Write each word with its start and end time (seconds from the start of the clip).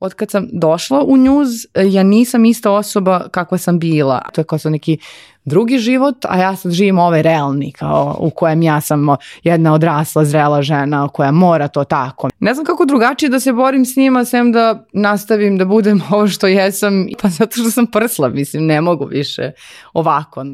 od 0.00 0.14
kad 0.14 0.30
sam 0.30 0.48
došla 0.52 1.04
u 1.04 1.16
njuz, 1.16 1.48
ja 1.74 2.02
nisam 2.02 2.44
ista 2.44 2.72
osoba 2.72 3.28
kakva 3.30 3.58
sam 3.58 3.78
bila. 3.78 4.22
To 4.32 4.40
je 4.40 4.44
kao 4.44 4.58
sam 4.58 4.72
neki 4.72 4.98
drugi 5.44 5.78
život, 5.78 6.24
a 6.28 6.38
ja 6.38 6.56
sad 6.56 6.72
živim 6.72 6.98
ovaj 6.98 7.22
realni, 7.22 7.72
kao 7.72 8.16
u 8.20 8.30
kojem 8.30 8.62
ja 8.62 8.80
sam 8.80 9.06
jedna 9.42 9.74
odrasla, 9.74 10.24
zrela 10.24 10.62
žena 10.62 11.08
koja 11.08 11.30
mora 11.30 11.68
to 11.68 11.84
tako. 11.84 12.28
Ne 12.40 12.54
znam 12.54 12.66
kako 12.66 12.84
drugačije 12.84 13.28
da 13.28 13.40
se 13.40 13.52
borim 13.52 13.84
s 13.84 13.96
njima, 13.96 14.24
sem 14.24 14.52
da 14.52 14.84
nastavim 14.92 15.58
da 15.58 15.64
budem 15.64 16.02
ovo 16.12 16.28
što 16.28 16.46
jesam, 16.46 17.06
pa 17.22 17.28
zato 17.28 17.60
što 17.60 17.70
sam 17.70 17.86
prsla, 17.86 18.28
mislim, 18.28 18.66
ne 18.66 18.80
mogu 18.80 19.04
više 19.04 19.52
ovako. 19.92 20.44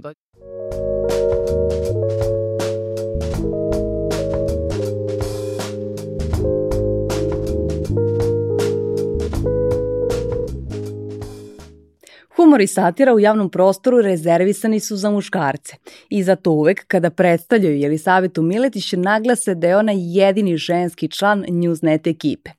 Humor 12.54 12.62
i 12.62 12.66
satira 12.66 13.14
u 13.14 13.20
javnom 13.20 13.50
prostoru 13.50 14.00
rezervisani 14.00 14.80
su 14.80 14.96
za 14.96 15.10
muškarce 15.10 15.76
i 16.08 16.22
zato 16.22 16.50
uvek 16.50 16.86
kada 16.86 17.10
predstavljaju 17.10 17.76
Jelisavetu 17.76 18.42
Miletić 18.42 18.92
naglase 18.92 19.54
da 19.54 19.66
je 19.66 19.76
ona 19.76 19.92
jedini 19.94 20.56
ženski 20.56 21.08
član 21.08 21.44
Newsnet 21.48 22.10
ekipe. 22.10 22.50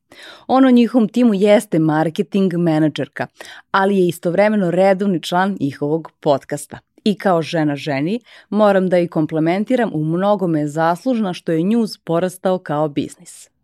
On 0.48 0.66
u 0.66 0.71
njihovom 0.71 1.08
timu 1.09 1.34
jeste 1.34 1.80
marketing 1.80 2.54
menadžerka, 2.54 3.27
ali 3.71 3.98
je 3.98 4.08
istovremeno 4.08 4.71
redovni 4.71 5.21
član 5.21 5.58
njihovog 5.59 6.12
podcasta. 6.20 6.80
I 7.04 7.18
kao 7.18 7.41
žena 7.41 7.76
ženi, 7.76 8.20
moram 8.49 8.90
da 8.90 8.99
i 8.99 9.07
komplementiram 9.07 9.91
u 9.93 10.04
mnogome 10.04 10.68
zaslužna 10.68 11.34
što 11.34 11.52
je 11.52 11.63
News 11.63 11.98
porastao 11.98 12.57
kao 12.57 12.90
biznis. 12.90 13.54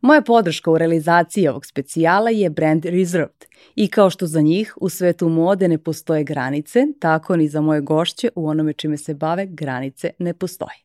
Moja 0.00 0.22
podrška 0.22 0.70
u 0.70 0.78
realizaciji 0.78 1.48
ovog 1.48 1.66
specijala 1.66 2.30
je 2.30 2.50
brand 2.50 2.84
Reserved 2.84 3.44
i 3.74 3.88
kao 3.88 4.10
što 4.10 4.26
za 4.26 4.40
njih 4.40 4.74
u 4.80 4.88
svetu 4.88 5.28
mode 5.28 5.68
ne 5.68 5.78
postoje 5.78 6.24
granice, 6.24 6.86
tako 7.00 7.36
ni 7.36 7.48
za 7.48 7.60
moje 7.60 7.80
gošće 7.80 8.28
u 8.34 8.48
onome 8.48 8.72
čime 8.72 8.96
se 8.96 9.14
bave 9.14 9.46
granice 9.46 10.10
ne 10.18 10.34
postoje. 10.34 10.76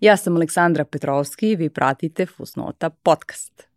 Ja 0.00 0.16
sam 0.16 0.36
Aleksandra 0.36 0.84
Petrovski 0.84 1.50
i 1.50 1.56
vi 1.56 1.70
pratite 1.70 2.26
Fusnota 2.26 2.90
podcast. 2.90 3.67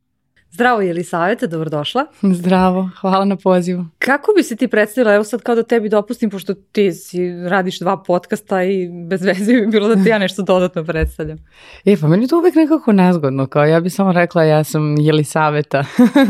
Zdravo 0.51 0.81
Jelisaveta, 0.81 1.47
dobrodošla. 1.47 2.05
Zdravo, 2.39 2.89
hvala 3.01 3.25
na 3.25 3.35
pozivu. 3.35 3.85
Kako 3.99 4.33
bi 4.37 4.43
se 4.43 4.55
ti 4.55 4.67
predstavila, 4.67 5.13
evo 5.13 5.23
sad 5.23 5.41
kao 5.41 5.55
da 5.55 5.63
tebi 5.63 5.89
dopustim, 5.89 6.29
pošto 6.29 6.53
ti 6.53 6.91
si, 6.93 7.19
radiš 7.47 7.79
dva 7.79 8.03
podcasta 8.03 8.63
i 8.63 8.89
bez 9.09 9.21
veze 9.23 9.53
bi 9.53 9.67
bilo 9.67 9.95
da 9.95 10.03
ti 10.03 10.09
ja 10.09 10.17
nešto 10.25 10.41
dodatno 10.41 10.83
predstavljam. 10.83 11.37
E, 11.85 11.97
pa 12.01 12.07
meni 12.07 12.27
to 12.27 12.37
uvek 12.37 12.55
nekako 12.55 12.91
nezgodno, 12.91 13.47
kao 13.47 13.65
ja 13.65 13.79
bih 13.79 13.93
samo 13.93 14.11
rekla 14.11 14.43
ja 14.43 14.63
sam 14.63 14.95
Jelisaveta, 14.97 15.85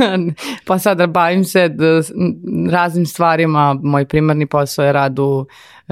pa 0.67 0.80
sada 0.80 1.08
bavim 1.08 1.45
se 1.45 1.69
raznim 2.72 3.05
stvarima, 3.05 3.80
moj 3.83 4.05
primarni 4.05 4.45
posao 4.45 4.86
je 4.86 4.94
rad 4.94 5.19
u 5.19 5.45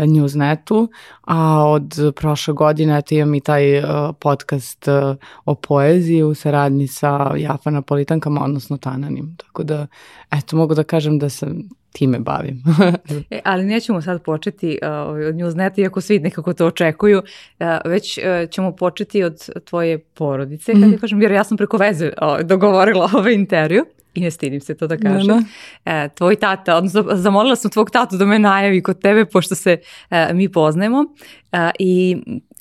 Newsnetu, 0.05 0.87
a 1.21 1.65
od 1.65 2.13
prošle 2.15 2.53
godine 2.53 2.97
eto 2.97 3.15
imam 3.15 3.35
i 3.35 3.41
taj 3.41 3.77
uh, 3.77 3.85
podcast 4.19 4.87
uh, 4.87 5.15
o 5.45 5.55
poeziji 5.55 6.23
u 6.23 6.35
saradnji 6.35 6.87
sa 6.87 7.31
Jafa 7.37 7.69
Napolitankama, 7.69 8.43
odnosno 8.43 8.77
Tananim. 8.77 9.35
Tako 9.37 9.63
da, 9.63 9.87
eto, 10.31 10.55
mogu 10.55 10.75
da 10.75 10.83
kažem 10.83 11.19
da 11.19 11.29
sam 11.29 11.69
time 11.91 12.19
bavim. 12.19 12.63
e, 13.31 13.39
ali 13.43 13.65
nećemo 13.65 14.01
sad 14.01 14.23
početi 14.23 14.79
uh, 14.81 14.89
od 15.27 15.35
Newsneta, 15.35 15.81
iako 15.81 16.01
svi 16.01 16.19
nekako 16.19 16.53
to 16.53 16.65
očekuju, 16.65 17.17
uh, 17.19 17.65
već 17.85 18.17
uh, 18.17 18.49
ćemo 18.49 18.75
početi 18.75 19.23
od 19.23 19.49
tvoje 19.65 19.99
porodice, 19.99 20.71
kad 20.71 20.81
mm. 20.81 20.97
kažem, 21.01 21.21
jer 21.21 21.31
ja 21.31 21.43
sam 21.43 21.57
preko 21.57 21.77
veze 21.77 22.11
uh, 22.21 22.45
dogovorila 22.45 23.09
ovaj 23.13 23.33
intervju 23.33 23.85
i 24.13 24.21
ne 24.21 24.31
stidim 24.31 24.61
se 24.61 24.77
to 24.77 24.87
da 24.87 24.97
kažem. 24.97 25.27
Da, 25.27 25.43
da. 25.85 26.03
E, 26.03 26.09
tvoj 26.09 26.35
tata, 26.35 26.75
odnosno 26.75 27.05
zamolila 27.13 27.55
sam 27.55 27.71
tvog 27.71 27.91
tatu 27.91 28.17
da 28.17 28.25
me 28.25 28.39
najavi 28.39 28.83
kod 28.83 29.01
tebe, 29.01 29.25
pošto 29.25 29.55
se 29.55 29.77
e, 30.09 30.33
mi 30.33 30.49
poznajemo. 30.49 31.05
E, 31.51 31.69
I 31.79 32.17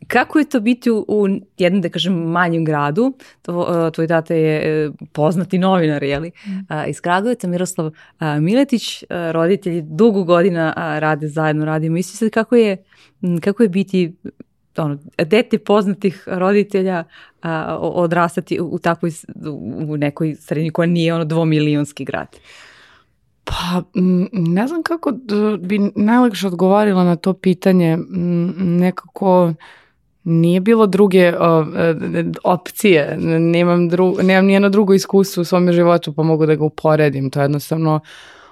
kako 0.06 0.38
je 0.38 0.48
to 0.48 0.60
biti 0.60 0.90
u, 0.90 1.04
u 1.08 1.26
jednom, 1.58 1.82
da 1.82 1.88
kažem, 1.88 2.14
manjem 2.14 2.64
gradu? 2.64 3.12
To, 3.42 3.86
e, 3.88 3.90
tvoj 3.90 4.06
tata 4.06 4.34
je 4.34 4.86
e, 4.86 4.90
poznati 5.12 5.58
novinar, 5.58 6.02
jeli? 6.02 6.30
Mm. 6.46 6.72
E, 6.74 6.90
iz 6.90 7.00
Kragujevca, 7.00 7.48
Miroslav 7.48 7.86
e, 8.20 8.40
Miletić, 8.40 9.02
e, 9.02 9.06
roditelji 9.32 9.82
dugo 9.82 10.24
godina 10.24 10.72
a, 10.76 10.98
rade 10.98 11.28
zajedno, 11.28 11.64
radimo. 11.64 11.94
Misli 11.94 12.16
se 12.16 12.30
kako 12.30 12.56
je, 12.56 12.76
kako 13.40 13.62
je 13.62 13.68
biti 13.68 14.12
ono, 14.82 14.98
dete 15.18 15.58
poznatih 15.58 16.24
roditelja 16.26 17.04
a, 17.42 17.78
odrastati 17.80 18.60
u 18.60 18.78
takvoj, 18.78 19.10
u 19.88 19.96
nekoj 19.96 20.34
sredini 20.34 20.70
koja 20.70 20.86
nije 20.86 21.14
ono 21.14 21.24
dvomilionski 21.24 22.04
grad? 22.04 22.36
Pa, 23.44 23.82
ne 24.32 24.66
znam 24.68 24.82
kako 24.82 25.12
bi 25.60 25.78
najlakše 25.94 26.46
odgovorila 26.46 27.04
na 27.04 27.16
to 27.16 27.32
pitanje. 27.32 27.98
Nekako 28.58 29.52
nije 30.24 30.60
bilo 30.60 30.86
druge 30.86 31.34
o, 31.38 31.66
opcije. 32.44 33.16
Nemam, 33.40 33.88
dru, 33.88 34.16
nemam 34.22 34.46
nijedno 34.46 34.68
drugo 34.68 34.94
iskustvo 34.94 35.40
u 35.40 35.44
svom 35.44 35.72
životu 35.72 36.12
pa 36.12 36.22
mogu 36.22 36.46
da 36.46 36.54
ga 36.54 36.64
uporedim. 36.64 37.30
To 37.30 37.40
je 37.40 37.44
jednostavno 37.44 38.00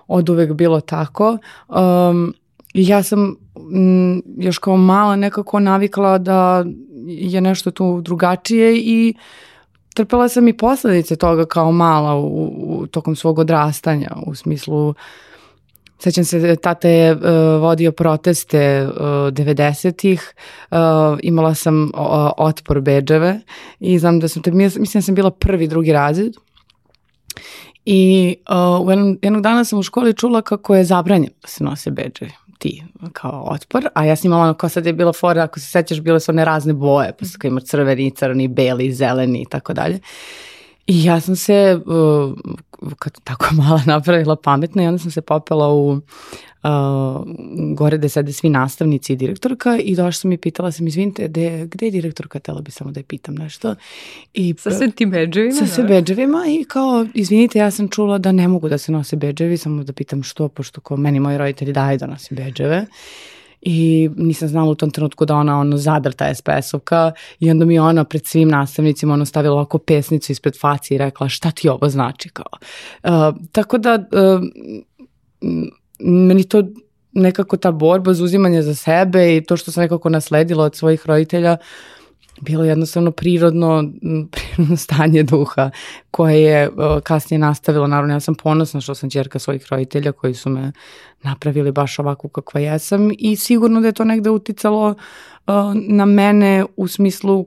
od 0.07 0.29
uvek 0.29 0.53
bilo 0.53 0.81
tako. 0.81 1.39
Um, 1.69 2.35
ja 2.83 3.03
sam 3.03 3.37
m, 3.75 4.23
još 4.39 4.59
kao 4.59 4.77
mala 4.77 5.17
nekako 5.17 5.61
navikla 5.61 6.19
da 6.19 6.65
je 7.07 7.41
nešto 7.41 7.71
tu 7.71 8.01
drugačije 8.01 8.79
i 8.79 9.15
trpela 9.95 10.29
sam 10.29 10.49
i 10.49 10.57
posledice 10.57 11.17
toga 11.17 11.45
kao 11.45 11.73
mala 11.73 12.15
u, 12.15 12.53
u 12.59 12.87
tokom 12.87 13.17
svog 13.17 13.39
odrastanja 13.39 14.11
u 14.27 14.35
smislu 14.35 14.95
Sećam 15.99 16.25
se, 16.25 16.57
tata 16.57 16.89
je 16.89 17.13
uh, 17.13 17.21
vodio 17.61 17.93
proteste 17.93 18.87
uh, 18.87 18.93
90-ih, 19.03 20.35
uh, 20.71 20.79
imala 21.23 21.55
sam 21.55 21.85
uh, 21.85 21.91
otpor 22.37 22.81
beđeve 22.81 23.41
i 23.81 23.99
znam 23.99 24.21
da 24.21 24.29
sam, 24.29 24.43
te, 24.43 24.51
mislim 24.51 24.85
da 24.95 25.03
sam 25.03 25.15
bila 25.15 25.31
prvi, 25.31 25.69
drugi 25.69 25.93
razred 25.93 26.33
i 27.85 28.35
uh, 28.81 29.19
jednog 29.23 29.43
dana 29.43 29.65
sam 29.65 29.79
u 29.79 29.83
školi 29.83 30.15
čula 30.15 30.43
kako 30.43 30.75
je 30.75 30.85
zabranjeno 30.85 31.35
da 31.43 31.49
se 31.49 31.65
nose 31.65 31.91
beđevi 31.91 32.33
ti 32.59 32.83
kao 33.13 33.47
otpor, 33.51 33.89
a 33.95 34.05
ja 34.05 34.17
sam 34.17 34.29
imala 34.29 34.43
ono 34.43 34.55
kao 34.55 34.69
sad 34.69 34.87
je 34.87 34.93
bila 34.93 35.13
fora, 35.13 35.43
ako 35.43 35.61
se 35.61 35.67
sećaš, 35.67 36.01
bile 36.01 36.21
su 36.21 36.33
one 36.33 36.45
razne 36.45 36.73
boje, 36.73 37.13
pa 37.19 37.25
su 37.25 37.39
kao 37.39 37.49
ima 37.49 37.61
crveni, 37.61 38.11
crni, 38.11 38.49
beli, 38.49 38.93
zeleni 38.93 39.43
i 39.43 39.47
tako 39.51 39.73
dalje. 39.73 40.01
I 40.87 41.05
ja 41.05 41.21
sam 41.21 41.37
se, 41.37 41.81
uh, 41.87 42.35
kad 42.99 43.21
tako 43.25 43.47
mala 43.63 43.83
napravila 43.87 44.37
pametno 44.37 44.83
i 44.83 44.87
onda 44.87 44.99
sam 44.99 45.11
se 45.11 45.21
popela 45.21 45.73
u 45.73 46.01
uh, 46.63 46.71
gore 47.75 47.99
gde 47.99 48.09
sede 48.09 48.33
svi 48.33 48.49
nastavnici 48.49 49.13
i 49.13 49.17
direktorka 49.17 49.79
i 49.79 49.97
došla 49.97 50.13
sam 50.13 50.33
i 50.33 50.37
pitala 50.37 50.73
sam, 50.73 50.87
izvinite, 50.87 51.29
gde, 51.29 51.67
gde 51.71 51.87
je 51.87 51.91
direktorka, 51.91 52.39
tela 52.39 52.61
bi 52.61 52.71
samo 52.71 52.91
da 52.91 53.01
je 53.01 53.05
pitam 53.05 53.35
nešto. 53.35 53.75
I, 54.35 54.55
sa 54.59 54.71
svim 54.71 54.93
tim 54.93 55.11
beđevima? 55.11 55.55
Sa 55.55 55.67
sve 55.67 55.83
da? 55.83 55.89
beđevima 55.89 56.45
i 56.49 56.65
kao, 56.65 57.07
izvinite, 57.15 57.59
ja 57.59 57.71
sam 57.71 57.89
čula 57.89 58.19
da 58.19 58.33
ne 58.33 58.49
mogu 58.49 58.69
da 58.69 58.79
se 58.79 58.93
nose 58.93 59.17
beđevi, 59.17 59.57
samo 59.57 59.85
da 59.85 59.93
pitam 59.93 60.23
što, 60.23 60.49
pošto 60.49 60.81
ko 60.81 60.97
meni 60.97 61.21
moji 61.21 61.39
roditelji 61.39 61.73
daju 61.73 61.99
da 61.99 62.07
nosim 62.07 62.37
beđeve 62.37 62.87
i 63.61 64.11
nisam 64.17 64.49
znala 64.49 64.71
u 64.71 64.75
tom 64.75 64.91
trenutku 64.91 65.25
da 65.25 65.37
ona 65.37 65.61
ono 65.61 65.77
zadrta 65.77 66.35
SPS-ovka 66.35 67.13
i 67.41 67.51
onda 67.51 67.65
mi 67.65 67.79
ona 67.79 68.05
pred 68.05 68.27
svim 68.27 68.49
nastavnicima 68.49 69.15
ono 69.15 69.25
stavila 69.25 69.55
ovako 69.55 69.79
pesnicu 69.79 70.33
ispred 70.33 70.61
faci 70.61 70.95
i 70.95 70.99
rekla 70.99 71.29
šta 71.29 71.51
ti 71.51 71.69
ovo 71.69 71.89
znači 71.89 72.29
kao. 72.29 72.59
Uh, 73.03 73.37
tako 73.53 73.79
da 73.79 73.95
uh, 73.95 74.43
meni 75.99 76.45
to 76.45 76.63
nekako 77.13 77.57
ta 77.57 77.73
borba 77.73 78.15
za 78.15 78.25
uzimanje 78.25 78.63
za 78.63 78.75
sebe 78.75 79.37
i 79.37 79.45
to 79.45 79.57
što 79.57 79.73
sam 79.73 79.83
nekako 79.83 80.09
nasledila 80.09 80.65
od 80.65 80.77
svojih 80.77 81.07
roditelja 81.07 81.57
bilo 82.41 82.65
jednostavno 82.65 83.11
prirodno, 83.11 83.85
prirodno 84.33 84.77
stanje 84.77 85.23
duha 85.23 85.71
koje 86.11 86.43
je 86.43 86.69
uh, 86.69 86.75
kasnije 87.03 87.39
nastavilo. 87.39 87.87
Naravno, 87.87 88.15
ja 88.15 88.21
sam 88.21 88.35
ponosna 88.35 88.81
što 88.81 88.95
sam 88.95 89.11
čerka 89.11 89.39
svojih 89.39 89.67
roditelja 89.71 90.13
koji 90.13 90.35
su 90.35 90.51
me 90.51 90.73
napravili 91.23 91.73
baš 91.73 91.99
ovako 91.99 92.29
kakva 92.29 92.61
jesam 92.61 93.11
i 93.19 93.37
sigurno 93.37 93.81
da 93.81 93.87
je 93.87 93.93
to 93.93 94.05
negde 94.05 94.31
uticalo 94.31 94.89
uh, 94.89 95.55
na 95.75 96.05
mene 96.05 96.65
u 96.77 96.89
smislu 96.89 97.41
uh, 97.41 97.47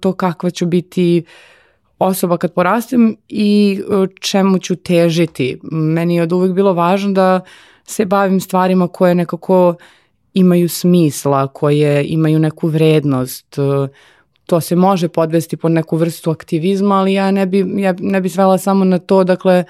to 0.00 0.12
kakva 0.12 0.50
ću 0.50 0.66
biti 0.66 1.24
osoba 1.98 2.36
kad 2.36 2.54
porastem 2.54 3.16
i 3.28 3.80
čemu 4.20 4.58
ću 4.58 4.76
težiti. 4.76 5.58
Meni 5.72 6.16
je 6.16 6.22
od 6.22 6.32
uvek 6.32 6.52
bilo 6.52 6.72
važno 6.72 7.12
da 7.12 7.40
se 7.84 8.04
bavim 8.04 8.40
stvarima 8.40 8.88
koje 8.88 9.14
nekako 9.14 9.74
imaju 10.34 10.68
smisla, 10.68 11.46
koje 11.46 12.04
imaju 12.06 12.38
neku 12.38 12.68
vrednost, 12.68 13.56
to 14.46 14.60
se 14.60 14.76
može 14.76 15.08
podvesti 15.08 15.56
pod 15.56 15.72
neku 15.72 15.96
vrstu 15.96 16.30
aktivizma, 16.30 16.94
ali 16.94 17.12
ja 17.12 17.30
ne 17.30 17.46
bi, 17.46 17.64
ja 17.76 17.94
ne 17.98 18.20
bi 18.20 18.28
svela 18.28 18.58
samo 18.58 18.84
na 18.84 18.98
to, 18.98 19.24
dakle, 19.24 19.64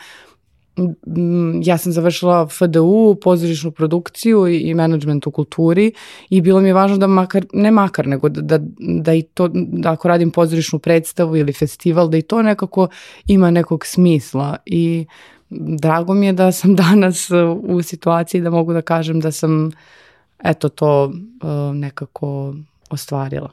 ja 1.62 1.78
sam 1.78 1.92
završila 1.92 2.48
FDU, 2.48 3.16
pozorišnu 3.22 3.70
produkciju 3.70 4.48
i, 4.48 4.74
management 4.74 5.26
u 5.26 5.30
kulturi 5.30 5.92
i 6.30 6.40
bilo 6.40 6.60
mi 6.60 6.68
je 6.68 6.74
važno 6.74 6.96
da 6.96 7.06
makar, 7.06 7.44
ne 7.52 7.70
makar, 7.70 8.06
nego 8.06 8.28
da, 8.28 8.40
da, 8.40 8.64
da 8.78 9.14
i 9.14 9.22
to, 9.22 9.48
da 9.54 9.92
ako 9.92 10.08
radim 10.08 10.30
pozorišnu 10.30 10.78
predstavu 10.78 11.36
ili 11.36 11.52
festival, 11.52 12.08
da 12.08 12.16
i 12.16 12.22
to 12.22 12.42
nekako 12.42 12.88
ima 13.26 13.50
nekog 13.50 13.86
smisla 13.86 14.56
i 14.66 15.06
drago 15.50 16.14
mi 16.14 16.26
je 16.26 16.32
da 16.32 16.52
sam 16.52 16.76
danas 16.86 17.30
u 17.62 17.82
situaciji 17.82 18.40
da 18.40 18.50
mogu 18.50 18.72
da 18.72 18.82
kažem 18.82 19.20
da 19.20 19.32
sam 19.32 19.70
eto 20.44 20.68
to 20.68 21.04
uh, 21.04 21.74
nekako 21.74 22.54
ostvarila. 22.90 23.50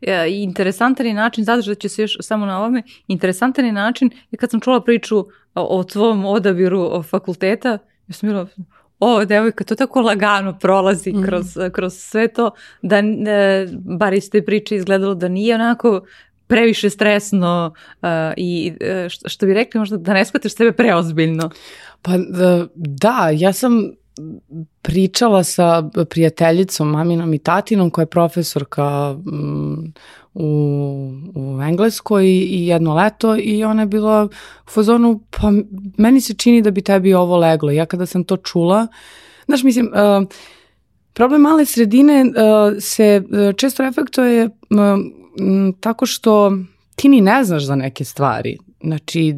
Ja, 0.00 0.26
interesantan 0.26 1.06
je 1.06 1.14
način, 1.14 1.44
zadržat 1.44 1.78
ću 1.78 1.88
se 1.88 2.02
još 2.02 2.16
samo 2.20 2.46
na 2.46 2.58
ovome, 2.58 2.82
interesantan 3.08 3.64
je 3.64 3.72
način 3.72 4.10
je 4.30 4.38
kad 4.38 4.50
sam 4.50 4.60
čula 4.60 4.84
priču 4.84 5.26
o, 5.54 5.84
tvom 5.84 6.24
odabiru 6.24 7.02
fakulteta, 7.02 7.78
ja 8.08 8.12
sam 8.12 8.28
bila, 8.28 8.46
o, 9.00 9.24
devojka, 9.24 9.64
to 9.64 9.74
tako 9.74 10.00
lagano 10.00 10.58
prolazi 10.58 11.12
mm. 11.12 11.22
kroz, 11.22 11.46
kroz 11.72 11.94
sve 11.94 12.28
to, 12.28 12.50
da, 12.82 12.98
e, 12.98 13.68
bar 13.72 14.14
iz 14.14 14.30
te 14.30 14.44
priče 14.44 14.76
izgledalo 14.76 15.14
da 15.14 15.28
nije 15.28 15.54
onako 15.54 16.00
previše 16.46 16.90
stresno 16.90 17.74
uh, 18.02 18.08
i 18.36 18.72
uh, 18.80 19.08
što, 19.08 19.28
što 19.28 19.46
bi 19.46 19.54
rekli 19.54 19.78
možda 19.78 19.96
da 19.96 20.14
ne 20.14 20.24
shvatiš 20.24 20.54
sebe 20.54 20.72
preozbiljno. 20.72 21.50
Pa 22.02 22.12
da, 22.18 22.66
da 22.74 23.30
ja 23.32 23.52
sam 23.52 23.90
pričala 24.82 25.44
sa 25.44 25.90
prijateljicom, 26.10 26.90
maminom 26.90 27.34
i 27.34 27.38
tatinom 27.38 27.90
koja 27.90 28.02
je 28.02 28.06
profesorka 28.06 29.12
mm, 29.12 29.92
u, 30.34 31.10
u 31.34 31.62
Engleskoj 31.62 32.24
i 32.26 32.66
jedno 32.66 32.94
leto 32.94 33.36
i 33.36 33.64
ona 33.64 33.82
je 33.82 33.86
bila 33.86 34.24
u 34.66 34.70
fazonu, 34.70 35.20
pa 35.30 35.52
meni 35.96 36.20
se 36.20 36.34
čini 36.34 36.62
da 36.62 36.70
bi 36.70 36.82
tebi 36.82 37.14
ovo 37.14 37.36
leglo. 37.36 37.70
Ja 37.70 37.86
kada 37.86 38.06
sam 38.06 38.24
to 38.24 38.36
čula, 38.36 38.86
znaš, 39.46 39.62
mislim, 39.62 39.86
uh, 39.86 40.28
problem 41.12 41.40
male 41.40 41.64
sredine 41.64 42.24
uh, 42.24 42.32
se 42.80 43.22
uh, 43.24 43.56
često 43.56 43.82
efektuje 43.82 44.44
uh, 44.44 44.50
tako 45.80 46.06
što 46.06 46.52
ti 46.96 47.08
ni 47.08 47.20
ne 47.20 47.44
znaš 47.44 47.64
za 47.64 47.76
neke 47.76 48.04
stvari. 48.04 48.58
Znači, 48.80 49.34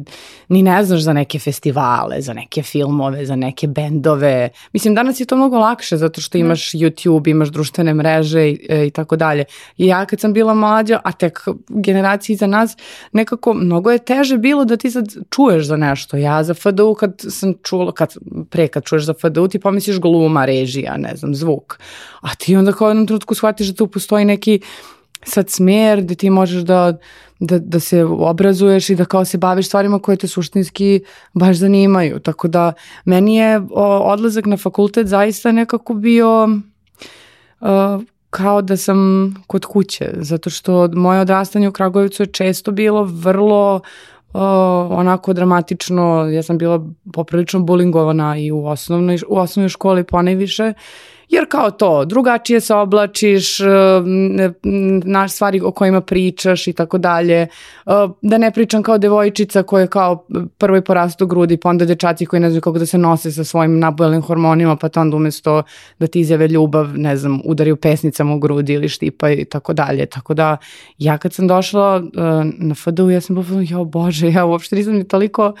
ni 0.49 0.63
ne 0.63 0.83
znaš 0.83 1.01
za 1.01 1.13
neke 1.13 1.39
festivale, 1.39 2.21
za 2.21 2.33
neke 2.33 2.63
filmove, 2.63 3.25
za 3.25 3.35
neke 3.35 3.67
bendove. 3.67 4.49
Mislim, 4.73 4.95
danas 4.95 5.19
je 5.19 5.25
to 5.25 5.35
mnogo 5.35 5.59
lakše 5.59 5.97
zato 5.97 6.21
što 6.21 6.37
imaš 6.37 6.71
YouTube, 6.71 7.29
imaš 7.29 7.49
društvene 7.49 7.93
mreže 7.93 8.49
i, 8.49 8.67
e, 8.69 8.87
i 8.87 8.91
tako 8.91 9.15
dalje. 9.15 9.43
I 9.77 9.87
ja 9.87 10.05
kad 10.05 10.19
sam 10.19 10.33
bila 10.33 10.53
mlađa, 10.53 10.99
a 11.03 11.11
tek 11.11 11.39
generaciji 11.69 12.35
za 12.35 12.47
nas, 12.47 12.77
nekako 13.11 13.53
mnogo 13.53 13.91
je 13.91 13.99
teže 13.99 14.37
bilo 14.37 14.65
da 14.65 14.77
ti 14.77 14.91
sad 14.91 15.05
čuješ 15.29 15.65
za 15.65 15.77
nešto. 15.77 16.17
Ja 16.17 16.43
za 16.43 16.53
FDU 16.53 16.93
kad 16.93 17.13
sam 17.29 17.53
čula, 17.63 17.91
kad, 17.91 18.13
pre 18.49 18.67
kad 18.67 18.83
čuješ 18.83 19.05
za 19.05 19.13
FDU 19.13 19.47
ti 19.47 19.59
pomisliš 19.59 19.99
gluma, 19.99 20.45
režija, 20.45 20.97
ne 20.97 21.15
znam, 21.15 21.35
zvuk. 21.35 21.79
A 22.21 22.35
ti 22.35 22.55
onda 22.55 22.71
kao 22.71 22.87
jednom 22.87 23.07
trenutku 23.07 23.35
shvatiš 23.35 23.67
da 23.67 23.73
tu 23.73 23.87
postoji 23.87 24.25
neki 24.25 24.59
sad 25.23 25.49
smjer 25.49 26.01
gde 26.01 26.15
ti 26.15 26.29
možeš 26.29 26.61
da 26.61 26.97
da, 27.39 27.59
da 27.59 27.79
se 27.79 28.03
obrazuješ 28.03 28.89
i 28.89 28.95
da 28.95 29.05
kao 29.05 29.25
se 29.25 29.37
baviš 29.37 29.67
stvarima 29.67 29.99
koje 29.99 30.17
te 30.17 30.27
suštinski 30.27 31.01
baš 31.33 31.57
zanimaju. 31.57 32.19
Tako 32.19 32.47
da 32.47 32.73
meni 33.05 33.35
je 33.35 33.61
odlazak 34.03 34.45
na 34.45 34.57
fakultet 34.57 35.07
zaista 35.07 35.51
nekako 35.51 35.93
bio 35.93 36.43
uh, 36.43 38.03
kao 38.29 38.61
da 38.61 38.77
sam 38.77 39.33
kod 39.47 39.65
kuće, 39.65 40.11
zato 40.17 40.49
što 40.49 40.87
moje 40.93 41.21
odrastanje 41.21 41.69
u 41.69 41.71
Kragujevcu 41.71 42.23
je 42.23 42.27
često 42.27 42.71
bilo 42.71 43.03
vrlo 43.03 43.75
uh, 43.75 43.81
onako 44.91 45.33
dramatično, 45.33 46.29
ja 46.29 46.43
sam 46.43 46.57
bila 46.57 46.85
poprilično 47.13 47.59
bulingovana 47.59 48.37
i 48.37 48.51
u 48.51 48.65
osnovnoj, 48.65 49.19
u 49.27 49.37
osnovnoj 49.37 49.69
školi 49.69 50.03
ponajviše 50.03 50.73
jer 51.29 51.45
kao 51.49 51.71
to, 51.71 52.05
drugačije 52.05 52.61
se 52.61 52.73
oblačiš, 52.73 53.59
e, 53.59 53.65
naš 55.05 55.31
stvari 55.31 55.61
o 55.61 55.71
kojima 55.71 56.01
pričaš 56.01 56.67
i 56.67 56.73
tako 56.73 56.97
dalje, 56.97 57.41
e, 57.41 57.47
da 58.21 58.37
ne 58.37 58.51
pričam 58.51 58.83
kao 58.83 58.97
devojčica 58.97 59.63
koja 59.63 59.81
je 59.81 59.87
kao 59.87 60.25
prvo 60.57 60.77
i 60.77 60.81
porastu 60.81 61.27
grudi, 61.27 61.57
pa 61.57 61.69
onda 61.69 61.85
dečaci 61.85 62.25
koji 62.25 62.39
ne 62.39 62.49
znaju 62.49 62.61
kako 62.61 62.79
da 62.79 62.85
se 62.85 62.97
nose 62.97 63.31
sa 63.31 63.43
svojim 63.43 63.79
nabojelim 63.79 64.21
hormonima, 64.21 64.75
pa 64.75 64.89
to 64.89 65.01
onda 65.01 65.15
umesto 65.15 65.63
da 65.99 66.07
ti 66.07 66.19
izjave 66.19 66.47
ljubav, 66.47 66.97
ne 66.97 67.17
znam, 67.17 67.41
udariju 67.45 67.75
pesnicama 67.75 68.35
u 68.35 68.39
grudi 68.39 68.73
ili 68.73 68.89
štipa 68.89 69.29
i 69.29 69.45
tako 69.45 69.73
dalje. 69.73 70.05
Tako 70.05 70.33
da 70.33 70.57
ja 70.97 71.17
kad 71.17 71.33
sam 71.33 71.47
došla 71.47 71.95
e, 71.95 72.21
na 72.57 72.75
FDU, 72.75 73.09
ja 73.09 73.21
sam 73.21 73.35
bila, 73.35 73.61
jo 73.69 73.83
bože, 73.85 74.31
ja 74.31 74.45
uopšte 74.45 74.75
nisam 74.75 74.93
ni 74.93 75.07
toliko 75.07 75.53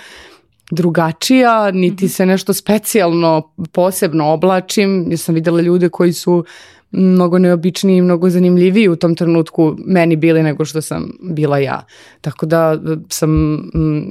drugačija, 0.71 1.71
niti 1.71 2.05
mhm. 2.05 2.11
se 2.11 2.25
nešto 2.25 2.53
specijalno 2.53 3.53
posebno 3.71 4.27
oblačim, 4.33 5.05
jer 5.09 5.19
sam 5.19 5.35
videla 5.35 5.61
ljude 5.61 5.89
koji 5.89 6.13
su 6.13 6.45
mnogo 6.91 7.39
neobičniji 7.39 7.97
i 7.97 8.01
mnogo 8.01 8.29
zanimljiviji 8.29 8.89
u 8.89 8.95
tom 8.95 9.15
trenutku 9.15 9.75
meni 9.85 10.15
bili 10.15 10.43
nego 10.43 10.65
što 10.65 10.81
sam 10.81 11.11
bila 11.21 11.57
ja. 11.57 11.85
Tako 12.21 12.45
da 12.45 12.79
sam, 13.09 13.61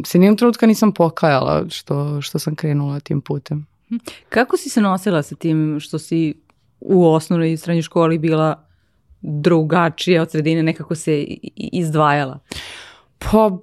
se 0.07 0.19
nijem 0.19 0.37
trenutka 0.37 0.67
nisam 0.67 0.93
pokajala 0.93 1.65
što, 1.71 2.23
što 2.23 2.39
sam 2.39 2.55
krenula 2.55 3.01
tim 3.01 3.21
putem. 3.21 3.67
Mhm. 3.93 3.99
Kako 4.29 4.57
si 4.57 4.69
se 4.69 4.81
nosila 4.81 5.23
sa 5.23 5.35
tim 5.35 5.79
što 5.81 5.99
si 5.99 6.35
u 6.81 7.07
osnovnoj 7.07 7.53
i 7.53 7.57
srednjoj 7.57 7.83
školi 7.83 8.19
bila 8.19 8.65
drugačija 9.21 10.23
od 10.23 10.31
sredine, 10.31 10.63
nekako 10.63 10.95
se 10.95 11.25
izdvajala? 11.57 12.39
Pa, 13.19 13.59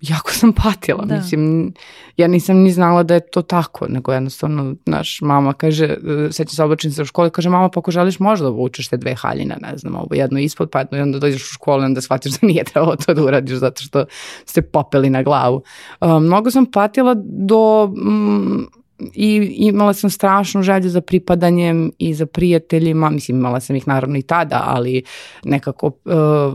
jako 0.00 0.32
sam 0.32 0.52
patila, 0.52 1.04
da. 1.04 1.16
mislim, 1.16 1.72
ja 2.16 2.26
nisam 2.26 2.56
ni 2.56 2.72
znala 2.72 3.02
da 3.02 3.14
je 3.14 3.20
to 3.20 3.42
tako, 3.42 3.86
nego 3.88 4.12
jednostavno, 4.12 4.74
naš 4.86 5.20
mama 5.20 5.52
kaže, 5.52 5.84
e, 5.84 6.32
seća 6.32 6.56
se 6.56 6.64
oblačim 6.64 6.92
se 6.92 7.02
u 7.02 7.04
školi, 7.04 7.30
kaže, 7.30 7.48
mama, 7.48 7.68
pa 7.68 7.80
ako 7.80 7.90
želiš 7.90 8.18
možda 8.18 8.44
da 8.44 8.50
vučeš 8.50 8.88
te 8.88 8.96
dve 8.96 9.14
haljine, 9.14 9.56
ne 9.60 9.76
znam, 9.76 9.94
ovo 9.94 10.08
jedno 10.10 10.38
ispod, 10.38 10.70
pa 10.70 10.78
jedno, 10.78 10.98
i 10.98 11.00
onda 11.00 11.18
dođeš 11.18 11.42
u 11.42 11.54
školu 11.54 11.82
i 11.82 11.84
onda 11.84 12.00
shvatiš 12.00 12.32
da 12.32 12.46
nije 12.46 12.64
trebalo 12.64 12.96
to 12.96 13.14
da 13.14 13.24
uradiš 13.24 13.58
zato 13.58 13.82
što 13.82 14.04
ste 14.44 14.62
popeli 14.62 15.10
na 15.10 15.22
glavu. 15.22 15.62
Uh, 16.00 16.22
mnogo 16.22 16.50
sam 16.50 16.66
patila 16.66 17.14
do, 17.24 17.86
mm, 17.86 18.79
i 19.14 19.54
imala 19.56 19.92
sam 19.92 20.10
strašnu 20.10 20.62
želju 20.62 20.90
za 20.90 21.00
pripadanjem 21.00 21.92
i 21.98 22.14
za 22.14 22.26
prijateljima, 22.26 23.10
mislim 23.10 23.38
imala 23.38 23.60
sam 23.60 23.76
ih 23.76 23.88
naravno 23.88 24.18
i 24.18 24.22
tada, 24.22 24.62
ali 24.66 25.02
nekako 25.44 25.86
uh, 25.86 25.92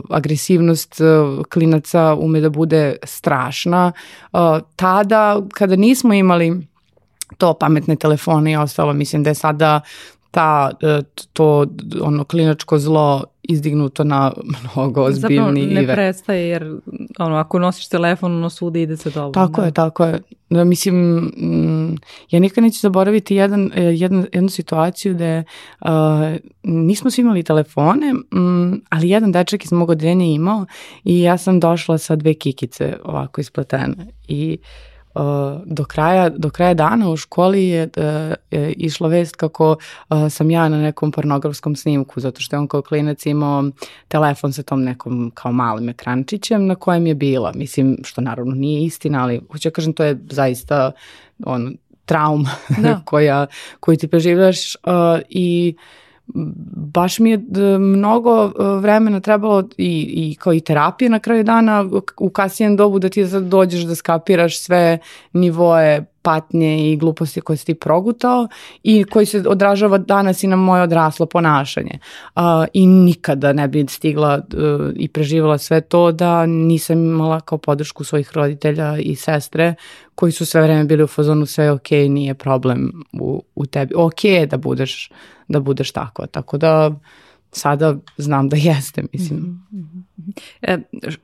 agresivnost 0.09 1.01
uh, 1.01 1.45
klinaca 1.45 2.15
ume 2.19 2.41
da 2.41 2.49
bude 2.49 2.95
strašna. 3.03 3.91
Uh, 4.33 4.39
tada 4.75 5.41
kada 5.53 5.75
nismo 5.75 6.13
imali 6.13 6.67
to 7.37 7.53
pametne 7.53 7.95
telefone 7.95 8.51
i 8.51 8.55
ostalo, 8.55 8.93
mislim 8.93 9.23
da 9.23 9.29
je 9.29 9.35
sada 9.35 9.81
ta, 10.35 10.71
e, 10.81 11.01
to 11.33 11.65
ono 12.01 12.23
klinačko 12.23 12.79
zlo 12.79 13.23
izdignuto 13.43 14.03
na 14.03 14.31
mnogo 14.75 15.01
ozbiljni 15.01 15.61
Zapravo 15.61 15.81
ne 15.81 15.93
prestaje 15.93 16.47
jer 16.49 16.75
ono, 17.19 17.35
ako 17.35 17.59
nosiš 17.59 17.87
telefon 17.87 18.35
ono 18.35 18.49
svuda 18.49 18.79
ide 18.79 18.97
se 18.97 19.09
dobro. 19.09 19.41
Tako 19.41 19.61
da. 19.61 19.65
je, 19.65 19.73
tako 19.73 20.05
je. 20.05 20.21
Da, 20.49 20.63
mislim, 20.63 20.95
mm, 21.37 21.95
ja 22.31 22.39
nikad 22.39 22.63
neću 22.63 22.79
zaboraviti 22.79 23.35
jedan, 23.35 23.71
e, 23.75 23.83
jedan, 23.83 24.25
jednu 24.33 24.49
situaciju 24.49 25.13
da 25.13 25.43
uh, 25.81 25.89
nismo 26.63 27.09
svi 27.09 27.21
imali 27.21 27.43
telefone, 27.43 28.13
um, 28.31 28.81
ali 28.89 29.09
jedan 29.09 29.31
dečak 29.31 29.65
iz 29.65 29.71
mog 29.71 29.89
odeljenja 29.89 30.25
imao 30.25 30.65
i 31.03 31.21
ja 31.21 31.37
sam 31.37 31.59
došla 31.59 31.97
sa 31.97 32.15
dve 32.15 32.33
kikice 32.33 32.97
ovako 33.03 33.41
ispletene 33.41 34.07
i 34.27 34.57
uh, 34.61 34.94
do 35.65 35.85
kraja, 35.85 36.29
do 36.29 36.49
kraja 36.49 36.73
dana 36.73 37.09
u 37.09 37.17
školi 37.17 37.67
je, 37.67 37.89
je 38.51 38.73
išla 38.73 39.07
vest 39.07 39.35
kako 39.35 39.75
sam 40.29 40.51
ja 40.51 40.69
na 40.69 40.81
nekom 40.81 41.11
pornografskom 41.11 41.75
snimku, 41.75 42.19
zato 42.19 42.41
što 42.41 42.55
je 42.55 42.59
on 42.59 42.67
kao 42.67 42.81
klinac 42.81 43.25
imao 43.25 43.63
telefon 44.07 44.53
sa 44.53 44.63
tom 44.63 44.83
nekom 44.83 45.31
kao 45.33 45.51
malim 45.51 45.89
ekrančićem 45.89 46.65
na 46.65 46.75
kojem 46.75 47.07
je 47.07 47.15
bila. 47.15 47.51
Mislim, 47.55 47.97
što 48.03 48.21
naravno 48.21 48.55
nije 48.55 48.83
istina, 48.83 49.23
ali 49.23 49.41
hoću 49.51 49.67
ja 49.67 49.71
kažem, 49.71 49.93
to 49.93 50.03
je 50.03 50.19
zaista 50.29 50.91
on, 51.45 51.77
trauma 52.05 52.49
da. 52.77 53.01
koja, 53.05 53.47
koju 53.79 53.97
ti 53.97 54.07
preživljaš 54.07 54.75
uh, 54.75 54.81
i 55.29 55.75
baš 56.93 57.19
mi 57.19 57.29
je 57.29 57.37
mnogo 57.79 58.51
vremena 58.79 59.19
trebalo 59.19 59.63
i, 59.77 60.07
i 60.31 60.35
kao 60.35 60.53
i 60.53 60.59
terapije 60.59 61.09
na 61.09 61.19
kraju 61.19 61.43
dana 61.43 61.85
u 62.17 62.29
kasijem 62.29 62.75
dobu 62.75 62.99
da 62.99 63.09
ti 63.09 63.27
sad 63.27 63.43
dođeš 63.43 63.83
da 63.83 63.95
skapiraš 63.95 64.59
sve 64.59 64.97
nivoe 65.33 66.05
patnje 66.25 66.91
i 66.91 66.97
gluposti 66.97 67.41
koje 67.41 67.57
si 67.57 67.65
ti 67.65 67.73
progutao 67.73 68.47
i 68.83 69.03
koji 69.03 69.25
se 69.25 69.43
odražava 69.47 69.97
danas 69.97 70.43
i 70.43 70.47
na 70.47 70.55
moje 70.55 70.83
odraslo 70.83 71.25
ponašanje. 71.25 71.99
Uh, 72.35 72.41
I 72.73 72.87
nikada 72.87 73.53
ne 73.53 73.67
bi 73.67 73.85
stigla 73.89 74.35
uh, 74.37 74.91
i 74.95 75.07
preživala 75.07 75.57
sve 75.57 75.81
to 75.81 76.11
da 76.11 76.45
nisam 76.45 77.05
imala 77.05 77.39
kao 77.39 77.57
podršku 77.57 78.03
svojih 78.03 78.31
roditelja 78.33 78.97
i 78.97 79.15
sestre 79.15 79.75
koji 80.15 80.31
su 80.31 80.45
sve 80.45 80.61
vreme 80.61 80.83
bili 80.83 81.03
u 81.03 81.07
fazonu 81.07 81.45
sve 81.45 81.71
ok, 81.71 81.91
nije 81.91 82.33
problem 82.33 82.91
u, 83.13 83.43
u 83.55 83.65
tebi. 83.65 83.93
Ok 83.95 84.23
je 84.23 84.45
da 84.45 84.57
budeš, 84.57 85.09
da 85.47 85.59
budeš 85.59 85.91
tako. 85.91 86.27
Tako 86.27 86.57
da 86.57 86.91
sada 87.51 87.95
znam 88.17 88.49
da 88.49 88.57
jeste, 88.69 89.03
mislim. 89.13 89.39
Mm 89.39 90.05
-hmm. 90.17 90.33
e, 90.61 90.77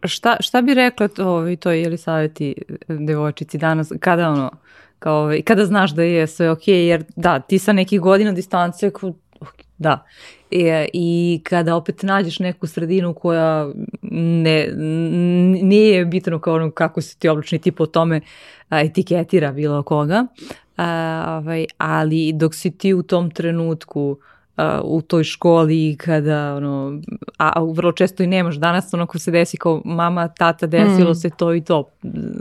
šta, 0.08 0.38
šta 0.40 0.62
bi 0.62 0.74
rekla 0.74 1.08
to, 1.08 1.56
to 1.60 1.72
je 1.72 1.90
li 1.90 1.98
savjeti 1.98 2.56
devojčici 2.88 3.58
danas, 3.58 3.92
kada 4.00 4.30
ono, 4.30 4.52
Kao, 5.02 5.34
I 5.34 5.42
kada 5.42 5.66
znaš 5.66 5.92
da 5.92 6.04
je 6.04 6.28
sve 6.28 6.52
ok, 6.52 6.68
jer 6.68 7.04
da, 7.16 7.40
ti 7.40 7.60
sa 7.60 7.74
nekih 7.74 8.00
godina 8.00 8.32
distance, 8.32 8.92
da. 9.78 10.06
I, 10.52 10.88
I 10.94 11.42
kada 11.44 11.76
opet 11.76 12.04
nađeš 12.04 12.40
neku 12.40 12.68
sredinu 12.68 13.14
koja 13.14 13.72
ne, 14.02 14.68
nije 15.62 16.06
bitno 16.06 16.40
kao 16.40 16.56
ono 16.56 16.72
kako 16.72 17.02
se 17.02 17.18
ti 17.18 17.30
oblični 17.30 17.60
tip 17.60 17.80
o 17.80 17.86
tome 17.86 18.22
etiketira 18.72 19.52
bilo 19.52 19.84
koga, 19.84 20.26
a, 20.78 21.40
ovaj, 21.42 21.66
ali 21.78 22.34
dok 22.34 22.56
si 22.56 22.78
ti 22.78 22.94
u 22.94 23.04
tom 23.04 23.32
trenutku 23.32 24.18
u 24.84 25.02
toj 25.02 25.24
školi 25.24 25.96
kada 26.00 26.56
ono, 26.56 27.02
a, 27.38 27.64
vrlo 27.64 27.92
često 27.92 28.24
i 28.24 28.28
nemaš 28.28 28.56
danas 28.56 28.94
ono 28.94 29.06
ko 29.08 29.20
se 29.20 29.32
desi 29.32 29.58
kao 29.58 29.82
mama, 29.86 30.28
tata 30.28 30.68
desilo 30.68 31.12
mm. 31.12 31.16
se 31.16 31.30
to 31.30 31.54
i 31.54 31.62
to 31.62 31.90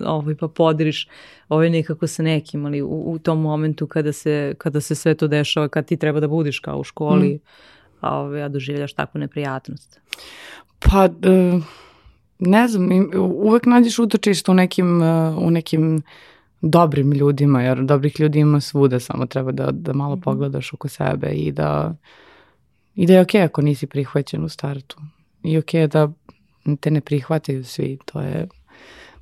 ovaj, 0.07 0.35
pa 0.35 0.49
podiriš 0.49 1.09
ovaj 1.49 1.71
nekako 1.71 2.07
sa 2.07 2.23
nekim 2.23 2.67
ali 2.67 2.83
u, 2.83 3.03
u 3.07 3.19
tom 3.19 3.41
momentu 3.41 3.87
kada 3.87 4.13
se, 4.13 4.55
kada 4.59 4.81
se 4.81 4.95
sve 4.95 5.15
to 5.15 5.29
dešava 5.29 5.69
kad 5.69 5.87
ti 5.87 5.97
treba 5.97 6.21
da 6.21 6.29
budiš 6.29 6.59
kao 6.59 6.79
u 6.79 6.85
školi 6.85 7.29
mm. 7.29 7.41
a, 8.01 8.19
ovaj, 8.19 8.43
a 8.43 8.49
doživljaš 8.49 8.93
takvu 8.93 9.19
neprijatnost 9.19 10.01
pa 10.79 11.05
uh, 11.05 11.63
ne 12.39 12.69
znam 12.69 13.11
uvek 13.17 13.67
nađeš 13.67 13.99
utočište 13.99 14.51
u 14.51 14.55
nekim, 14.55 15.03
uh, 15.03 15.39
u 15.39 15.51
nekim 15.51 16.03
dobrim 16.61 17.13
ljudima, 17.13 17.63
jer 17.63 17.85
dobrih 17.85 18.21
ljudi 18.21 18.39
ima 18.39 18.61
svuda, 18.61 19.01
samo 19.01 19.27
treba 19.27 19.53
da, 19.53 19.71
da 19.71 19.93
malo 19.93 20.17
mhm. 20.17 20.23
pogledaš 20.23 20.73
oko 20.73 20.89
sebe 20.89 21.29
i 21.29 21.53
da, 21.53 21.95
i 22.95 23.07
da 23.07 23.13
je 23.13 23.21
okej 23.21 23.41
okay 23.41 23.45
ako 23.45 23.63
nisi 23.63 23.87
prihvaćen 23.87 24.45
u 24.45 24.49
startu. 24.49 24.97
I 25.43 25.59
okej 25.59 25.83
okay 25.83 25.87
da 25.87 26.13
te 26.81 26.91
ne 26.91 27.01
prihvataju 27.01 27.65
svi, 27.65 27.99
to 28.05 28.21
je, 28.21 28.49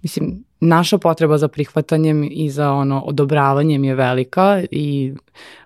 mislim, 0.03 0.45
naša 0.61 0.99
potreba 0.99 1.39
za 1.39 1.49
prihvatanjem 1.49 2.29
i 2.31 2.51
za 2.51 2.73
ono 2.73 3.01
odobravanjem 3.01 3.85
je 3.85 3.95
velika 3.95 4.63
i 4.71 5.15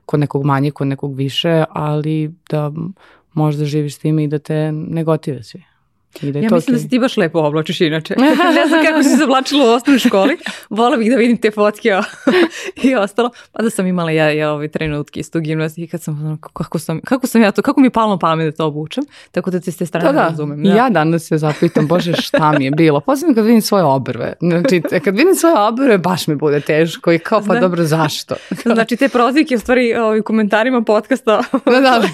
kod 0.07 0.21
nekog 0.21 0.45
manje, 0.45 0.71
kod 0.71 0.87
nekog 0.87 1.17
više, 1.17 1.65
ali 1.71 2.35
da 2.51 2.73
možda 3.33 3.65
živiš 3.65 3.95
s 3.95 3.99
time 3.99 4.25
i 4.25 4.29
da 4.29 4.39
te 4.39 4.73
ne 4.73 5.05
gotive 5.05 5.43
svi. 5.43 5.63
I 6.23 6.33
da 6.33 6.39
ja 6.39 6.43
mislim 6.43 6.61
okay. 6.61 6.73
da 6.73 6.79
se 6.79 6.89
ti 6.89 6.99
baš 6.99 7.17
lepo 7.17 7.39
oblačiš 7.39 7.81
inače. 7.81 8.15
ne 8.57 8.67
znam 8.69 8.85
kako 8.85 9.03
si 9.03 9.17
se 9.17 9.25
oblačila 9.25 9.65
u 9.65 9.69
osnovnoj 9.69 9.99
školi. 9.99 10.37
Vola 10.71 10.97
bih 10.97 11.11
da 11.11 11.17
vidim 11.17 11.37
te 11.37 11.51
fotke 11.51 11.89
i 12.83 12.95
ostalo. 12.95 13.31
Pa 13.53 13.63
da 13.63 13.71
sam 13.71 13.87
imala 13.87 14.11
ja, 14.11 14.31
ja 14.31 14.53
ove 14.53 14.69
trenutke 14.69 15.21
isto 15.21 15.39
u 15.39 15.43
gimnaziji 15.43 15.87
kad 15.87 16.03
sam, 16.03 16.39
kako 16.53 16.79
sam, 16.79 17.01
kako 17.01 17.27
sam 17.27 17.43
ja 17.43 17.53
to, 17.53 17.63
kako 17.63 17.81
mi 17.81 17.87
je 17.87 17.91
palno 17.91 18.19
pamet 18.19 18.47
da 18.47 18.57
to 18.57 18.67
obučem. 18.67 19.05
Tako 19.31 19.51
da 19.51 19.61
te 19.61 19.73
s 19.73 19.77
te 19.77 19.87
strane 19.87 20.07
da, 20.07 20.13
da. 20.13 20.29
razumem. 20.29 20.63
Da. 20.63 20.75
Ja 20.75 20.91
danas 20.91 21.29
se 21.29 21.39
zapitam, 21.39 21.87
bože 21.87 22.13
šta 22.13 22.53
mi 22.59 22.65
je 22.65 22.71
bilo. 22.71 23.01
Posebno 23.01 23.35
kad 23.35 23.45
vidim 23.45 23.63
svoje 23.63 23.85
obrve. 23.85 24.33
Znači, 24.41 24.83
kad 25.05 25.17
vidim 25.17 25.35
svoje 25.35 25.55
obrve, 25.59 25.99
baš 25.99 26.27
mi 26.27 26.37
bude 26.37 26.61
teško 26.61 27.13
i 27.13 27.19
kao 27.19 27.39
pa 27.39 27.45
Zna. 27.45 27.61
dobro 27.61 27.85
zašto. 27.85 28.35
znači 28.75 28.97
te 28.97 29.09
prozike 29.09 29.55
u 29.57 29.59
stvari 29.59 29.95
u 30.21 30.23
komentarima 30.23 30.83
podcasta. 30.83 31.43
da, 31.65 31.81
da. 31.81 32.09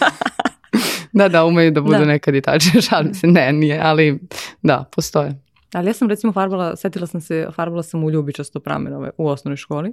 Da, 1.13 1.29
da, 1.29 1.45
umeju 1.45 1.71
da 1.71 1.81
budu 1.81 1.99
da. 1.99 2.05
nekad 2.05 2.35
i 2.35 2.41
tačne, 2.41 2.81
šalim 2.89 3.15
se, 3.15 3.27
ne, 3.27 3.53
nije, 3.53 3.81
ali 3.83 4.19
da, 4.63 4.85
postoje. 4.97 5.35
Ali 5.73 5.89
ja 5.89 5.93
sam 5.93 6.09
recimo 6.09 6.33
farbala, 6.33 6.77
setila 6.77 7.07
sam 7.07 7.21
se, 7.21 7.47
farbala 7.55 7.83
sam 7.83 8.05
u 8.05 8.11
ljubičasto 8.11 8.61
pramenove 8.61 9.11
u 9.19 9.29
osnovnoj 9.29 9.57
školi. 9.57 9.93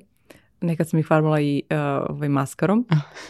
Nekad 0.62 0.90
sam 0.90 1.00
ih 1.00 1.08
farbala 1.08 1.42
i 1.42 1.64
uh, 1.72 1.78
ovaj 2.10 2.30
maskarom 2.30 2.86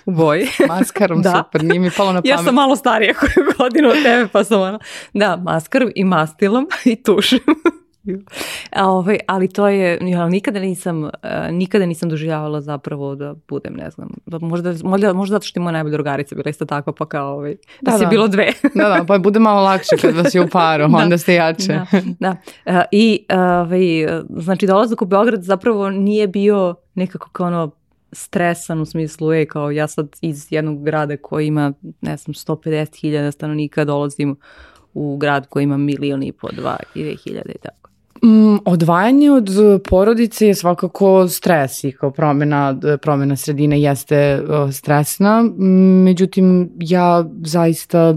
u 0.06 0.12
boji. 0.12 0.48
maskarom, 0.70 1.22
da. 1.24 1.44
super, 1.46 1.64
nije 1.64 1.80
mi 1.80 1.90
palo 1.98 2.14
na 2.14 2.22
pamet. 2.22 2.30
Ja 2.30 2.44
sam 2.44 2.56
malo 2.56 2.76
starija 2.76 3.14
koju 3.14 3.46
godinu 3.58 3.90
od 3.90 4.04
tebe, 4.04 4.28
pa 4.32 4.44
sam 4.44 4.62
ono, 4.62 4.80
da, 5.14 5.38
maskarom 5.38 5.92
i 5.96 6.04
mastilom 6.04 6.68
i 6.86 7.04
tušem. 7.04 7.40
Ovaj, 8.76 9.18
ali 9.28 9.48
to 9.48 9.68
je, 9.68 10.00
ja 10.02 10.30
nikada 10.30 10.60
nisam, 10.60 11.04
uh, 11.04 11.10
nikada 11.52 11.86
nisam 11.86 12.10
doživljavala 12.10 12.62
zapravo 12.62 13.16
da 13.16 13.36
budem, 13.48 13.74
ne 13.74 13.90
znam, 13.90 14.10
možda, 14.42 14.74
možda, 14.84 15.14
možda 15.14 15.34
zato 15.34 15.46
što 15.46 15.60
je 15.60 15.64
moja 15.64 15.72
najbolja 15.72 15.92
drugarica 15.92 16.36
bila 16.36 16.50
isto 16.50 16.66
takva, 16.66 16.94
pa 16.94 17.06
kao 17.06 17.34
ovaj, 17.34 17.56
da, 17.82 17.92
da 17.92 17.98
si 17.98 18.04
da. 18.04 18.10
bilo 18.10 18.28
dve. 18.28 18.52
da, 18.76 18.90
da, 18.90 19.06
pa 19.08 19.18
bude 19.18 19.40
malo 19.40 19.64
lakše 19.64 19.96
kad 20.02 20.16
vas 20.16 20.36
je 20.36 20.42
u 20.42 20.48
paru, 20.48 20.88
da, 20.92 20.98
onda 20.98 21.18
ste 21.18 21.34
jače. 21.34 21.80
da, 22.02 22.02
da. 22.20 22.36
Uh, 22.66 22.82
I, 22.92 23.26
ovaj, 23.30 24.08
znači, 24.30 24.68
dolazak 24.68 25.02
u 25.02 25.06
Beograd 25.06 25.44
zapravo 25.44 25.90
nije 25.90 26.28
bio 26.28 26.76
nekako 26.96 27.30
kao 27.30 27.48
ono 27.48 27.72
stresan 28.12 28.82
u 28.82 28.86
smislu, 28.86 29.34
e, 29.34 29.46
kao 29.46 29.72
ja 29.72 29.88
sad 29.88 30.16
iz 30.22 30.48
jednog 30.50 30.84
grada 30.84 31.18
koji 31.18 31.48
ima, 31.48 31.74
ne 32.02 32.18
znam, 32.18 32.34
150.000 32.34 33.32
stanovnika 33.32 33.86
dolazim 33.86 34.36
u 34.94 35.18
grad 35.18 35.48
koji 35.50 35.64
ima 35.64 35.78
milion 35.78 36.24
i 36.24 36.32
po, 36.32 36.48
dva, 36.52 36.78
i 36.96 37.18
hiljade 37.24 37.52
i 37.56 37.58
tako. 37.58 37.85
Mm, 38.24 38.58
odvajanje 38.66 39.32
od 39.32 39.50
porodice 39.90 40.48
je 40.48 40.56
svakako 40.56 41.28
stres 41.28 41.84
i 41.84 41.92
kao 41.92 42.12
promena, 42.12 42.80
promena 43.02 43.36
sredine 43.36 43.82
jeste 43.82 44.42
uh, 44.44 44.74
stresna, 44.74 45.44
međutim 46.04 46.70
ja 46.80 47.26
zaista 47.44 48.16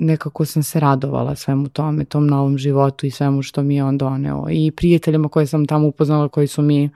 nekako 0.00 0.44
sam 0.44 0.62
se 0.62 0.80
radovala 0.80 1.34
svemu 1.36 1.68
tome, 1.68 2.04
tom 2.04 2.26
novom 2.26 2.58
životu 2.58 3.06
i 3.06 3.10
svemu 3.10 3.42
što 3.42 3.62
mi 3.62 3.76
je 3.76 3.84
on 3.84 3.98
doneo 3.98 4.46
i 4.50 4.70
prijateljima 4.70 5.28
koje 5.28 5.46
sam 5.46 5.66
tamo 5.66 5.86
upoznala 5.86 6.28
koji 6.28 6.46
su 6.46 6.62
mi 6.62 6.84
uh, 6.84 6.90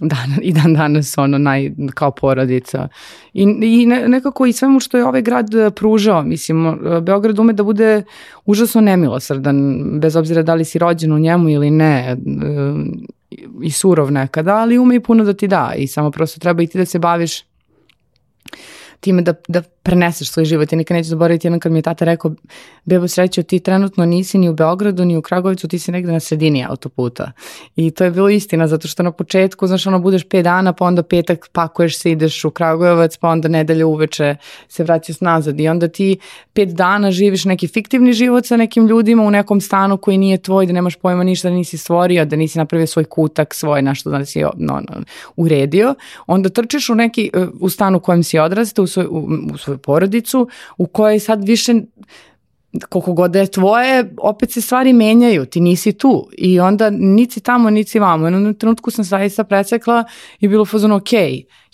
dan, 0.00 0.38
i 0.42 0.52
dan 0.52 0.74
danas 0.74 1.18
ono 1.18 1.38
naj, 1.38 1.70
kao 1.94 2.10
porodica. 2.10 2.88
I, 3.32 3.42
i 3.62 3.86
ne, 3.86 4.08
nekako 4.08 4.46
i 4.46 4.52
svemu 4.52 4.80
što 4.80 4.96
je 4.96 5.04
ovaj 5.04 5.22
grad 5.22 5.54
e, 5.54 5.70
pružao, 5.70 6.22
mislim, 6.22 6.78
Beograd 7.02 7.38
ume 7.38 7.52
da 7.52 7.62
bude 7.62 8.02
užasno 8.44 8.80
nemilosrdan, 8.80 9.84
bez 10.00 10.16
obzira 10.16 10.42
da 10.42 10.54
li 10.54 10.64
si 10.64 10.78
rođen 10.78 11.12
u 11.12 11.18
njemu 11.18 11.48
ili 11.48 11.70
ne, 11.70 11.98
e, 12.10 12.16
i 13.62 13.70
surov 13.70 14.12
nekada, 14.12 14.56
ali 14.56 14.78
ume 14.78 14.96
i 14.96 15.00
puno 15.00 15.24
da 15.24 15.32
ti 15.32 15.48
da 15.48 15.72
i 15.76 15.86
samo 15.86 16.10
prosto 16.10 16.40
treba 16.40 16.62
i 16.62 16.66
ti 16.66 16.78
da 16.78 16.84
se 16.84 16.98
baviš 16.98 17.42
time 19.00 19.22
da, 19.22 19.34
da 19.48 19.62
preneseš 19.82 20.30
svoj 20.30 20.44
život. 20.44 20.72
Ja 20.72 20.78
nikad 20.78 20.96
neću 20.96 21.08
zaboraviti 21.08 21.46
jednom 21.46 21.60
kad 21.60 21.72
mi 21.72 21.78
je 21.78 21.82
tata 21.82 22.04
rekao, 22.04 22.34
bebo 22.84 23.08
srećo, 23.08 23.42
ti 23.42 23.60
trenutno 23.60 24.06
nisi 24.06 24.38
ni 24.38 24.48
u 24.48 24.52
Beogradu, 24.52 25.04
ni 25.04 25.16
u 25.16 25.22
Kragovicu, 25.22 25.68
ti 25.68 25.78
si 25.78 25.92
negde 25.92 26.12
na 26.12 26.20
sredini 26.20 26.64
autoputa. 26.68 27.32
I 27.76 27.90
to 27.90 28.04
je 28.04 28.10
bilo 28.10 28.28
istina, 28.28 28.68
zato 28.68 28.88
što 28.88 29.02
na 29.02 29.12
početku, 29.12 29.66
znaš, 29.66 29.86
ono, 29.86 29.98
budeš 29.98 30.24
pet 30.28 30.44
dana, 30.44 30.72
pa 30.72 30.84
onda 30.84 31.02
petak 31.02 31.48
pakuješ 31.52 31.98
se, 31.98 32.10
ideš 32.10 32.44
u 32.44 32.50
Kragujevac, 32.50 33.16
pa 33.16 33.28
onda 33.28 33.48
nedelje 33.48 33.84
uveče 33.84 34.36
se 34.68 34.84
vraćaš 34.84 35.20
nazad. 35.20 35.60
I 35.60 35.68
onda 35.68 35.88
ti 35.88 36.18
pet 36.52 36.68
dana 36.68 37.10
živiš 37.10 37.44
neki 37.44 37.68
fiktivni 37.68 38.12
život 38.12 38.46
sa 38.46 38.56
nekim 38.56 38.86
ljudima 38.86 39.22
u 39.22 39.30
nekom 39.30 39.60
stanu 39.60 39.96
koji 39.96 40.18
nije 40.18 40.38
tvoj, 40.38 40.66
da 40.66 40.72
nemaš 40.72 40.96
pojma 40.96 41.24
ništa, 41.24 41.48
da 41.48 41.54
nisi 41.54 41.78
stvorio, 41.78 42.24
da 42.24 42.36
nisi 42.36 42.58
napravio 42.58 42.86
svoj 42.86 43.04
kutak, 43.04 43.54
svoj 43.54 43.82
nešto 43.82 44.10
da 44.10 44.24
si 44.24 44.40
no, 44.40 44.50
no, 44.56 45.02
uredio. 45.36 45.94
Onda 46.26 46.48
trčiš 46.48 46.90
u 46.90 46.94
neki, 46.94 47.30
u 47.60 47.68
stanu 47.68 47.98
u 47.98 48.00
kojem 48.00 48.22
si 48.22 48.38
odrastao, 48.38 48.82
u 48.82 48.86
svoj, 48.86 49.06
u, 49.06 49.28
u 49.54 49.67
svoj 49.68 49.78
porodicu 49.78 50.48
u 50.78 50.86
kojoj 50.86 51.20
sad 51.20 51.44
više 51.44 51.74
koliko 52.88 53.12
god 53.12 53.30
da 53.30 53.38
je 53.38 53.46
tvoje, 53.46 54.10
opet 54.18 54.52
se 54.52 54.60
stvari 54.60 54.92
menjaju, 54.92 55.46
ti 55.46 55.60
nisi 55.60 55.92
tu 55.92 56.28
i 56.38 56.60
onda 56.60 56.90
nici 56.90 57.40
tamo, 57.40 57.70
nici 57.70 57.98
vamo. 57.98 58.24
U 58.24 58.26
jednom 58.26 58.54
trenutku 58.54 58.90
sam 58.90 59.04
zaista 59.04 59.44
presekla 59.44 60.04
i 60.40 60.48
bilo 60.48 60.64
fazon 60.64 60.92
ok, 60.92 61.12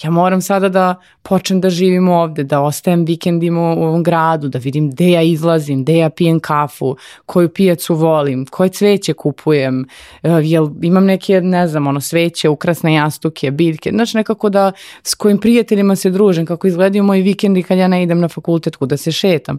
ja 0.02 0.10
moram 0.10 0.40
sada 0.42 0.68
da 0.68 0.94
počnem 1.22 1.60
da 1.60 1.70
živim 1.70 2.08
ovde, 2.08 2.44
da 2.44 2.60
ostajem 2.60 3.04
vikendima 3.04 3.60
u 3.60 3.82
ovom 3.82 4.02
gradu, 4.02 4.48
da 4.48 4.58
vidim 4.58 4.90
gde 4.90 5.10
ja 5.10 5.22
izlazim, 5.22 5.82
gde 5.82 5.96
ja 5.96 6.10
pijem 6.10 6.40
kafu, 6.40 6.96
koju 7.26 7.48
pijacu 7.48 7.94
volim, 7.94 8.46
koje 8.46 8.68
cveće 8.68 9.12
kupujem, 9.12 9.86
e, 10.22 10.28
jel 10.42 10.68
imam 10.82 11.04
neke, 11.04 11.40
ne 11.40 11.68
znam, 11.68 11.86
ono, 11.86 12.00
sveće, 12.00 12.48
ukrasne 12.48 12.94
jastuke, 12.94 13.50
biljke, 13.50 13.90
znači 13.90 14.16
nekako 14.16 14.48
da 14.48 14.72
s 15.02 15.14
kojim 15.14 15.38
prijateljima 15.38 15.96
se 15.96 16.10
družim, 16.10 16.46
kako 16.46 16.66
izgledaju 16.66 17.04
moji 17.04 17.22
vikendi 17.22 17.62
kad 17.62 17.78
ja 17.78 17.88
ne 17.88 18.02
idem 18.02 18.20
na 18.20 18.28
fakultet, 18.28 18.76
da 18.80 18.96
se 18.96 19.12
šetam. 19.12 19.58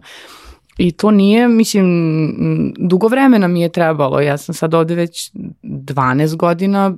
I 0.78 0.92
to 0.92 1.10
nije, 1.10 1.48
mislim, 1.48 2.74
dugo 2.78 3.08
vremena 3.08 3.48
mi 3.48 3.60
je 3.60 3.68
trebalo. 3.68 4.20
Ja 4.20 4.38
sam 4.38 4.54
sad 4.54 4.74
ovde 4.74 4.94
već 4.94 5.30
12 5.62 6.36
godina, 6.36 6.96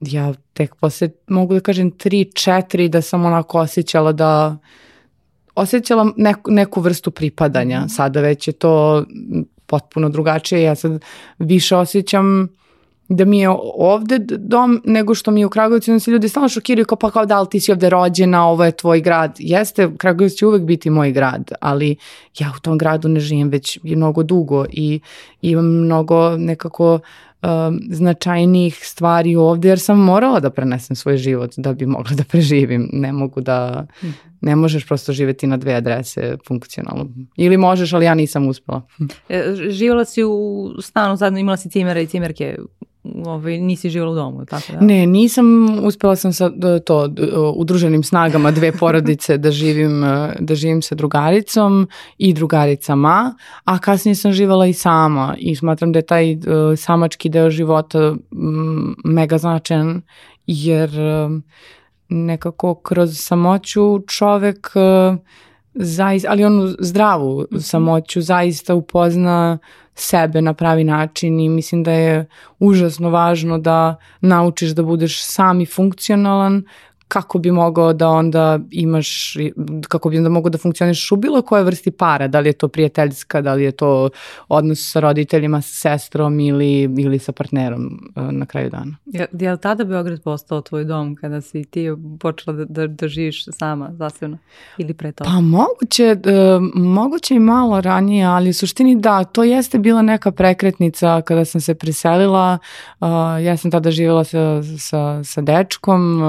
ja 0.00 0.34
tek 0.52 0.74
posle, 0.74 1.08
mogu 1.26 1.54
da 1.54 1.60
kažem, 1.60 1.92
3-4 1.92 2.88
da 2.88 3.02
sam 3.02 3.24
onako 3.24 3.58
osjećala 3.58 4.12
da 4.12 4.58
osjećala 5.54 6.12
neku, 6.16 6.50
neku 6.50 6.80
vrstu 6.80 7.10
pripadanja. 7.10 7.80
Mhm. 7.80 7.88
Sada 7.88 8.20
već 8.20 8.48
je 8.48 8.52
to 8.52 9.04
potpuno 9.66 10.08
drugačije. 10.08 10.62
Ja 10.62 10.74
sad 10.74 11.00
više 11.38 11.76
osjećam 11.76 12.48
da 13.10 13.24
mi 13.24 13.38
je 13.38 13.48
ovde 13.74 14.18
dom 14.38 14.82
nego 14.84 15.14
što 15.14 15.30
mi 15.30 15.40
je 15.40 15.46
u 15.46 15.50
Kragovicu, 15.50 15.90
onda 15.90 16.00
se 16.00 16.10
ljudi 16.10 16.28
stalno 16.28 16.48
šokiraju 16.48 16.84
kao 16.84 16.98
pa 16.98 17.10
kao 17.10 17.26
da 17.26 17.40
li 17.40 17.48
ti 17.50 17.60
si 17.60 17.72
ovde 17.72 17.90
rođena, 17.90 18.46
ovo 18.46 18.64
je 18.64 18.72
tvoj 18.72 19.00
grad. 19.00 19.36
Jeste, 19.38 19.90
Kragovic 19.96 20.34
će 20.34 20.46
uvek 20.46 20.62
biti 20.62 20.90
moj 20.90 21.12
grad, 21.12 21.52
ali 21.60 21.96
ja 22.38 22.52
u 22.56 22.60
tom 22.60 22.78
gradu 22.78 23.08
ne 23.08 23.20
živim 23.20 23.48
već 23.48 23.78
mnogo 23.82 24.22
dugo 24.22 24.64
i 24.70 25.00
imam 25.42 25.66
mnogo 25.66 26.36
nekako 26.36 26.98
um, 27.42 27.80
značajnijih 27.90 28.80
stvari 28.82 29.36
ovde 29.36 29.68
jer 29.68 29.78
sam 29.78 29.98
morala 29.98 30.40
da 30.40 30.50
prenesem 30.50 30.96
svoj 30.96 31.16
život 31.16 31.50
da 31.56 31.72
bi 31.72 31.86
mogla 31.86 32.16
da 32.16 32.24
preživim. 32.24 32.88
Ne 32.92 33.12
mogu 33.12 33.40
da, 33.40 33.86
mhm. 34.02 34.12
ne 34.40 34.56
možeš 34.56 34.86
prosto 34.86 35.12
živeti 35.12 35.46
na 35.46 35.56
dve 35.56 35.74
adrese 35.74 36.36
funkcionalno. 36.48 37.06
Ili 37.36 37.56
možeš, 37.56 37.92
ali 37.92 38.04
ja 38.04 38.14
nisam 38.14 38.48
uspela. 38.48 38.82
E, 39.28 39.54
živjela 39.70 40.04
si 40.04 40.24
u 40.24 40.68
stanu, 40.80 41.16
zajedno 41.16 41.38
imala 41.38 41.56
si 41.56 41.70
cimera 41.70 42.00
i 42.00 42.06
cimerke 42.06 42.56
ovaj, 43.24 43.58
nisi 43.58 43.90
živjela 43.90 44.12
u 44.12 44.14
domu, 44.14 44.44
tako 44.44 44.72
da? 44.72 44.80
Ne, 44.80 45.06
nisam, 45.06 45.78
uspela 45.84 46.16
sam 46.16 46.32
sa 46.32 46.50
to, 46.84 47.08
udruženim 47.56 48.02
snagama 48.02 48.50
dve 48.50 48.72
porodice 48.80 49.38
da 49.38 49.50
živim, 49.50 50.02
da 50.38 50.54
živim 50.54 50.82
sa 50.82 50.94
drugaricom 50.94 51.88
i 52.18 52.32
drugaricama, 52.32 53.34
a 53.64 53.78
kasnije 53.78 54.14
sam 54.14 54.32
živala 54.32 54.66
i 54.66 54.72
sama 54.72 55.34
i 55.38 55.56
smatram 55.56 55.92
da 55.92 55.98
je 55.98 56.06
taj 56.06 56.32
uh, 56.34 56.40
samački 56.76 57.28
deo 57.28 57.50
života 57.50 58.14
mega 59.04 59.38
značajan 59.38 60.02
jer 60.46 60.90
uh, 60.90 61.40
nekako 62.08 62.74
kroz 62.74 63.18
samoću 63.18 64.00
čovek 64.06 64.72
uh, 64.74 65.18
zaista, 65.74 66.30
ali 66.30 66.44
onu 66.44 66.74
zdravu 66.78 67.46
mhm. 67.52 67.60
samoću 67.60 68.20
zaista 68.20 68.74
upozna 68.74 69.58
sebe 69.94 70.42
na 70.42 70.54
pravi 70.54 70.84
način 70.84 71.40
i 71.40 71.48
mislim 71.48 71.82
da 71.82 71.92
je 71.92 72.26
užasno 72.58 73.10
važno 73.10 73.58
da 73.58 73.96
naučiš 74.20 74.70
da 74.70 74.82
budeš 74.82 75.24
sam 75.24 75.60
i 75.60 75.66
funkcionalan 75.66 76.62
kako 77.10 77.38
bi 77.38 77.50
mogao 77.50 77.92
da 77.92 78.08
onda 78.08 78.58
imaš, 78.70 79.36
kako 79.88 80.10
bi 80.10 80.18
onda 80.18 80.30
mogao 80.30 80.50
da 80.50 80.58
funkcioniš 80.58 81.12
u 81.12 81.16
bilo 81.16 81.42
koje 81.42 81.64
vrsti 81.64 81.90
para, 81.90 82.28
da 82.28 82.40
li 82.40 82.48
je 82.48 82.52
to 82.52 82.68
prijateljska, 82.68 83.40
da 83.40 83.54
li 83.54 83.64
je 83.64 83.72
to 83.72 84.10
odnos 84.48 84.92
sa 84.92 85.00
roditeljima, 85.00 85.60
sa 85.60 85.72
sestrom 85.72 86.40
ili, 86.40 86.82
ili 86.82 87.18
sa 87.18 87.32
partnerom 87.32 88.12
e, 88.16 88.20
na 88.20 88.46
kraju 88.46 88.70
dana. 88.70 88.96
Je, 89.06 89.26
je 89.32 89.52
li 89.52 89.58
tada 89.58 89.84
Beograd 89.84 90.22
postao 90.22 90.60
tvoj 90.60 90.84
dom 90.84 91.16
kada 91.16 91.40
si 91.40 91.64
ti 91.64 91.86
počela 92.20 92.56
da, 92.56 92.64
da, 92.64 92.86
da 92.86 93.08
živiš 93.08 93.44
sama, 93.44 93.90
zasebno, 93.92 94.38
ili 94.78 94.94
pre 94.94 95.12
toga? 95.12 95.30
Pa 95.30 95.40
moguće, 95.40 96.16
uh, 96.16 96.62
moguće 96.74 97.34
i 97.34 97.38
malo 97.38 97.80
ranije, 97.80 98.24
ali 98.24 98.50
u 98.50 98.54
suštini 98.54 98.96
da, 98.96 99.24
to 99.24 99.44
jeste 99.44 99.78
bila 99.78 100.02
neka 100.02 100.30
prekretnica 100.30 101.22
kada 101.22 101.44
sam 101.44 101.60
se 101.60 101.74
preselila, 101.74 102.58
uh, 103.00 103.08
ja 103.44 103.56
sam 103.56 103.70
tada 103.70 103.90
živjela 103.90 104.24
sa, 104.24 104.62
sa, 104.78 105.24
sa 105.24 105.40
dečkom 105.40 106.22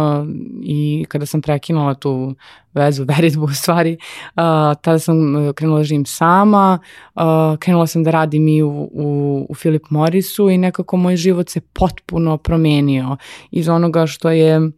i 0.71 1.05
kada 1.07 1.25
sam 1.25 1.41
prekinula 1.41 1.93
tu 1.93 2.35
vezu, 2.73 3.05
veritbu 3.15 3.43
u 3.43 3.53
stvari, 3.53 3.97
uh, 4.35 4.41
tada 4.81 4.99
sam 4.99 5.35
uh, 5.35 5.53
krenula 5.53 5.79
da 5.79 5.83
živim 5.83 6.05
sama, 6.05 6.79
uh, 7.15 7.21
krenula 7.59 7.87
sam 7.87 8.03
da 8.03 8.11
radim 8.11 8.47
i 8.47 8.61
u, 8.63 8.69
u, 8.91 9.45
u 9.49 9.55
Philip 9.55 9.89
Morrisu 9.89 10.49
i 10.49 10.57
nekako 10.57 10.97
moj 10.97 11.15
život 11.15 11.49
se 11.49 11.61
potpuno 11.61 12.37
promenio 12.37 13.17
iz 13.51 13.69
onoga 13.69 14.07
što 14.07 14.29
je 14.29 14.71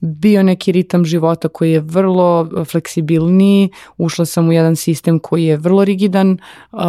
bio 0.00 0.42
neki 0.42 0.72
ritam 0.72 1.04
života 1.04 1.48
koji 1.48 1.72
je 1.72 1.80
vrlo 1.80 2.48
fleksibilniji, 2.64 3.68
ušla 3.98 4.24
sam 4.24 4.48
u 4.48 4.52
jedan 4.52 4.76
sistem 4.76 5.18
koji 5.18 5.44
je 5.44 5.56
vrlo 5.56 5.84
rigidan 5.84 6.38
uh, 6.72 6.80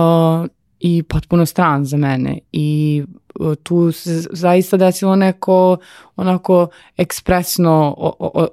i 0.79 1.03
potpuno 1.03 1.45
stran 1.45 1.85
za 1.85 1.97
mene 1.97 2.39
i 2.51 3.03
tu 3.63 3.91
se 3.91 4.21
zaista 4.31 4.77
desilo 4.77 5.15
neko 5.15 5.77
onako 6.15 6.67
ekspresno 6.97 7.95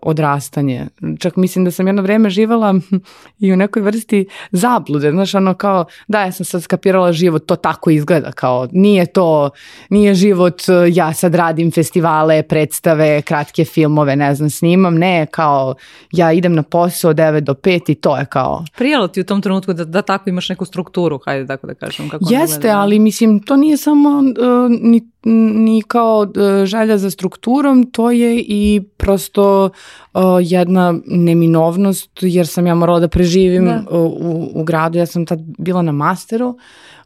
odrastanje. 0.03 0.87
Čak 1.19 1.37
mislim 1.37 1.65
da 1.65 1.71
sam 1.71 1.87
jedno 1.87 2.03
vreme 2.03 2.31
živala 2.31 2.75
i 3.39 3.53
u 3.53 3.57
nekoj 3.57 3.83
vrsti 3.83 4.27
zablude, 4.53 5.11
znaš, 5.11 5.35
ono 5.35 5.55
kao, 5.55 5.85
da, 6.09 6.21
ja 6.21 6.33
sam 6.33 6.47
sad 6.47 6.63
skapirala 6.63 7.13
život, 7.13 7.47
to 7.47 7.57
tako 7.57 7.91
izgleda, 7.91 8.33
kao, 8.33 8.69
nije 8.73 9.07
to, 9.07 9.51
nije 9.91 10.15
život, 10.15 10.63
ja 10.93 11.13
sad 11.13 11.35
radim 11.35 11.71
festivale, 11.73 12.43
predstave, 12.43 13.23
kratke 13.23 13.65
filmove, 13.65 14.17
ne 14.17 14.35
znam, 14.35 14.51
snimam, 14.51 14.95
ne, 14.95 15.27
kao, 15.31 15.75
ja 16.13 16.33
idem 16.33 16.55
na 16.55 16.63
posao 16.63 17.15
9 17.15 17.41
do 17.41 17.55
5 17.55 17.91
i 17.91 17.95
to 17.95 18.17
je 18.17 18.27
kao... 18.27 18.65
Prijelo 18.77 19.09
ti 19.09 19.21
u 19.21 19.25
tom 19.25 19.43
trenutku 19.43 19.73
da, 19.73 19.85
da 19.85 20.03
tako 20.03 20.31
imaš 20.31 20.49
neku 20.49 20.65
strukturu, 20.65 21.21
hajde 21.25 21.47
tako 21.47 21.67
da 21.67 21.75
kažem. 21.75 22.09
Kako 22.09 22.25
Jeste, 22.31 22.71
ali 22.71 22.99
mislim, 22.99 23.41
to 23.41 23.57
nije 23.57 23.77
samo 23.77 24.09
uh, 24.19 24.78
ni, 24.83 25.11
ni 25.55 25.83
kao 25.83 26.21
uh, 26.21 26.65
želja 26.65 26.99
za 26.99 27.11
strukturom, 27.11 27.91
to 27.91 28.11
je 28.11 28.41
i 28.41 28.83
prosto 28.97 29.71
uh, 30.15 30.23
jedna 30.41 30.95
neminovnost, 31.07 32.11
jer 32.21 32.47
sam 32.47 32.67
ja 32.67 32.75
morala 32.75 33.01
da 33.01 33.09
preživim 33.09 33.65
da. 33.65 33.85
U, 33.91 34.51
u 34.55 34.65
gradu, 34.65 34.99
ja 34.99 35.07
sam 35.07 35.27
tad 35.27 35.41
bila 35.59 35.83
na 35.83 35.93
masteru, 35.93 36.49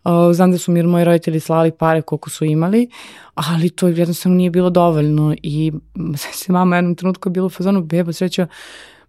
uh, 0.05 0.13
znam 0.33 0.53
da 0.53 0.59
su 0.59 0.73
mi 0.73 0.83
moji 0.83 1.05
roditelji 1.05 1.41
slali 1.41 1.71
pare 1.71 2.03
koliko 2.03 2.31
su 2.31 2.45
imali, 2.45 2.89
ali 3.35 3.71
to 3.71 3.89
jednostavno 3.89 4.37
nije 4.37 4.51
bilo 4.51 4.71
dovoljno 4.71 5.35
i 5.43 5.73
se 6.33 6.53
mama 6.53 6.77
jednom 6.77 6.95
trenutku 6.95 7.29
je 7.29 7.31
bilo 7.31 7.47
u 7.47 7.51
fazonu, 7.51 7.83
bebo, 7.83 8.13
sreća, 8.13 8.47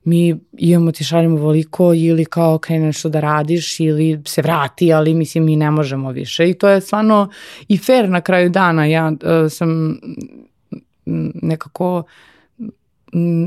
mi 0.03 0.39
imamo 0.57 0.91
ti 0.91 1.03
šaljemo 1.03 1.38
voliko 1.38 1.93
ili 1.93 2.25
kao 2.25 2.57
krene 2.57 2.85
nešto 2.85 3.09
da 3.09 3.20
radiš 3.20 3.79
ili 3.79 4.22
se 4.25 4.42
vrati, 4.42 4.94
ali 4.94 5.13
mislim 5.13 5.46
mi 5.46 5.55
ne 5.55 5.72
možemo 5.72 6.11
više 6.11 6.50
i 6.50 6.53
to 6.53 6.70
je 6.70 6.81
stvarno 6.81 7.29
i 7.68 7.77
fair 7.77 8.09
na 8.09 8.22
kraju 8.22 8.50
dana. 8.50 8.85
Ja 8.85 9.11
uh, 9.11 9.51
sam 9.51 10.00
nekako 11.42 12.03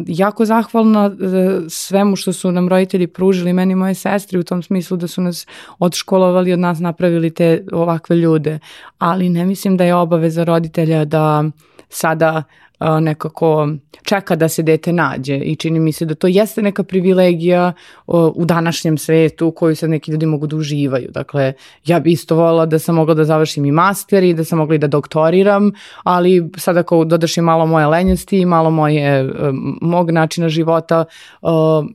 jako 0.06 0.44
zahvalna 0.44 1.06
e, 1.06 1.60
svemu 1.68 2.16
što 2.16 2.32
su 2.32 2.52
nam 2.52 2.68
roditelji 2.68 3.06
pružili, 3.06 3.52
meni 3.52 3.72
i 3.72 3.76
moje 3.76 3.94
sestri 3.94 4.38
u 4.38 4.42
tom 4.42 4.62
smislu 4.62 4.96
da 4.96 5.06
su 5.06 5.20
nas 5.20 5.46
odškolovali, 5.78 6.52
od 6.52 6.58
nas 6.58 6.80
napravili 6.80 7.30
te 7.30 7.64
ovakve 7.72 8.16
ljude, 8.16 8.58
ali 8.98 9.28
ne 9.28 9.44
mislim 9.44 9.76
da 9.76 9.84
je 9.84 9.94
obaveza 9.94 10.44
roditelja 10.44 11.04
da 11.04 11.44
sada 11.88 12.42
nekako 12.80 13.68
čeka 14.02 14.36
da 14.36 14.48
se 14.48 14.62
dete 14.62 14.92
nađe 14.92 15.36
i 15.36 15.56
čini 15.56 15.80
mi 15.80 15.92
se 15.92 16.04
da 16.04 16.14
to 16.14 16.26
jeste 16.26 16.62
neka 16.62 16.82
privilegija 16.82 17.72
u 18.06 18.44
današnjem 18.44 18.98
svetu 18.98 19.50
koju 19.50 19.76
sad 19.76 19.90
neki 19.90 20.10
ljudi 20.10 20.26
mogu 20.26 20.46
da 20.46 20.56
uživaju. 20.56 21.08
Dakle, 21.10 21.52
ja 21.86 22.00
bi 22.00 22.12
isto 22.12 22.36
volila 22.36 22.66
da 22.66 22.78
sam 22.78 22.94
mogla 22.94 23.14
da 23.14 23.24
završim 23.24 23.64
i 23.64 23.72
master 23.72 24.24
i 24.24 24.34
da 24.34 24.44
sam 24.44 24.58
mogla 24.58 24.74
i 24.74 24.78
da 24.78 24.86
doktoriram, 24.86 25.72
ali 26.02 26.50
sad 26.56 26.76
ako 26.76 27.04
dodaš 27.04 27.36
i 27.36 27.40
malo 27.40 27.66
moje 27.66 27.86
lenjosti 27.86 28.38
i 28.38 28.46
malo 28.46 28.70
moje, 28.70 29.32
mog 29.80 30.10
načina 30.10 30.48
života, 30.48 31.04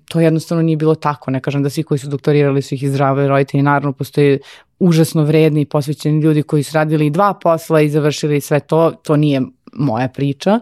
to 0.10 0.20
jednostavno 0.20 0.62
nije 0.64 0.78
bilo 0.78 0.96
tako. 0.96 1.32
Ne 1.32 1.40
kažem 1.40 1.64
da 1.64 1.70
svi 1.70 1.84
koji 1.84 1.98
su 1.98 2.08
doktorirali 2.08 2.62
su 2.62 2.76
ih 2.76 2.84
izdrave 2.84 3.28
roditelji, 3.28 3.64
naravno 3.64 3.94
postoji 3.94 4.40
užasno 4.80 5.24
vredni 5.24 5.62
i 5.62 5.66
posvećeni 5.66 6.22
ljudi 6.22 6.44
koji 6.44 6.64
su 6.64 6.76
radili 6.76 7.10
dva 7.10 7.34
posla 7.34 7.82
i 7.82 7.90
završili 7.90 8.42
sve 8.42 8.60
to, 8.60 8.92
to 9.04 9.16
nije 9.16 9.42
moja 9.74 10.08
priča. 10.08 10.60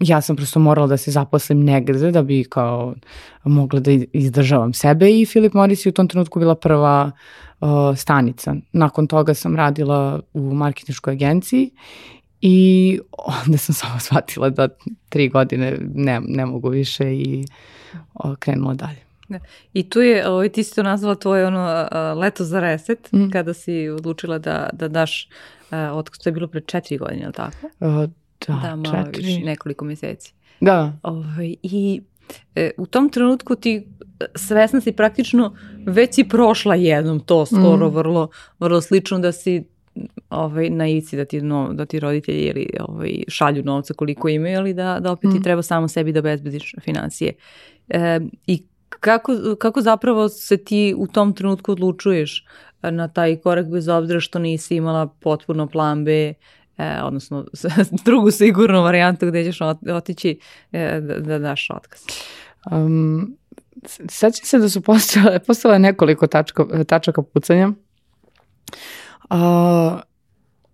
Ja 0.00 0.20
sam 0.20 0.36
prosto 0.36 0.60
morala 0.60 0.86
da 0.86 0.96
se 0.96 1.10
zaposlim 1.10 1.64
negde 1.64 2.10
da 2.10 2.22
bi 2.22 2.44
kao 2.44 2.94
mogla 3.44 3.80
da 3.80 3.90
izdržavam 4.12 4.74
sebe 4.74 5.20
i 5.20 5.26
Filip 5.26 5.54
Morris 5.54 5.86
je 5.86 5.90
u 5.90 5.92
tom 5.92 6.08
trenutku 6.08 6.38
bila 6.38 6.54
prva 6.54 7.10
uh, 7.60 7.68
stanica. 7.96 8.54
Nakon 8.72 9.06
toga 9.06 9.34
sam 9.34 9.56
radila 9.56 10.20
u 10.34 10.54
marketinškoj 10.54 11.12
agenciji 11.12 11.70
i 12.40 13.00
onda 13.44 13.58
sam 13.58 13.74
samo 13.84 13.98
shvatila 14.00 14.50
da 14.50 14.68
tri 15.08 15.28
godine 15.28 15.78
ne, 15.94 16.20
ne 16.24 16.46
mogu 16.46 16.68
više 16.68 17.12
i 17.14 17.44
uh, 18.24 18.36
krenula 18.36 18.74
dalje. 18.74 19.08
Da. 19.28 19.38
I 19.72 19.90
tu 19.90 20.00
je, 20.00 20.28
ovaj, 20.28 20.48
ti 20.48 20.64
si 20.64 20.74
to 20.74 20.82
nazvala 20.82 21.14
tvoje 21.14 21.46
ono, 21.46 21.88
leto 22.14 22.44
za 22.44 22.60
reset, 22.60 23.12
mm. 23.12 23.30
kada 23.30 23.54
si 23.54 23.88
odlučila 23.88 24.38
da, 24.38 24.70
da 24.72 24.88
daš, 24.88 25.28
uh, 25.70 25.78
od, 25.92 26.10
to 26.18 26.28
je 26.28 26.32
bilo 26.32 26.48
pre 26.48 26.60
četiri 26.60 26.98
godine, 26.98 27.22
ili 27.22 27.32
tako? 27.32 27.70
Uh, 27.80 28.10
Da, 28.46 28.54
da 28.62 28.76
malo 28.76 29.04
četiri. 29.04 29.22
više, 29.22 29.40
nekoliko 29.40 29.84
meseci. 29.84 30.34
Da. 30.60 30.92
Ovaj, 31.02 31.54
I 31.62 32.02
e, 32.54 32.70
u 32.76 32.86
tom 32.86 33.08
trenutku 33.08 33.54
ti 33.54 33.86
svesna 34.34 34.80
si 34.80 34.92
praktično 34.92 35.56
već 35.86 36.14
si 36.14 36.24
prošla 36.24 36.74
jednom 36.74 37.20
to 37.20 37.46
skoro 37.46 37.88
mm. 37.88 37.94
vrlo, 37.94 38.28
vrlo 38.58 38.80
slično 38.80 39.18
da 39.18 39.32
si 39.32 39.64
ovaj, 40.30 40.70
na 40.70 40.88
ivici 40.88 41.16
da 41.16 41.24
ti, 41.24 41.40
no, 41.40 41.72
da 41.72 41.86
ti 41.86 42.00
roditelji 42.00 42.40
ili, 42.40 42.70
ovaj, 42.80 43.22
šalju 43.28 43.62
novca 43.64 43.94
koliko 43.94 44.28
imaju, 44.28 44.58
ali 44.58 44.74
da, 44.74 44.98
da 45.00 45.12
opet 45.12 45.30
mm. 45.30 45.36
ti 45.36 45.42
treba 45.42 45.62
samo 45.62 45.88
sebi 45.88 46.12
da 46.12 46.22
bezbediš 46.22 46.74
financije. 46.80 47.32
E, 47.88 48.20
I 48.46 48.62
kako, 48.88 49.32
kako 49.58 49.80
zapravo 49.80 50.28
se 50.28 50.56
ti 50.56 50.94
u 50.98 51.06
tom 51.06 51.32
trenutku 51.32 51.72
odlučuješ 51.72 52.44
na 52.82 53.08
taj 53.08 53.36
korak 53.36 53.66
bez 53.66 53.88
obzira 53.88 54.20
što 54.20 54.38
nisi 54.38 54.76
imala 54.76 55.06
potpuno 55.06 55.66
plan 55.66 56.04
B, 56.04 56.34
e, 56.78 57.02
odnosno 57.02 57.44
drugu 58.04 58.30
sigurnu 58.30 58.82
varijantu 58.82 59.26
gde 59.26 59.44
ćeš 59.44 59.58
otići 59.94 60.38
e, 60.72 61.00
da, 61.00 61.18
da 61.18 61.38
daš 61.38 61.68
otkaz? 61.70 62.00
Um, 62.70 63.36
sećam 64.08 64.46
se 64.46 64.58
da 64.58 64.68
su 64.68 64.80
postale, 64.80 65.38
postale 65.38 65.78
nekoliko 65.78 66.26
tačka, 66.26 66.64
tačaka 66.84 67.22
pucanja. 67.22 67.72
Uh, 69.30 70.00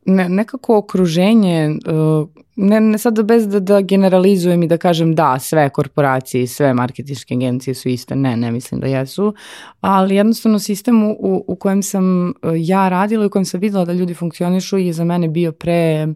ne, 0.07 0.29
nekako 0.29 0.77
okruženje, 0.77 1.71
uh, 1.87 2.29
ne, 2.57 2.81
ne 2.81 2.99
sad 2.99 3.23
bez 3.23 3.49
da, 3.49 3.61
da 3.61 3.81
generalizujem 3.81 4.62
i 4.62 4.67
da 4.67 4.77
kažem 4.77 5.14
da, 5.14 5.38
sve 5.38 5.69
korporacije 5.71 6.43
i 6.43 6.47
sve 6.47 6.75
marketičke 6.75 7.35
agencije 7.35 7.75
su 7.75 7.88
iste, 7.88 8.17
ne, 8.17 8.37
ne 8.37 8.53
mislim 8.53 8.81
da 8.81 8.87
jesu, 8.87 9.35
ali 9.81 10.14
jednostavno 10.14 10.59
sistem 10.59 11.05
u, 11.05 11.45
u 11.47 11.57
kojem 11.57 11.83
sam 11.83 12.29
uh, 12.29 12.53
ja 12.57 12.88
radila 12.88 13.25
i 13.25 13.27
u 13.27 13.31
kojem 13.31 13.45
sam 13.45 13.61
videla 13.61 13.85
da 13.85 13.93
ljudi 13.93 14.14
funkcionišu 14.14 14.79
je 14.79 14.93
za 14.93 15.05
mene 15.05 15.29
bio 15.29 15.53
pre, 15.53 16.07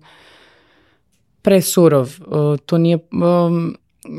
pre 1.42 1.61
surov. 1.61 2.14
Uh, 2.27 2.59
to 2.66 2.79
nije, 2.79 2.98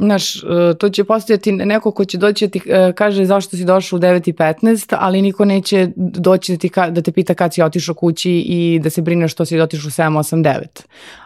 znaš, 0.02 0.36
e, 0.36 0.73
to 0.80 0.89
će 0.89 1.04
postojati 1.04 1.52
neko 1.52 1.91
ko 1.91 2.06
će 2.06 2.17
doći 2.17 2.47
da 2.47 2.52
ti 2.52 2.62
e, 2.69 2.93
kaže 2.95 3.25
zašto 3.25 3.58
si 3.58 3.65
došao 3.65 3.97
u 3.97 3.99
9.15, 3.99 4.95
ali 4.99 5.21
niko 5.21 5.45
neće 5.45 5.89
doći 5.95 6.52
da, 6.52 6.58
ti, 6.58 6.71
da 6.91 7.02
te 7.02 7.12
pita 7.12 7.34
kad 7.34 7.54
si 7.54 7.62
otišao 7.62 7.95
kući 7.95 8.32
i 8.32 8.80
da 8.84 8.89
se 8.89 9.02
brine 9.02 9.28
što 9.28 9.45
si 9.45 9.60
otišao 9.60 9.88
u 9.88 9.91
7.8.9. 9.91 10.65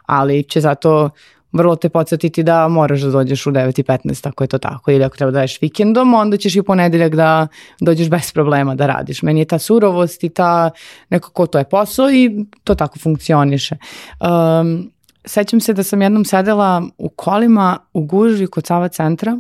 Ali 0.06 0.44
će 0.44 0.62
zato 0.62 1.10
vrlo 1.54 1.76
te 1.76 1.90
podsjetiti 1.90 2.44
da 2.44 2.68
moraš 2.68 3.02
da 3.02 3.12
dođeš 3.12 3.46
u 3.46 3.52
9.15 3.52 4.28
ako 4.28 4.44
je 4.44 4.48
to 4.48 4.58
tako 4.58 4.92
ili 4.92 5.04
ako 5.04 5.18
treba 5.18 5.32
da 5.32 5.36
daješ 5.36 5.62
vikendom, 5.62 6.14
onda 6.14 6.38
ćeš 6.38 6.56
i 6.56 6.62
ponedeljak 6.62 7.16
da 7.16 7.48
dođeš 7.80 8.10
bez 8.10 8.34
problema 8.34 8.76
da 8.76 8.88
radiš. 8.88 9.22
Meni 9.22 9.42
je 9.42 9.46
ta 9.46 9.60
surovost 9.60 10.24
i 10.24 10.30
ta 10.30 10.70
nekako 11.10 11.48
to 11.48 11.58
je 11.58 11.64
posao 11.64 12.12
i 12.12 12.46
to 12.64 12.76
tako 12.76 13.00
funkcioniše. 13.00 13.78
Um, 14.20 14.92
sećam 15.26 15.60
se 15.60 15.74
da 15.74 15.84
sam 15.84 16.02
jednom 16.02 16.26
sedela 16.26 16.84
u 16.98 17.10
kolima 17.10 17.78
u 17.94 18.02
gužvi 18.02 18.48
kod 18.48 18.66
Sava 18.66 18.88
centra 18.88 19.38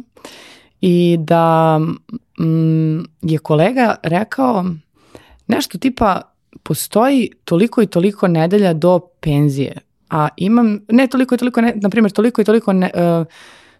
i 0.81 1.17
da 1.19 1.79
mm, 2.39 2.99
je 3.21 3.37
kolega 3.37 3.95
rekao 4.03 4.65
nešto 5.47 5.77
tipa 5.77 6.21
postoji 6.63 7.29
toliko 7.45 7.81
i 7.81 7.87
toliko 7.87 8.27
nedelja 8.27 8.73
do 8.73 8.99
penzije 9.19 9.73
a 10.13 10.27
imam, 10.37 10.79
ne 10.89 11.07
toliko 11.07 11.35
i 11.35 11.37
toliko, 11.37 11.61
ne, 11.61 11.73
na 11.75 11.89
primjer, 11.89 12.11
toliko 12.11 12.41
i 12.41 12.45
toliko 12.45 12.73
ne, 12.73 12.91
uh, 12.93 13.25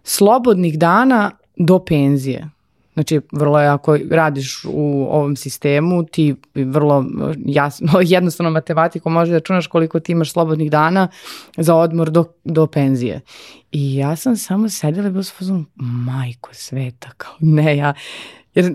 slobodnih 0.02 0.78
dana 0.78 1.30
do 1.56 1.78
penzije. 1.78 2.50
Znači, 2.94 3.20
vrlo 3.32 3.60
je, 3.60 3.68
ako 3.68 3.98
radiš 4.10 4.64
u 4.64 5.06
ovom 5.10 5.36
sistemu, 5.36 6.04
ti 6.04 6.34
vrlo 6.54 7.04
jasno, 7.46 7.92
jednostavno 8.14 8.50
matematikom 8.50 9.12
može 9.12 9.32
da 9.32 9.40
čunaš 9.40 9.66
koliko 9.66 10.00
ti 10.00 10.12
imaš 10.12 10.32
slobodnih 10.32 10.70
dana 10.70 11.08
za 11.56 11.74
odmor 11.74 12.10
do, 12.10 12.24
do 12.44 12.66
penzije. 12.66 13.20
I 13.72 13.96
ja 13.96 14.16
sam 14.16 14.36
samo 14.36 14.68
sedela 14.68 15.08
i 15.08 15.10
bila 15.10 15.22
sam 15.22 15.66
majko 15.76 16.50
sveta, 16.52 17.10
kao 17.16 17.34
ne, 17.40 17.76
ja, 17.76 17.94
Jer 18.54 18.72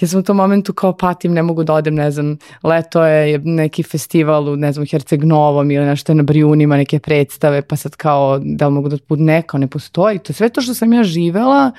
ja 0.00 0.08
sam 0.08 0.20
u 0.20 0.22
tom 0.22 0.36
momentu 0.36 0.72
kao 0.72 0.96
patim, 0.96 1.32
ne 1.32 1.42
mogu 1.42 1.64
da 1.64 1.74
odem, 1.74 1.94
ne 1.94 2.10
znam, 2.10 2.36
leto 2.62 3.04
je 3.04 3.38
neki 3.38 3.82
festival 3.82 4.48
u, 4.48 4.56
ne 4.56 4.72
znam, 4.72 4.86
Herceg-Novom 4.86 5.74
ili 5.74 5.86
nešto 5.86 6.14
na 6.14 6.22
Brijunima, 6.22 6.76
neke 6.76 6.98
predstave, 6.98 7.62
pa 7.62 7.76
sad 7.76 7.96
kao, 7.96 8.38
da 8.38 8.68
li 8.68 8.74
mogu 8.74 8.88
da 8.88 8.98
put 9.08 9.18
neka, 9.18 9.58
ne 9.58 9.66
postoji. 9.66 10.18
To 10.18 10.32
sve 10.32 10.48
to 10.48 10.60
što 10.60 10.74
sam 10.74 10.92
ja 10.92 11.02
živela 11.02 11.72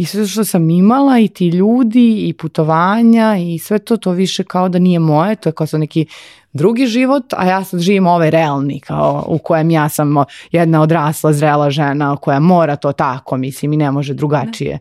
i 0.00 0.04
sve 0.04 0.26
što 0.26 0.44
sam 0.44 0.70
imala 0.70 1.18
i 1.18 1.28
ti 1.28 1.48
ljudi 1.48 2.28
i 2.28 2.32
putovanja 2.32 3.36
i 3.36 3.58
sve 3.58 3.78
to, 3.78 3.96
to 3.96 4.10
više 4.10 4.44
kao 4.44 4.68
da 4.68 4.78
nije 4.78 4.98
moje, 4.98 5.36
to 5.36 5.48
je 5.48 5.52
kao 5.52 5.66
sa 5.66 5.78
neki 5.78 6.06
drugi 6.52 6.86
život, 6.86 7.32
a 7.36 7.46
ja 7.46 7.64
sad 7.64 7.80
živim 7.80 8.06
ovaj 8.06 8.30
realni, 8.30 8.80
kao 8.80 9.24
u 9.28 9.38
kojem 9.38 9.70
ja 9.70 9.88
sam 9.88 10.14
jedna 10.52 10.82
odrasla, 10.82 11.32
zrela 11.32 11.70
žena 11.70 12.16
koja 12.16 12.40
mora 12.40 12.76
to 12.76 12.92
tako, 12.92 13.36
mislim, 13.36 13.72
i 13.72 13.76
ne 13.76 13.90
može 13.90 14.14
drugačije. 14.14 14.78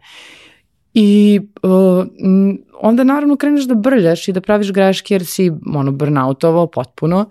I 0.94 1.40
uh, 1.64 2.06
onda 2.82 3.04
naravno 3.04 3.36
kreneš 3.36 3.66
da 3.66 3.76
brljaš 3.76 4.28
i 4.28 4.32
da 4.34 4.42
praviš 4.42 4.72
greške 4.72 5.14
jer 5.14 5.26
si 5.26 5.52
ono 5.76 5.92
burnoutovao 5.92 6.68
potpuno 6.68 7.30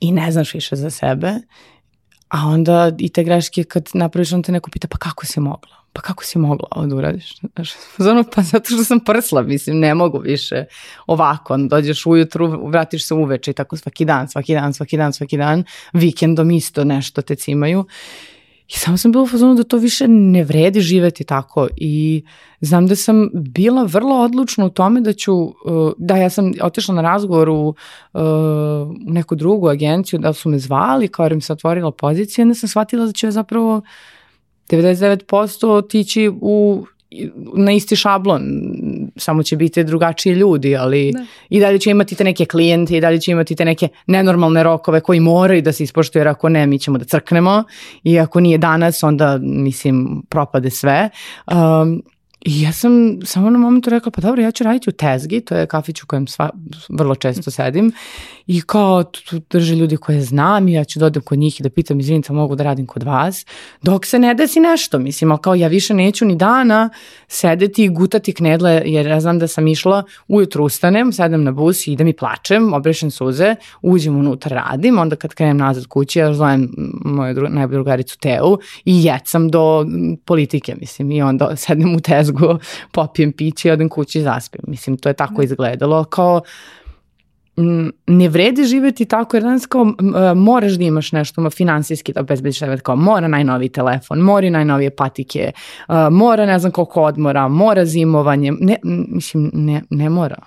i 0.00 0.12
ne 0.12 0.32
znaš 0.32 0.54
više 0.54 0.76
za 0.76 0.90
sebe. 0.90 1.34
A 2.28 2.46
onda 2.46 2.92
i 2.98 3.08
te 3.08 3.24
greške 3.24 3.64
kad 3.64 3.88
napraviš, 3.94 4.32
on 4.32 4.42
te 4.42 4.52
neko 4.52 4.70
pita 4.70 4.88
pa 4.88 4.98
kako 4.98 5.26
si 5.26 5.40
mogla? 5.40 5.77
Pa 5.98 6.02
kako 6.02 6.24
si 6.24 6.38
mogla 6.38 6.68
ovo 6.70 6.86
da 6.86 6.96
uradiš? 6.96 7.40
Znaš, 7.54 7.72
pa 8.34 8.42
zato 8.42 8.68
što 8.74 8.84
sam 8.84 9.00
prsla, 9.00 9.42
mislim, 9.42 9.78
ne 9.78 9.94
mogu 9.94 10.18
više 10.18 10.64
ovako. 11.06 11.56
Dođeš 11.56 12.06
ujutru, 12.06 12.68
vratiš 12.68 13.06
se 13.06 13.14
uveče 13.14 13.50
i 13.50 13.54
tako 13.54 13.76
svaki 13.76 14.04
dan, 14.04 14.28
svaki 14.28 14.54
dan, 14.54 14.74
svaki 14.74 14.96
dan, 14.96 15.12
svaki 15.12 15.36
dan. 15.36 15.64
Vikendom 15.92 16.50
isto 16.50 16.84
nešto 16.84 17.22
te 17.22 17.34
cimaju. 17.34 17.86
I 18.68 18.72
samo 18.72 18.96
sam 18.96 19.12
bila 19.12 19.24
u 19.24 19.26
fazonu 19.26 19.54
da 19.54 19.64
to 19.64 19.76
više 19.76 20.08
ne 20.08 20.44
vredi 20.44 20.80
živeti 20.80 21.24
tako 21.24 21.68
i 21.76 22.24
znam 22.60 22.86
da 22.86 22.96
sam 22.96 23.28
bila 23.34 23.82
vrlo 23.82 24.16
odlučna 24.16 24.64
u 24.64 24.70
tome 24.70 25.00
da 25.00 25.12
ću, 25.12 25.34
uh, 25.34 25.54
da 25.98 26.16
ja 26.16 26.30
sam 26.30 26.52
otišla 26.62 26.94
na 26.94 27.02
razgovor 27.02 27.48
u, 27.48 27.74
uh, 28.12 28.20
u 28.20 29.12
neku 29.12 29.34
drugu 29.34 29.68
agenciju, 29.68 30.18
da 30.18 30.32
su 30.32 30.48
me 30.48 30.58
zvali 30.58 31.08
kao 31.08 31.28
mi 31.28 31.40
se 31.40 31.52
otvorila 31.52 31.92
pozicija, 31.92 32.42
onda 32.42 32.54
sam 32.54 32.68
shvatila 32.68 33.06
da 33.06 33.12
će 33.12 33.30
zapravo 33.30 33.82
99% 34.68 35.66
otići 35.66 36.30
u 36.40 36.86
na 37.54 37.72
isti 37.72 37.96
šablon, 37.96 38.42
samo 39.16 39.42
će 39.42 39.56
biti 39.56 39.84
drugačiji 39.84 40.32
ljudi, 40.32 40.76
ali 40.76 41.12
da. 41.12 41.24
i 41.48 41.60
dalje 41.60 41.78
će 41.78 41.90
imati 41.90 42.14
te 42.14 42.24
neke 42.24 42.44
klijente 42.44 42.96
i 42.96 43.00
dalje 43.00 43.20
će 43.20 43.32
imati 43.32 43.56
te 43.56 43.64
neke 43.64 43.88
nenormalne 44.06 44.62
rokove 44.62 45.00
koji 45.00 45.20
moraju 45.20 45.62
da 45.62 45.72
se 45.72 45.84
ispoštuju, 45.84 46.20
jer 46.20 46.28
ako 46.28 46.48
ne, 46.48 46.66
mi 46.66 46.78
ćemo 46.78 46.98
da 46.98 47.04
crknemo 47.04 47.64
i 48.04 48.18
ako 48.18 48.40
nije 48.40 48.58
danas, 48.58 49.02
onda, 49.02 49.38
mislim, 49.42 50.22
propade 50.28 50.70
sve. 50.70 51.10
Um, 51.46 52.02
I 52.40 52.62
ja 52.62 52.72
sam 52.72 53.18
samo 53.24 53.50
na 53.50 53.58
momentu 53.58 53.90
rekla, 53.90 54.12
pa 54.12 54.20
dobro, 54.20 54.42
ja 54.42 54.50
ću 54.50 54.64
raditi 54.64 54.90
u 54.90 54.92
Tezgi, 54.92 55.40
to 55.40 55.56
je 55.56 55.66
kafić 55.66 56.02
u 56.02 56.06
kojem 56.06 56.26
sva, 56.26 56.50
vrlo 56.88 57.14
često 57.14 57.50
sedim. 57.50 57.92
I 58.46 58.60
kao 58.60 59.04
tu 59.04 59.40
drže 59.50 59.74
ljudi 59.74 59.96
koje 59.96 60.22
znam 60.22 60.68
i 60.68 60.72
ja 60.72 60.84
ću 60.84 60.98
da 60.98 61.06
odem 61.06 61.22
kod 61.22 61.38
njih 61.38 61.60
i 61.60 61.62
da 61.62 61.70
pitam, 61.70 62.00
izvinite, 62.00 62.32
mogu 62.32 62.54
da 62.54 62.64
radim 62.64 62.86
kod 62.86 63.02
vas, 63.02 63.46
dok 63.82 64.06
se 64.06 64.18
ne 64.18 64.34
desi 64.34 64.60
nešto, 64.60 64.98
mislim, 64.98 65.30
ali 65.30 65.40
kao 65.42 65.54
ja 65.54 65.68
više 65.68 65.94
neću 65.94 66.24
ni 66.24 66.36
dana 66.36 66.90
sedeti 67.28 67.84
i 67.84 67.88
gutati 67.88 68.32
knedle, 68.32 68.82
jer 68.84 69.06
ja 69.06 69.20
znam 69.20 69.38
da 69.38 69.48
sam 69.48 69.66
išla, 69.66 70.02
ujutru 70.28 70.64
ustanem, 70.64 71.12
sedem 71.12 71.44
na 71.44 71.52
bus 71.52 71.86
i 71.86 71.92
idem 71.92 72.08
i 72.08 72.12
plačem, 72.12 72.72
obrešem 72.72 73.10
suze, 73.10 73.54
uđem 73.82 74.16
unutra, 74.16 74.62
radim, 74.62 74.98
onda 74.98 75.16
kad 75.16 75.34
krenem 75.34 75.56
nazad 75.56 75.86
kući, 75.86 76.18
ja 76.18 76.34
zovem 76.34 76.70
moju 77.04 77.34
dru, 77.34 77.48
najbolju 77.48 77.78
drugaricu 77.78 78.18
Teu 78.18 78.58
i 78.84 79.04
jecam 79.04 79.48
do 79.48 79.86
politike, 80.24 80.74
mislim, 80.80 81.10
i 81.10 81.22
onda 81.22 81.56
sednem 81.66 81.94
u 81.94 82.00
Tezgu, 82.00 82.27
popijem 82.92 83.32
piće 83.32 83.68
i 83.68 83.72
odem 83.72 83.88
kući 83.88 84.18
i 84.18 84.22
zaspim. 84.22 84.60
Mislim, 84.66 84.96
to 84.96 85.08
je 85.08 85.12
tako 85.12 85.34
da. 85.36 85.42
izgledalo, 85.42 86.04
kao 86.04 86.40
ne 88.06 88.28
vredi 88.28 88.64
živeti 88.64 89.04
tako 89.04 89.36
jer 89.36 89.42
danas 89.42 89.66
kao 89.66 89.94
moraš 90.36 90.72
da 90.72 90.84
imaš 90.84 91.12
nešto 91.12 91.50
finansijski 91.50 92.12
da 92.12 92.20
obezbediš 92.20 92.58
sebe 92.58 92.78
kao 92.78 92.96
mora 92.96 93.28
najnoviji 93.28 93.68
telefon, 93.68 94.18
mora 94.18 94.50
najnovije 94.50 94.96
patike, 94.96 95.52
mora 96.10 96.46
ne 96.46 96.58
znam 96.58 96.72
koliko 96.72 97.02
odmora, 97.02 97.48
mora 97.48 97.84
zimovanje, 97.84 98.52
ne, 98.60 98.76
mislim 98.84 99.50
ne, 99.54 99.82
ne 99.90 100.08
mora. 100.08 100.42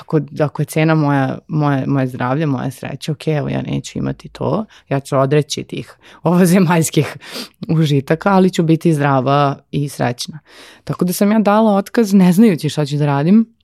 Ako, 0.00 0.20
ako 0.40 0.62
je 0.62 0.66
cena 0.66 0.94
moja, 0.94 1.38
moje, 1.48 1.86
moje 1.86 2.06
zdravlje, 2.06 2.46
moja 2.46 2.70
sreća, 2.70 3.12
ok, 3.12 3.28
evo 3.28 3.48
ja 3.48 3.62
neću 3.62 3.98
imati 3.98 4.28
to, 4.28 4.64
ja 4.88 5.00
ću 5.00 5.18
odreći 5.18 5.64
tih 5.64 5.94
ovozemaljskih 6.22 7.16
užitaka, 7.78 8.32
ali 8.32 8.50
ću 8.50 8.62
biti 8.62 8.94
zdrava 8.94 9.58
i 9.70 9.88
srećna. 9.88 10.38
Tako 10.84 11.04
da 11.04 11.12
sam 11.12 11.32
ja 11.32 11.38
dala 11.38 11.76
otkaz 11.76 12.12
ne 12.12 12.32
znajući 12.32 12.68
šta 12.68 12.86
ću 12.86 12.96
da 12.96 13.06
radim 13.06 13.54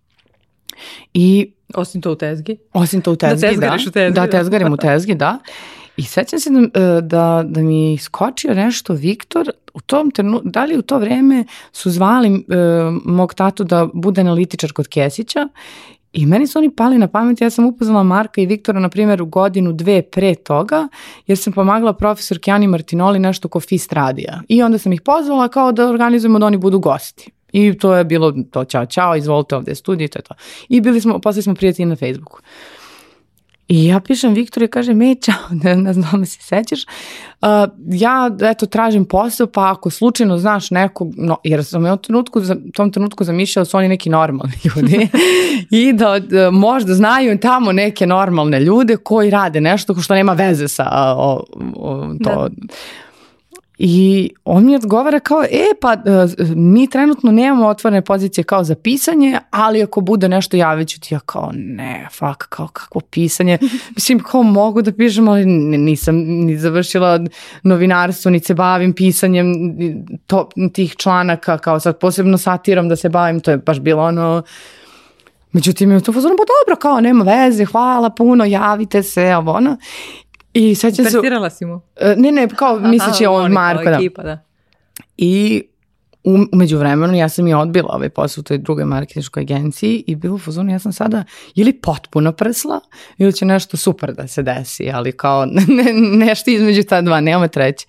i 1.15 1.53
Osim 1.75 2.03
to 2.03 2.13
u 2.13 2.15
tezgi? 2.15 2.57
Osim 2.73 3.01
to 3.01 3.13
u 3.13 3.17
da 3.17 3.29
tezgi, 3.29 3.57
da. 3.61 3.77
U 3.89 3.91
tezgi, 3.91 4.15
da, 4.15 4.27
da, 4.27 4.31
tezgarim 4.31 4.73
u 4.73 4.77
tezgi, 4.77 5.15
da. 5.15 5.39
I 5.97 6.03
sećam 6.03 6.41
se 6.41 6.51
da, 6.51 7.01
da, 7.01 7.45
da 7.47 7.63
mi 7.63 7.99
skočio 7.99 8.55
nešto 8.55 8.95
Viktor, 8.95 9.51
u 9.79 9.81
tom 9.81 10.11
trenu, 10.11 10.41
da 10.45 10.65
li 10.65 10.79
u 10.79 10.83
to 10.83 10.99
vreme 10.99 11.45
su 11.73 11.91
zvali 11.91 12.31
uh, 12.31 12.43
mog 13.05 13.35
tatu 13.35 13.65
da 13.65 13.89
bude 13.95 14.21
analitičar 14.21 14.73
kod 14.73 14.89
Kesića 14.89 15.49
I 16.13 16.27
meni 16.27 16.47
su 16.47 16.59
oni 16.59 16.71
pali 16.71 16.99
na 16.99 17.09
pamet, 17.09 17.41
ja 17.41 17.51
sam 17.51 17.67
upoznala 17.67 18.03
Marka 18.03 18.41
i 18.41 18.47
Viktora, 18.47 18.81
na 18.81 18.89
primjer, 18.89 19.23
u 19.23 19.27
godinu, 19.27 19.73
dve 19.73 20.03
pre 20.03 20.35
toga, 20.35 20.89
jer 21.27 21.39
sam 21.39 21.53
pomagala 21.53 21.93
profesor 21.93 22.39
Kjani 22.39 22.67
Martinoli 22.67 23.19
nešto 23.19 23.49
ko 23.49 23.61
FIST 23.61 23.93
radija. 23.93 24.41
I 24.49 24.63
onda 24.63 24.79
sam 24.79 24.93
ih 24.93 25.01
pozvala 25.01 25.49
kao 25.49 25.73
da 25.73 25.89
organizujemo 25.89 26.39
da 26.39 26.47
oni 26.47 26.57
budu 26.57 26.79
gosti. 26.79 27.31
I 27.53 27.79
to 27.79 27.95
je 27.95 28.05
bilo 28.05 28.33
to, 28.51 28.65
čao, 28.65 28.87
čao, 28.87 29.17
izvolite 29.17 29.57
ovde 29.57 29.75
studij, 29.75 30.09
to 30.09 30.19
je 30.19 30.23
to. 30.23 30.35
I 30.69 30.81
bili 30.81 31.01
smo, 31.01 31.19
posle 31.19 31.43
smo 31.43 31.55
prijatelji 31.55 31.87
na 31.87 31.97
Facebooku. 31.97 32.41
I 33.69 33.87
ja 33.87 34.01
pišem 34.01 34.35
Viktoru 34.35 34.65
i 34.65 34.69
kažem, 34.69 35.03
ej, 35.03 35.15
čao, 35.15 35.35
ne, 35.63 35.77
ne 35.77 35.93
znam 35.93 36.27
se 36.27 36.39
sećaš. 36.43 36.85
Uh, 36.85 37.49
ja, 37.87 38.31
eto, 38.43 38.67
tražim 38.67 39.05
posao, 39.05 39.47
pa 39.47 39.71
ako 39.71 39.91
slučajno 39.91 40.39
znaš 40.39 40.71
nekog, 40.71 41.13
no, 41.17 41.37
jer 41.45 41.65
sam 41.65 41.85
u 41.85 41.97
trenutku, 41.97 42.43
tom 42.75 42.93
trenutku 42.93 43.25
zamišljala 43.25 43.65
da 43.65 43.69
su 43.69 43.77
oni 43.77 43.89
neki 43.89 44.11
normalni 44.11 44.55
ljudi 44.77 45.09
i 45.71 45.93
da, 45.93 46.19
da 46.19 46.51
možda 46.51 46.95
znaju 46.95 47.39
tamo 47.39 47.73
neke 47.73 48.07
normalne 48.07 48.61
ljude 48.61 48.97
koji 48.97 49.31
rade 49.31 49.61
nešto 49.61 49.95
što 49.95 50.15
nema 50.15 50.33
veze 50.33 50.69
sa 50.69 51.15
o, 51.17 51.45
o, 51.77 52.15
to. 52.25 52.49
Da 52.49 52.67
I 53.79 54.31
on 54.45 54.65
mi 54.65 54.77
odgovara 54.77 55.21
kao, 55.21 55.43
e 55.43 55.67
pa 55.81 55.93
e, 55.93 55.99
mi 56.55 56.91
trenutno 56.91 57.33
nemamo 57.33 57.67
otvorene 57.67 58.03
pozicije 58.03 58.45
kao 58.45 58.65
za 58.65 58.75
pisanje, 58.75 59.39
ali 59.51 59.83
ako 59.83 60.01
bude 60.01 60.29
nešto 60.29 60.57
javit 60.57 60.89
ću 60.89 61.01
ti, 61.01 61.15
ja 61.15 61.21
kao 61.21 61.51
ne, 61.55 62.09
fuck, 62.13 62.49
kao 62.49 62.69
kakvo 62.69 63.01
pisanje. 63.01 63.59
Mislim, 63.97 64.21
kao 64.21 64.43
mogu 64.43 64.83
da 64.83 64.93
pišem, 64.93 65.29
ali 65.29 65.47
nisam 65.47 66.17
ni 66.17 66.59
završila 66.59 67.21
novinarstvo, 67.63 68.31
ni 68.31 68.41
se 68.41 68.55
bavim 68.55 68.93
pisanjem 68.93 69.55
to, 70.27 70.49
tih 70.73 70.97
članaka, 70.97 71.59
kao 71.59 71.81
sad 71.81 71.99
posebno 71.99 72.39
satirom 72.39 72.89
da 72.89 72.97
se 72.97 73.09
bavim, 73.09 73.41
to 73.41 73.51
je 73.51 73.57
baš 73.57 73.81
bilo 73.81 74.03
ono, 74.03 74.43
Međutim, 75.53 75.91
je 75.93 76.01
to 76.01 76.13
fazono, 76.13 76.35
pa 76.37 76.45
dobro, 76.45 76.81
kao 76.81 77.01
nema 77.01 77.25
veze, 77.25 77.65
hvala 77.65 78.11
puno, 78.11 78.45
javite 78.45 79.03
se, 79.03 79.37
ovo 79.37 79.53
ono. 79.53 79.77
I 80.55 80.75
sećam 80.75 81.05
se... 81.05 81.13
Persirala 81.13 81.51
si 81.51 81.65
mu? 81.65 81.81
E, 81.97 82.15
ne, 82.17 82.33
ne, 82.33 82.49
kao 82.49 82.79
misleći 82.79 83.27
on 83.27 83.53
Marko, 83.53 83.85
da. 83.85 83.97
Ekipa, 83.97 84.23
da. 84.23 84.45
I 85.17 85.63
umeđu 86.53 86.79
vremenu 86.79 87.15
ja 87.15 87.29
sam 87.29 87.47
i 87.47 87.55
odbila 87.55 87.89
ovaj 87.95 88.09
posao 88.09 88.41
u 88.41 88.45
toj 88.45 88.59
drugoj 88.59 88.85
marketinškoj 88.85 89.41
agenciji 89.41 90.05
i 90.07 90.15
bilo 90.15 90.35
u 90.35 90.39
fazonu 90.39 90.73
ja 90.73 90.79
sam 90.79 90.93
sada 90.93 91.25
ili 91.55 91.73
potpuno 91.73 92.33
prsla 92.33 92.81
ili 93.19 93.33
će 93.33 93.45
nešto 93.45 93.77
super 93.77 94.15
da 94.15 94.27
se 94.27 94.43
desi, 94.43 94.91
ali 94.95 95.13
kao 95.13 95.47
ne, 95.69 95.93
nešto 96.27 96.51
između 96.51 96.83
ta 96.83 97.01
dva, 97.01 97.21
nema 97.21 97.49
treće. 97.49 97.87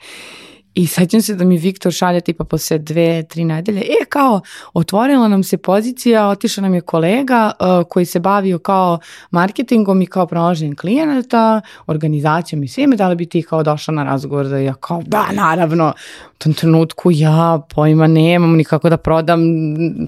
I 0.73 0.87
sećam 0.87 1.21
se 1.21 1.35
da 1.35 1.45
mi 1.45 1.57
Viktor 1.57 1.91
šalje 1.91 2.21
tipa 2.21 2.43
posle 2.43 2.77
dve, 2.77 3.23
tri 3.23 3.45
nedelje, 3.45 3.79
e 3.79 4.05
kao 4.09 4.41
otvorila 4.73 5.27
nam 5.27 5.43
se 5.43 5.57
pozicija, 5.57 6.27
otišao 6.27 6.61
nam 6.61 6.73
je 6.73 6.81
kolega 6.81 7.51
uh, 7.59 7.87
koji 7.89 8.05
se 8.05 8.19
bavio 8.19 8.59
kao 8.59 8.99
marketingom 9.31 10.01
i 10.01 10.05
kao 10.05 10.27
pronalaženjem 10.27 10.75
klijenata, 10.75 11.61
organizacijom 11.87 12.63
i 12.63 12.67
svime, 12.67 12.95
da 12.95 13.09
li 13.09 13.15
bi 13.15 13.25
ti 13.25 13.41
kao 13.41 13.63
došla 13.63 13.93
na 13.93 14.03
razgovor 14.03 14.47
da 14.47 14.57
ja 14.57 14.73
kao 14.73 15.01
da 15.05 15.25
naravno, 15.31 15.93
u 16.33 16.37
tom 16.37 16.53
trenutku 16.53 17.09
ja 17.13 17.61
pojma 17.75 18.07
nemam 18.07 18.55
nikako 18.55 18.89
da 18.89 18.97
prodam 18.97 19.41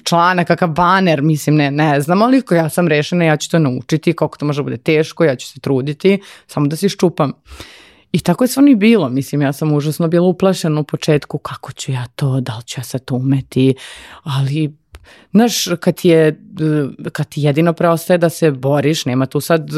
člana 0.04 0.43
kakav 0.43 0.69
baner, 0.69 1.21
mislim 1.21 1.56
ne, 1.56 1.71
ne 1.71 2.02
znam, 2.02 2.21
ali 2.21 2.41
ja 2.52 2.69
sam 2.69 2.88
rešena, 2.88 3.26
ja 3.26 3.38
ću 3.38 3.50
to 3.50 3.60
naučiti, 3.60 4.13
koliko 4.13 4.38
to 4.38 4.45
može 4.45 4.60
da 4.60 4.63
bude 4.63 4.78
teško, 4.78 5.24
ja 5.24 5.36
ću 5.36 5.47
se 5.47 5.60
truditi, 5.60 6.19
samo 6.47 6.67
da 6.67 6.76
se 6.76 6.86
iščupam. 6.86 7.34
I 8.12 8.19
tako 8.19 8.43
je 8.43 8.47
stvarno 8.47 8.71
i 8.71 8.76
bilo, 8.76 9.10
mislim, 9.10 9.41
ja 9.41 9.54
sam 9.54 9.74
užasno 9.74 10.08
bila 10.08 10.28
uplašena 10.28 10.80
u 10.80 10.84
početku 10.84 11.38
kako 11.38 11.71
ću 11.71 11.91
ja 11.91 12.06
to, 12.15 12.41
da 12.41 12.58
li 12.58 12.63
ću 12.63 12.80
ja 12.80 12.84
sad 12.84 13.06
to 13.06 13.15
umeti, 13.15 13.76
ali 14.24 14.82
Znaš, 15.32 15.67
kad, 15.80 15.95
je, 16.04 16.39
kad 17.12 17.30
ti 17.30 17.41
jedino 17.41 17.74
preostaje 17.74 18.17
da 18.17 18.30
se 18.30 18.52
boriš, 18.52 19.06
nema 19.06 19.26
tu 19.26 19.39
sad... 19.39 19.69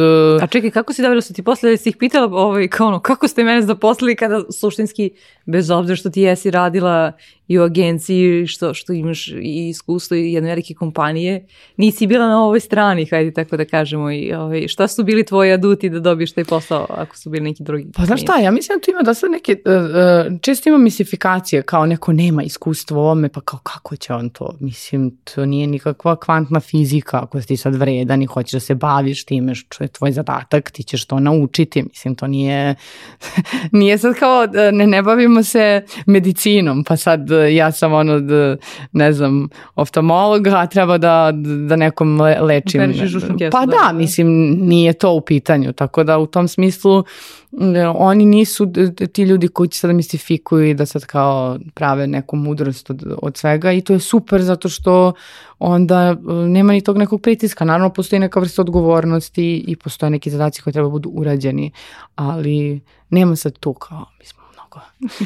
A 0.41 0.47
čekaj, 0.47 0.71
kako 0.71 0.93
si 0.93 1.01
dobila 1.01 1.21
su 1.21 1.33
ti 1.33 1.43
posle 1.43 1.71
da 1.71 1.77
si 1.77 1.89
ih 1.89 1.97
pitala 1.97 2.37
ovaj, 2.37 2.67
kao 2.67 2.87
ono, 2.87 2.99
kako 2.99 3.27
ste 3.27 3.43
mene 3.43 3.61
zaposlili 3.61 4.15
kada 4.15 4.43
suštinski, 4.59 5.11
bez 5.45 5.69
obzira 5.69 5.95
što 5.95 6.09
ti 6.09 6.21
jesi 6.21 6.51
radila 6.51 7.11
i 7.47 7.59
u 7.59 7.63
agenciji, 7.63 8.47
što, 8.47 8.73
što 8.73 8.93
imaš 8.93 9.27
i 9.27 9.69
iskustvo 9.69 10.17
i 10.17 10.33
jedne 10.33 10.49
velike 10.49 10.73
kompanije, 10.73 11.45
nisi 11.77 12.07
bila 12.07 12.27
na 12.27 12.43
ovoj 12.43 12.59
strani, 12.59 13.05
hajde 13.05 13.31
tako 13.31 13.57
da 13.57 13.65
kažemo. 13.65 14.11
I, 14.11 14.33
ovaj, 14.33 14.67
šta 14.67 14.87
su 14.87 15.03
bili 15.03 15.25
tvoji 15.25 15.51
aduti 15.51 15.89
da 15.89 15.99
dobiješ 15.99 16.31
taj 16.31 16.43
posao 16.43 16.85
ako 16.89 17.17
su 17.17 17.29
bili 17.29 17.43
neki 17.43 17.63
drugi? 17.63 17.85
Pa 17.95 18.05
znaš 18.05 18.21
šta, 18.21 18.37
ja 18.39 18.51
mislim 18.51 18.77
da 18.77 18.85
tu 18.85 18.91
ima 18.91 19.01
dosta 19.01 19.27
neke, 19.27 19.57
uh, 19.65 20.39
često 20.41 20.69
ima 20.69 20.77
misifikacije, 20.77 21.61
kao 21.61 21.85
neko 21.85 22.13
nema 22.13 22.43
iskustvo 22.43 22.97
u 22.97 23.03
ovome, 23.03 23.29
pa 23.29 23.41
kao 23.41 23.59
kako 23.63 23.95
će 23.95 24.13
on 24.13 24.29
to? 24.29 24.55
Mislim, 24.59 25.17
to 25.23 25.45
nije 25.45 25.67
nikakva 25.67 26.15
kvantna 26.15 26.59
fizika, 26.59 27.19
ako 27.23 27.41
si 27.41 27.47
ti 27.47 27.57
sad 27.57 27.75
vredan 27.75 28.21
i 28.21 28.25
hoćeš 28.25 28.51
da 28.51 28.59
se 28.59 28.75
baviš 28.75 29.25
time 29.25 29.55
što 29.55 29.83
je 29.83 29.87
tvoj 29.87 30.11
zadatak, 30.11 30.71
ti 30.71 30.83
ćeš 30.83 31.05
to 31.05 31.19
naučiti. 31.19 31.83
Mislim, 31.83 32.15
to 32.15 32.27
nije, 32.27 32.75
nije 33.71 33.97
sad 33.97 34.15
kao, 34.15 34.45
ne, 34.71 34.87
ne 34.87 35.01
bavimo 35.01 35.43
se 35.43 35.85
medicinom, 36.05 36.83
pa 36.83 36.97
sad 36.97 37.32
ja 37.37 37.71
sam 37.71 37.93
ono, 37.93 38.19
da, 38.19 38.55
ne 38.91 39.13
znam, 39.13 39.49
oftalmolog, 39.75 40.47
a 40.47 40.67
treba 40.67 40.97
da, 40.97 41.31
da 41.67 41.75
nekom 41.75 42.21
lečim. 42.21 42.81
Pa 43.51 43.65
da, 43.65 43.71
da, 43.71 43.93
mislim, 43.93 44.27
nije 44.61 44.93
to 44.93 45.13
u 45.13 45.21
pitanju, 45.21 45.73
tako 45.73 46.03
da 46.03 46.17
u 46.17 46.25
tom 46.25 46.47
smislu 46.47 47.03
oni 47.95 48.25
nisu 48.25 48.67
ti 49.13 49.23
ljudi 49.23 49.47
koji 49.47 49.69
će 49.69 49.79
sada 49.79 49.93
mistifikuju 49.93 50.69
i 50.69 50.73
da 50.73 50.85
sad 50.85 51.05
kao 51.05 51.59
prave 51.73 52.07
neku 52.07 52.35
mudrost 52.35 52.89
od, 52.89 53.03
od 53.21 53.37
svega 53.37 53.71
i 53.71 53.81
to 53.81 53.93
je 53.93 53.99
super 53.99 54.41
zato 54.41 54.69
što 54.69 55.13
onda 55.59 56.15
nema 56.47 56.73
ni 56.73 56.81
tog 56.81 56.97
nekog 56.97 57.21
pritiska. 57.21 57.65
Naravno 57.65 57.89
postoji 57.89 58.19
neka 58.19 58.39
vrsta 58.39 58.61
odgovornosti 58.61 59.63
i 59.67 59.75
postoje 59.75 60.09
neki 60.09 60.29
zadaci 60.29 60.61
koji 60.61 60.73
treba 60.73 60.89
budu 60.89 61.09
urađeni, 61.09 61.71
ali 62.15 62.81
nema 63.09 63.35
sad 63.35 63.59
tu 63.59 63.73
kao, 63.73 64.05
mi 64.19 64.25
smo 64.25 64.42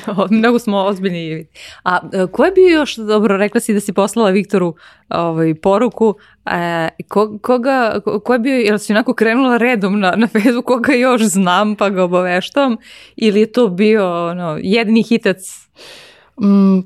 mnogo. 0.06 0.28
mnogo 0.36 0.60
smo 0.60 0.78
ozbiljni. 0.78 1.48
A 1.84 2.00
e, 2.14 2.28
ko 2.32 2.46
je 2.46 2.52
bio 2.52 2.68
još, 2.68 2.96
dobro, 2.96 3.38
rekla 3.38 3.62
si 3.62 3.74
da 3.74 3.80
si 3.80 3.94
poslala 3.94 4.30
Viktoru 4.30 4.76
ovaj, 5.10 5.56
poruku, 5.56 6.16
e, 6.46 6.90
ko, 7.08 7.38
koga, 7.42 8.00
ko 8.24 8.34
je 8.34 8.40
bio, 8.40 8.58
jel 8.58 8.78
si 8.78 8.94
onako 8.94 9.14
krenula 9.14 9.58
redom 9.58 10.00
na, 10.00 10.14
na 10.16 10.28
Facebooku, 10.28 10.74
koga 10.74 10.94
još 10.94 11.22
znam 11.22 11.76
pa 11.76 11.90
ga 11.90 12.04
obaveštam, 12.04 12.78
ili 13.16 13.40
je 13.40 13.52
to 13.52 13.68
bio 13.68 14.30
ono, 14.30 14.60
jedni 14.62 15.04
hitac 15.04 15.68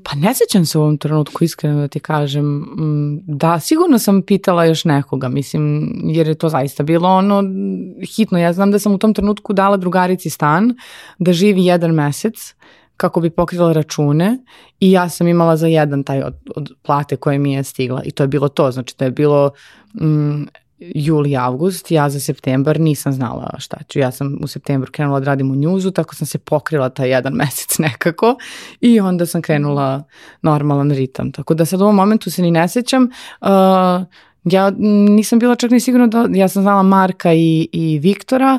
pa 0.04 0.16
ne 0.16 0.34
sećam 0.34 0.66
se 0.66 0.78
u 0.78 0.82
ovom 0.82 0.98
trenutku, 0.98 1.44
iskreno 1.44 1.80
da 1.80 1.88
ti 1.88 2.00
kažem. 2.00 2.46
Mm, 2.46 3.20
da, 3.26 3.60
sigurno 3.60 3.98
sam 3.98 4.22
pitala 4.22 4.64
još 4.64 4.84
nekoga, 4.84 5.28
mislim, 5.28 5.92
jer 6.04 6.28
je 6.28 6.34
to 6.34 6.48
zaista 6.48 6.82
bilo 6.82 7.08
ono 7.08 7.42
hitno. 8.16 8.38
Ja 8.38 8.52
znam 8.52 8.70
da 8.70 8.78
sam 8.78 8.92
u 8.92 8.98
tom 8.98 9.14
trenutku 9.14 9.52
dala 9.52 9.76
drugarici 9.76 10.30
stan 10.30 10.74
da 11.18 11.32
živi 11.32 11.64
jedan 11.64 11.90
mesec 11.90 12.54
kako 12.96 13.20
bi 13.20 13.30
pokrila 13.30 13.72
račune 13.72 14.38
i 14.80 14.92
ja 14.92 15.08
sam 15.08 15.28
imala 15.28 15.56
za 15.56 15.66
jedan 15.66 16.04
taj 16.04 16.22
od, 16.22 16.34
od 16.56 16.72
plate 16.82 17.16
koje 17.16 17.38
mi 17.38 17.52
je 17.52 17.64
stigla 17.64 18.02
i 18.04 18.10
to 18.10 18.22
je 18.22 18.28
bilo 18.28 18.48
to, 18.48 18.70
znači 18.70 18.96
to 18.96 19.04
je 19.04 19.10
bilo 19.10 19.50
mm, 19.94 20.42
juli, 20.94 21.36
avgust, 21.36 21.90
ja 21.90 22.10
za 22.10 22.20
septembar 22.20 22.80
nisam 22.80 23.12
znala 23.12 23.54
šta 23.58 23.76
ću. 23.88 23.98
Ja 23.98 24.10
sam 24.10 24.38
u 24.42 24.46
septembru 24.46 24.92
krenula 24.92 25.20
da 25.20 25.26
radim 25.26 25.50
u 25.50 25.54
njuzu, 25.54 25.90
tako 25.90 26.14
sam 26.14 26.26
se 26.26 26.38
pokrila 26.38 26.88
taj 26.88 27.10
jedan 27.10 27.32
mesec 27.42 27.78
nekako 27.78 28.36
i 28.80 29.00
onda 29.00 29.26
sam 29.26 29.42
krenula 29.42 30.04
normalan 30.42 30.90
ritam. 30.90 31.32
Tako 31.32 31.54
da 31.54 31.64
sad 31.64 31.80
u 31.80 31.84
ovom 31.84 31.96
momentu 31.96 32.30
se 32.30 32.42
ni 32.42 32.50
ne 32.50 32.68
sećam. 32.68 33.10
Uh, 33.40 33.48
Ja 34.44 34.72
nisam 35.08 35.38
bila 35.38 35.56
čak 35.56 35.70
ni 35.70 35.80
sigurna 35.80 36.06
da, 36.06 36.28
ja 36.30 36.48
sam 36.48 36.62
znala 36.62 36.82
Marka 36.82 37.32
i, 37.32 37.68
i 37.72 37.98
Viktora, 37.98 38.58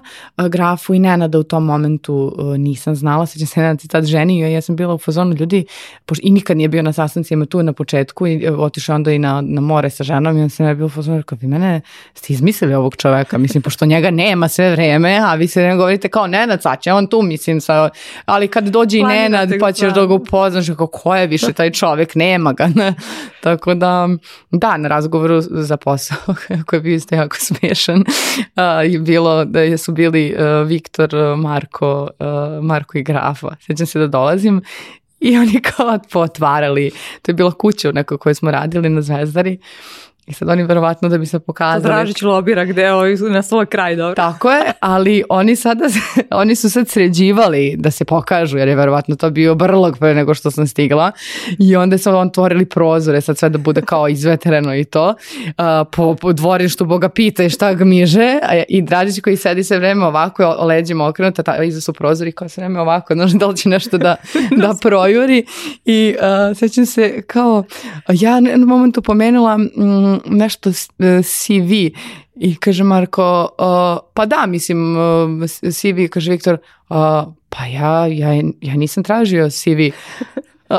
Grafu 0.49 0.93
i 0.93 0.99
Nenada 0.99 1.39
u 1.39 1.43
tom 1.43 1.65
momentu 1.65 2.35
nisam 2.57 2.95
znala, 2.95 3.25
sećam 3.25 3.47
se 3.47 3.59
Nenad 3.59 3.81
se 3.81 3.87
tad 3.87 4.05
ženio 4.05 4.47
ja 4.47 4.61
sam 4.61 4.75
bila 4.75 4.93
u 4.93 4.97
fazonu 4.97 5.35
ljudi, 5.35 5.65
i 6.21 6.31
nikad 6.31 6.57
nije 6.57 6.67
bio 6.67 6.81
na 6.81 6.93
sastancima 6.93 7.45
tu 7.45 7.63
na 7.63 7.73
početku 7.73 8.27
i 8.27 8.47
otišao 8.47 8.95
onda 8.95 9.11
i 9.11 9.19
na, 9.19 9.41
na 9.41 9.61
more 9.61 9.89
sa 9.89 10.03
ženom 10.03 10.37
i 10.37 10.41
on 10.41 10.49
se 10.49 10.63
ne 10.63 10.75
bio 10.75 10.85
u 10.85 10.89
fazonu, 10.89 11.17
rekao, 11.17 11.37
vi 11.41 11.47
mene 11.47 11.81
ste 12.13 12.33
izmislili 12.33 12.73
ovog 12.73 12.95
čoveka, 12.95 13.37
mislim, 13.37 13.61
pošto 13.61 13.85
njega 13.85 14.11
nema 14.11 14.47
sve 14.47 14.71
vreme, 14.71 15.19
a 15.23 15.35
vi 15.35 15.47
se 15.47 15.61
ne 15.61 15.75
govorite 15.75 16.09
kao 16.09 16.27
Nenad, 16.27 16.61
sad 16.61 16.81
će 16.81 16.93
on 16.93 17.07
tu, 17.07 17.21
mislim, 17.21 17.61
sa, 17.61 17.89
ali 18.25 18.47
kad 18.47 18.67
dođe 18.67 18.97
i 18.97 19.03
Nenad, 19.03 19.49
pa 19.59 19.71
ćeš 19.71 19.93
da 19.93 20.05
ga 20.05 20.13
upoznaš, 20.13 20.67
kao 20.77 20.87
ko 20.87 21.15
je 21.15 21.27
više 21.27 21.53
taj 21.53 21.71
čovek, 21.71 22.15
nema 22.15 22.53
ga, 22.53 22.67
ne? 22.67 22.93
tako 23.43 23.73
da, 23.73 24.09
da, 24.51 24.77
na 24.77 24.87
razgovoru 24.87 25.41
za 25.41 25.72
posao 25.77 26.17
koji 26.65 26.77
je 26.77 26.81
bio 26.81 26.95
isto 26.95 27.15
jako 27.15 27.35
smiješan 27.39 27.99
uh, 27.99 28.93
i 28.93 28.97
bilo 28.99 29.45
da 29.45 29.77
su 29.77 29.91
bili 29.91 30.35
uh, 30.37 30.67
Viktor, 30.67 31.09
Marko, 31.37 32.09
uh, 32.19 32.63
Marko 32.63 32.97
i 32.97 33.03
Grafa. 33.03 33.55
Sjećam 33.59 33.87
se 33.87 33.99
da 33.99 34.07
dolazim 34.07 34.61
i 35.19 35.37
oni 35.37 35.61
kao 35.61 35.99
potvarali, 36.13 36.91
to 37.21 37.31
je 37.31 37.35
bila 37.35 37.51
kuća 37.51 37.89
u 37.89 37.93
nekoj 37.93 38.17
koju 38.17 38.35
smo 38.35 38.51
radili 38.51 38.89
na 38.89 39.01
Zvezdari 39.01 39.57
I 40.27 40.33
sad 40.33 40.49
oni 40.49 40.63
verovatno 40.63 41.09
da 41.09 41.17
bi 41.17 41.25
se 41.25 41.39
pokazali... 41.39 41.83
Dražić 41.83 42.21
lobira 42.21 42.65
gde 42.65 42.91
ovi 42.91 43.17
na 43.29 43.41
svoj 43.41 43.65
kraj, 43.65 43.95
dobro. 43.95 44.15
Tako 44.15 44.51
je, 44.51 44.71
ali 44.79 45.23
oni 45.29 45.55
sada, 45.55 45.85
oni 46.41 46.55
su 46.55 46.69
sad 46.69 46.89
sređivali 46.89 47.75
da 47.77 47.91
se 47.91 48.05
pokažu, 48.05 48.57
jer 48.57 48.67
je 48.67 48.75
verovatno 48.75 49.15
to 49.15 49.29
bio 49.29 49.55
brlog 49.55 49.97
pre 49.97 50.13
nego 50.13 50.33
što 50.33 50.51
sam 50.51 50.67
stigla. 50.67 51.11
I 51.59 51.75
onda 51.75 51.97
su 51.97 52.09
on 52.09 52.27
otvorili 52.27 52.65
prozore, 52.65 53.21
sad 53.21 53.37
sve 53.37 53.49
da 53.49 53.57
bude 53.57 53.81
kao 53.81 54.07
izvetereno 54.07 54.75
i 54.75 54.83
to. 54.83 55.07
Uh, 55.09 55.53
po, 55.91 56.15
po 56.15 56.33
dvorištu 56.33 56.85
Boga 56.85 57.09
pita 57.09 57.43
i 57.43 57.49
šta 57.49 57.73
gmiže. 57.73 58.39
I 58.67 58.81
Dražić 58.81 59.21
koji 59.21 59.37
sedi 59.37 59.63
sve 59.63 59.79
vreme 59.79 60.05
ovako, 60.05 60.55
o 60.57 60.65
leđima 60.65 61.07
okrenuta, 61.07 61.43
ta, 61.43 61.63
iza 61.63 61.81
su 61.81 61.93
prozori 61.93 62.31
kao 62.31 62.49
sve 62.49 62.61
vreme 62.61 62.79
ovako, 62.79 63.13
znaš 63.13 63.31
da 63.31 63.47
li 63.47 63.57
će 63.57 63.69
nešto 63.69 63.97
da, 63.97 64.15
da 64.61 64.75
projuri. 64.81 65.45
I 65.85 66.15
uh, 66.17 66.57
sećam 66.57 66.85
se 66.85 67.21
kao, 67.27 67.63
ja 68.09 68.39
na 68.39 68.65
momentu 68.65 69.01
pomenula 69.01 69.57
mm, 69.57 70.12
nešto 70.25 70.69
e, 70.69 70.73
CV 71.23 71.71
i 72.35 72.55
kaže 72.55 72.83
Marko, 72.83 73.49
uh, 73.57 74.09
pa 74.13 74.25
da, 74.25 74.45
mislim, 74.45 74.97
uh, 74.97 75.49
CV, 75.71 76.09
kaže 76.09 76.31
Viktor, 76.31 76.57
uh, 76.89 76.97
pa 77.49 77.65
ja, 77.65 78.07
ja, 78.07 78.33
ja 78.61 78.75
nisam 78.75 79.03
tražio 79.03 79.49
CV. 79.49 79.79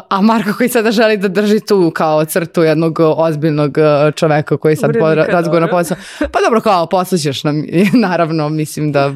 A 0.08 0.20
Marko 0.20 0.52
koji 0.56 0.68
sada 0.68 0.90
želi 0.90 1.16
da 1.16 1.28
drži 1.28 1.60
tu 1.60 1.92
kao 1.94 2.24
crtu 2.24 2.62
jednog 2.62 2.98
ozbiljnog 3.00 3.78
čoveka 4.14 4.56
koji 4.56 4.76
sad 4.76 4.96
razgovor 5.28 5.62
na 5.62 5.68
posao. 5.68 5.96
Pa 6.18 6.38
dobro, 6.44 6.60
kao 6.60 6.86
poslaćeš 6.86 7.44
nam, 7.44 7.64
naravno, 8.08 8.48
mislim 8.48 8.92
da 8.92 9.12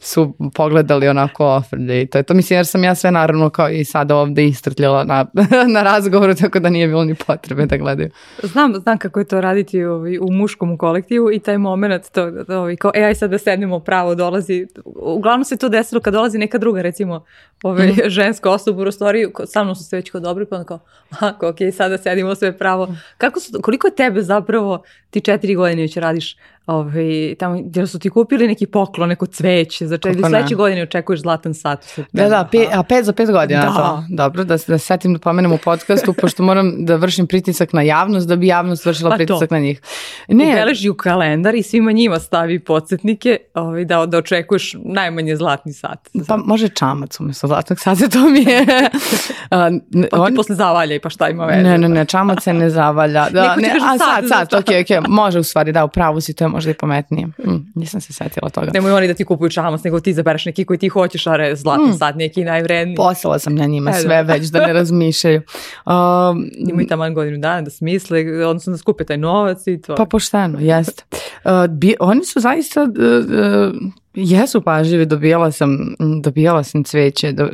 su 0.00 0.34
pogledali 0.54 1.08
onako 1.08 1.46
ofrlje 1.46 2.02
i 2.02 2.06
to 2.06 2.18
je 2.18 2.22
to. 2.22 2.34
Mislim, 2.34 2.56
jer 2.56 2.66
sam 2.66 2.84
ja 2.84 2.94
sve 2.94 3.10
naravno 3.10 3.50
kao 3.50 3.70
i 3.70 3.84
sada 3.84 4.16
ovde 4.16 4.46
istrtljala 4.46 5.04
na, 5.04 5.26
na 5.74 5.82
razgovoru, 5.82 6.34
tako 6.34 6.60
da 6.60 6.70
nije 6.70 6.88
bilo 6.88 7.04
ni 7.04 7.14
potrebe 7.14 7.66
da 7.66 7.76
gledaju. 7.76 8.10
Znam, 8.42 8.74
znam 8.74 8.98
kako 8.98 9.18
je 9.20 9.24
to 9.24 9.40
raditi 9.40 9.84
u, 9.84 9.92
ovaj, 9.92 10.18
u 10.18 10.32
muškom 10.32 10.78
kolektivu 10.78 11.32
i 11.32 11.38
taj 11.38 11.58
moment, 11.58 12.10
to, 12.12 12.30
to, 12.46 12.58
ovaj, 12.58 12.76
kao, 12.76 12.92
e, 12.94 13.02
aj 13.02 13.14
sad 13.14 13.30
da 13.30 13.38
sednemo 13.38 13.80
pravo, 13.80 14.14
dolazi, 14.14 14.66
uglavnom 14.84 15.44
se 15.44 15.56
to 15.56 15.68
desilo 15.68 16.00
kad 16.00 16.14
dolazi 16.14 16.38
neka 16.38 16.58
druga, 16.58 16.82
recimo, 16.82 17.24
ovaj, 17.62 17.88
mm. 17.88 17.96
ženska 18.18 18.50
osoba 18.50 18.80
u 18.80 18.84
prostoriju, 18.84 19.32
sa 19.46 19.64
mnom 19.64 19.74
su 19.74 19.84
se 19.84 19.96
već 19.96 20.10
kao 20.10 20.20
dobri, 20.20 20.46
pa 20.46 20.64
kao, 20.64 20.78
ako, 21.20 21.48
ok, 21.48 21.56
sada 21.76 21.98
sedimo 21.98 22.34
sve 22.34 22.58
pravo. 22.58 22.94
Kako 23.18 23.40
su, 23.40 23.60
koliko 23.62 23.86
je 23.86 23.94
tebe 23.94 24.22
zapravo, 24.22 24.82
ti 25.10 25.20
četiri 25.20 25.54
godine 25.54 25.82
već 25.82 25.96
radiš 25.96 26.36
Ovaj, 26.66 27.34
tamo, 27.38 27.62
gdje 27.62 27.86
su 27.86 27.98
ti 27.98 28.10
kupili 28.10 28.46
neki 28.46 28.66
poklon, 28.66 29.08
neko 29.08 29.26
cveće, 29.26 29.86
za 29.86 29.98
četiri, 29.98 30.22
sledeće 30.22 30.54
godine 30.54 30.82
očekuješ 30.82 31.20
zlatan 31.20 31.54
status. 31.54 31.98
Da, 32.12 32.28
da, 32.28 32.48
pe, 32.52 32.66
a 32.72 32.82
pet 32.82 33.04
za 33.04 33.12
pet 33.12 33.30
godina 33.30 33.60
da. 33.60 33.74
to. 33.76 34.04
Dobro, 34.08 34.44
da, 34.44 34.56
da 34.66 34.78
setim 34.78 35.12
da 35.12 35.18
pomenem 35.18 35.52
u 35.52 35.58
podcastu, 35.58 36.12
pošto 36.12 36.42
moram 36.42 36.84
da 36.84 36.96
vršim 36.96 37.26
pritisak 37.26 37.72
na 37.72 37.82
javnost, 37.82 38.28
da 38.28 38.36
bi 38.36 38.46
javnost 38.46 38.86
vršila 38.86 39.10
pa 39.10 39.16
pritisak 39.16 39.48
to. 39.48 39.54
na 39.54 39.60
njih. 39.60 39.80
Ne. 40.28 40.52
Ubeleži 40.52 40.88
u 40.88 40.94
kalendar 40.94 41.54
i 41.54 41.62
svima 41.62 41.92
njima 41.92 42.18
stavi 42.18 42.58
podsjetnike 42.58 43.38
ovaj, 43.54 43.84
da, 43.84 44.06
da 44.06 44.18
očekuješ 44.18 44.74
najmanje 44.84 45.36
zlatni 45.36 45.72
sat. 45.72 46.08
Pa 46.28 46.36
može 46.36 46.68
čamac 46.68 47.20
umjesto 47.20 47.46
zlatnog 47.46 47.80
sata, 47.80 48.08
to 48.08 48.28
mi 48.28 48.40
je... 48.40 48.66
a, 49.50 49.70
pa 50.10 50.20
on... 50.20 50.28
ti 50.28 50.36
posle 50.36 50.54
zavalja 50.54 50.94
i 50.94 51.00
pa 51.00 51.10
šta 51.10 51.28
ima 51.28 51.46
veze? 51.46 51.62
Ne, 51.62 51.78
ne, 51.78 51.88
ne, 51.88 52.04
čamac 52.04 52.42
se 52.42 52.52
ne 52.52 52.70
zavalja. 52.70 53.26
Da, 53.40 53.56
ne, 53.56 53.72
a 53.82 53.98
sad, 53.98 54.28
sad, 54.28 54.54
ok, 54.54 54.66
ok, 54.66 55.08
može 55.08 55.38
u 55.38 55.42
stvari, 55.42 55.72
da, 55.72 55.84
u 55.84 55.88
pravu 55.88 56.20
si, 56.20 56.34
to 56.34 56.44
je 56.44 56.49
možda 56.50 56.70
i 56.70 56.74
pametnije. 56.74 57.26
Mm, 57.26 57.72
nisam 57.74 58.00
se 58.00 58.12
setila 58.12 58.48
toga. 58.48 58.70
Nemoj 58.74 58.92
oni 58.92 59.06
da 59.06 59.14
ti 59.14 59.24
kupuju 59.24 59.50
čamac, 59.50 59.84
nego 59.84 60.00
ti 60.00 60.12
zabereš 60.12 60.44
neki 60.44 60.64
koji 60.64 60.78
ti 60.78 60.88
hoćeš, 60.88 61.26
a 61.26 61.54
zlatni 61.54 61.88
mm. 61.88 61.98
sad 61.98 62.16
neki 62.16 62.44
najvredniji. 62.44 62.96
Poslala 62.96 63.38
sam 63.38 63.54
na 63.54 63.66
njima 63.66 63.92
sve 63.92 64.24
da. 64.24 64.32
već, 64.32 64.46
da 64.46 64.66
ne 64.66 64.72
razmišljaju. 64.72 65.42
Um, 65.86 66.50
Imaju 66.68 66.86
tamo 66.86 67.10
godinu 67.10 67.38
dana 67.38 67.62
da 67.62 67.70
smisle, 67.70 68.46
odnosno 68.46 68.70
da 68.70 68.78
skupe 68.78 69.04
taj 69.04 69.16
novac 69.16 69.66
i 69.66 69.80
to. 69.80 69.94
Pa 69.94 70.04
pošteno, 70.04 70.58
jeste. 70.60 71.04
Uh, 71.44 71.66
bi, 71.70 71.94
oni 72.00 72.24
su 72.24 72.40
zaista 72.40 72.82
uh, 72.82 72.88
uh, 72.88 73.92
Jesu 74.14 74.60
pažljivi, 74.60 75.06
dobijala 75.06 75.52
sam, 75.52 75.94
dobijala 76.22 76.62
sam 76.62 76.84
cveće 76.84 77.32
do, 77.32 77.48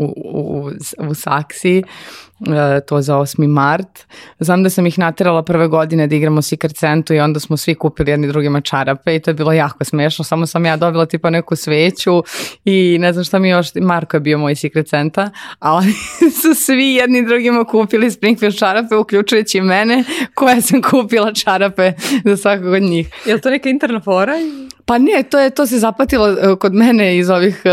u, 0.00 0.14
u, 0.16 0.70
u 1.08 1.14
saksi, 1.14 1.78
e, 1.78 2.80
to 2.86 3.02
za 3.02 3.14
8. 3.14 3.46
mart. 3.46 4.06
Znam 4.40 4.62
da 4.62 4.70
sam 4.70 4.86
ih 4.86 4.98
naterala 4.98 5.42
prve 5.42 5.68
godine 5.68 6.06
da 6.06 6.16
igramo 6.16 6.42
Secret 6.42 6.76
Centu 6.76 7.14
i 7.14 7.20
onda 7.20 7.40
smo 7.40 7.56
svi 7.56 7.74
kupili 7.74 8.10
jedni 8.10 8.28
drugima 8.28 8.60
čarape 8.60 9.14
i 9.14 9.20
to 9.20 9.30
je 9.30 9.34
bilo 9.34 9.52
jako 9.52 9.84
smešno, 9.84 10.24
samo 10.24 10.46
sam 10.46 10.66
ja 10.66 10.76
dobila 10.76 11.06
tipa 11.06 11.30
neku 11.30 11.56
sveću 11.56 12.22
i 12.64 12.98
ne 13.00 13.12
znam 13.12 13.24
šta 13.24 13.38
mi 13.38 13.48
još, 13.48 13.68
Marko 13.74 14.16
je 14.16 14.20
bio 14.20 14.38
moj 14.38 14.54
Secret 14.54 14.88
Santa, 14.88 15.30
a 15.58 15.74
oni 15.74 15.92
su 16.42 16.54
svi 16.54 16.94
jedni 16.94 17.26
drugima 17.26 17.64
kupili 17.64 18.10
Springfield 18.10 18.58
čarape, 18.58 18.96
uključujući 18.96 19.60
mene, 19.60 20.04
koja 20.34 20.60
sam 20.60 20.82
kupila 20.82 21.32
čarape 21.32 21.92
za 22.24 22.36
svakog 22.36 22.72
od 22.72 22.82
njih. 22.82 23.08
Je 23.26 23.34
li 23.34 23.40
to 23.40 23.50
neka 23.50 23.68
interna 23.68 24.00
fora? 24.00 24.34
Pa 24.86 24.98
ne, 24.98 25.22
to 25.30 25.38
je 25.38 25.50
to 25.50 25.66
se 25.66 25.78
zapatilo 25.82 26.28
e, 26.28 26.56
kod 26.60 26.74
mene 26.74 27.16
iz 27.18 27.30
ovih 27.30 27.62
uh, 27.64 27.72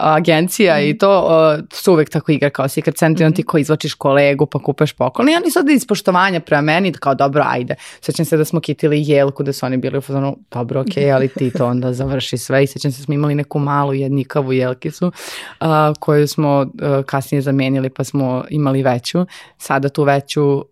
agencija 0.00 0.76
mm. 0.76 0.84
i 0.88 0.98
to 0.98 1.12
uh, 1.20 1.64
su 1.72 1.92
uvek 1.92 2.10
tako 2.10 2.32
igra 2.32 2.50
kao 2.50 2.68
Secret 2.68 2.96
Center, 2.96 3.28
mm. 3.28 3.34
ti 3.34 3.42
ko 3.42 3.58
izvačiš 3.58 3.94
kolegu 3.94 4.46
pa 4.46 4.58
kupeš 4.58 4.92
poklon. 4.92 5.28
I 5.28 5.36
oni 5.36 5.50
sad 5.50 5.70
iz 5.70 5.86
poštovanja 5.86 6.40
prema 6.40 6.62
meni, 6.62 6.92
kao 6.92 7.14
dobro, 7.14 7.44
ajde. 7.46 7.74
Sećam 8.00 8.24
se 8.26 8.36
da 8.36 8.44
smo 8.44 8.60
kitili 8.60 9.02
jelku, 9.06 9.42
da 9.42 9.52
su 9.52 9.66
oni 9.66 9.76
bili 9.76 9.98
u 9.98 10.00
fazonu, 10.00 10.36
dobro, 10.50 10.80
okej, 10.80 11.04
okay, 11.04 11.14
ali 11.14 11.28
ti 11.28 11.50
to 11.50 11.66
onda 11.66 11.92
završi 11.92 12.38
sve. 12.38 12.64
I 12.64 12.66
sećam 12.66 12.92
se 12.92 12.98
da 12.98 13.04
smo 13.04 13.14
imali 13.14 13.34
neku 13.34 13.58
malu 13.58 13.94
jednikavu 13.94 14.52
jelkicu 14.52 15.06
uh, 15.06 15.66
koju 16.00 16.28
smo 16.28 16.60
uh, 16.60 17.04
kasnije 17.06 17.42
zamenili 17.42 17.90
pa 17.90 18.04
smo 18.04 18.44
imali 18.50 18.82
veću. 18.82 19.26
Sada 19.58 19.88
tu 19.88 20.04
veću 20.04 20.44
uh, 20.44 20.64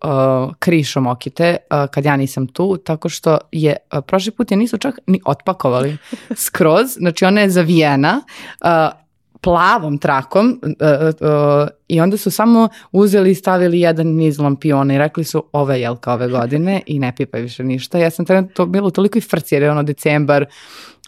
krišom 0.59 1.07
okite 1.07 1.57
uh, 1.69 1.89
kad 1.91 2.05
ja 2.05 2.17
nisam 2.17 2.47
tu, 2.47 2.77
tako 2.77 3.09
što 3.09 3.37
je 3.51 3.75
uh, 3.93 3.99
prošli 4.07 4.31
put 4.31 4.51
je 4.51 4.57
nisu 4.57 4.77
čak 4.77 4.99
ni 5.07 5.21
otpakovali 5.25 5.97
skroz, 6.41 6.93
znači 6.97 7.25
ona 7.25 7.41
je 7.41 7.49
zavijena, 7.49 8.21
uh, 8.61 9.01
plavom 9.41 9.97
trakom 9.97 10.61
uh, 10.63 10.69
uh, 10.69 11.67
i 11.87 12.01
onda 12.01 12.17
su 12.17 12.31
samo 12.31 12.69
uzeli 12.91 13.31
i 13.31 13.35
stavili 13.35 13.79
jedan 13.79 14.07
niz 14.07 14.39
lampiona 14.39 14.93
i 14.93 14.97
rekli 14.97 15.23
su 15.23 15.43
ove 15.51 15.81
jelka 15.81 16.13
ove 16.13 16.27
godine 16.27 16.81
i 16.85 16.99
ne 16.99 17.15
pipaj 17.15 17.41
više 17.41 17.63
ništa. 17.63 17.97
Ja 17.97 18.09
sam 18.09 18.25
trenutno 18.25 18.53
to 18.53 18.65
bilo 18.65 18.89
toliko 18.89 19.17
i 19.17 19.21
frci 19.21 19.55
jer 19.55 19.63
je 19.63 19.71
ono 19.71 19.83
decembar, 19.83 20.45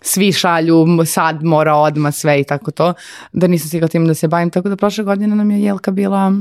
svi 0.02 0.32
šalju, 0.32 0.86
sad 1.06 1.44
mora 1.44 1.76
odma 1.76 2.12
sve 2.12 2.40
i 2.40 2.44
tako 2.44 2.72
to, 2.72 2.94
da 3.32 3.48
nisam 3.48 3.70
sigla 3.70 3.88
tim 3.88 4.08
da 4.08 4.14
se 4.14 4.28
bavim, 4.28 4.50
tako 4.50 4.70
da 4.70 4.76
prošle 4.76 5.04
godine 5.04 5.36
nam 5.36 5.52
je 5.52 5.64
jelka 5.64 5.92
bila 5.92 6.34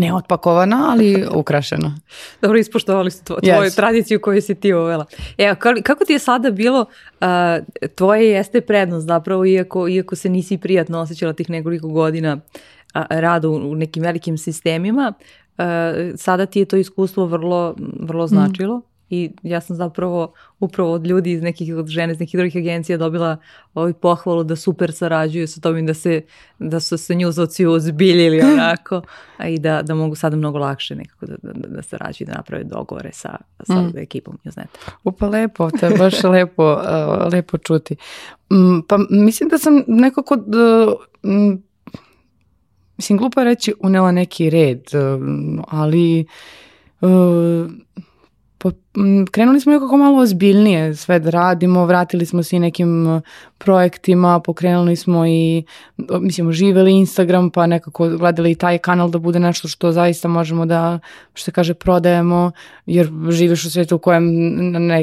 ne 0.00 0.14
otpakovana, 0.14 0.88
ali 0.90 1.24
ukrašena. 1.42 1.96
Dobro, 2.42 2.58
ispoštovali 2.58 3.10
ste 3.10 3.24
tvoju 3.24 3.42
yes. 3.42 3.76
tradiciju 3.76 4.20
koju 4.20 4.42
si 4.42 4.54
ti 4.54 4.72
uvela. 4.74 5.04
Evo, 5.38 5.56
kako 5.82 6.04
ti 6.04 6.12
je 6.12 6.18
sada 6.18 6.50
bilo, 6.50 6.80
uh, 7.20 7.26
tvoje 7.94 8.30
jeste 8.30 8.60
prednost 8.60 9.06
zapravo, 9.06 9.46
iako, 9.46 9.88
iako 9.88 10.16
se 10.16 10.28
nisi 10.28 10.58
prijatno 10.58 11.00
osjećala 11.00 11.32
tih 11.32 11.50
nekoliko 11.50 11.88
godina 11.88 12.34
uh, 12.36 13.02
rada 13.10 13.48
u, 13.48 13.54
u 13.54 13.74
nekim 13.74 14.02
velikim 14.02 14.38
sistemima, 14.38 15.12
uh, 15.58 15.64
sada 16.16 16.46
ti 16.46 16.58
je 16.58 16.64
to 16.64 16.76
iskustvo 16.76 17.26
vrlo, 17.26 17.74
vrlo 18.00 18.26
značilo. 18.26 18.78
Mm 18.78 18.89
i 19.10 19.30
ja 19.42 19.60
sam 19.60 19.76
zapravo 19.76 20.32
upravo 20.60 20.92
od 20.92 21.06
ljudi 21.06 21.32
iz 21.32 21.42
nekih 21.42 21.74
od 21.74 21.86
žene 21.86 22.12
iz 22.12 22.20
nekih 22.20 22.38
drugih 22.38 22.56
agencija 22.56 22.98
dobila 22.98 23.36
ovaj 23.74 23.92
pohvalu 23.92 24.44
da 24.44 24.56
super 24.56 24.92
sarađuju 24.92 25.48
sa 25.48 25.60
tobim 25.60 25.86
da 25.86 25.94
se 25.94 26.22
da 26.58 26.80
su 26.80 26.98
se 26.98 27.14
njuzovci 27.14 27.66
uzbiljili 27.66 28.40
onako 28.52 29.02
a 29.36 29.48
i 29.48 29.58
da, 29.58 29.82
da 29.82 29.94
mogu 29.94 30.14
sada 30.14 30.36
mnogo 30.36 30.58
lakše 30.58 30.94
nekako 30.94 31.26
da, 31.26 31.34
da, 31.42 31.68
da 31.68 31.82
sarađuju 31.82 32.26
da 32.26 32.32
naprave 32.32 32.64
dogovore 32.64 33.10
sa, 33.12 33.36
sa 33.66 33.82
mm. 33.82 33.98
ekipom 33.98 34.38
Newsneta. 34.44 34.90
Upa 35.04 35.26
lepo, 35.28 35.70
to 35.70 35.86
je 35.86 35.96
baš 35.98 36.22
lepo, 36.34 36.72
uh, 36.72 37.32
lepo 37.32 37.58
čuti. 37.58 37.96
Um, 38.50 38.84
pa 38.88 38.98
mislim 39.10 39.48
da 39.48 39.58
sam 39.58 39.82
nekako 39.86 40.36
da, 40.36 40.92
mislim 42.96 43.18
glupo 43.18 43.40
je 43.40 43.44
reći 43.44 43.74
unela 43.80 44.12
neki 44.12 44.50
red, 44.50 44.82
um, 44.94 45.64
ali 45.68 46.26
uh, 47.00 47.08
krenuli 49.30 49.60
smo 49.60 49.72
nekako 49.72 49.96
malo 49.96 50.18
ozbiljnije 50.18 50.94
sve 50.94 51.18
da 51.18 51.30
radimo, 51.30 51.86
vratili 51.86 52.26
smo 52.26 52.42
se 52.42 52.56
i 52.56 52.58
nekim 52.58 53.20
projektima, 53.58 54.40
pokrenuli 54.40 54.96
smo 54.96 55.26
i, 55.26 55.64
mislim, 56.20 56.52
živeli 56.52 56.92
Instagram, 56.92 57.50
pa 57.50 57.66
nekako 57.66 58.08
gledali 58.08 58.50
i 58.50 58.54
taj 58.54 58.78
kanal 58.78 59.10
da 59.10 59.18
bude 59.18 59.40
nešto 59.40 59.68
što 59.68 59.92
zaista 59.92 60.28
možemo 60.28 60.66
da, 60.66 60.98
što 61.34 61.44
se 61.44 61.52
kaže, 61.52 61.74
prodajemo, 61.74 62.50
jer 62.86 63.10
živiš 63.30 63.64
u 63.64 63.70
svijetu 63.70 63.96
u 63.96 63.98
kojem 63.98 64.24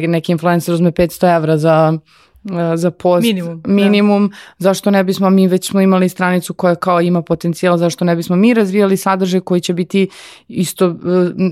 neki 0.07 0.31
influencer 0.31 0.73
uzme 0.73 0.91
500 0.91 1.35
evra 1.35 1.57
za 1.57 1.97
E, 1.97 2.26
za 2.75 2.91
post 2.91 3.23
minimum, 3.23 3.61
minimum. 3.65 4.27
Da. 4.29 4.35
zašto 4.57 4.91
ne 4.91 5.03
bismo 5.03 5.29
mi 5.29 5.47
već 5.47 5.69
smo 5.69 5.81
imali 5.81 6.09
stranicu 6.09 6.53
koja 6.53 6.75
kao 6.75 7.01
ima 7.01 7.21
potencijal 7.21 7.77
zašto 7.77 8.05
ne 8.05 8.15
bismo 8.15 8.35
mi 8.35 8.53
razvijali 8.53 8.97
sadržaj 8.97 9.39
koji 9.39 9.61
će 9.61 9.73
biti 9.73 10.09
isto 10.47 10.85
e, 10.85 10.93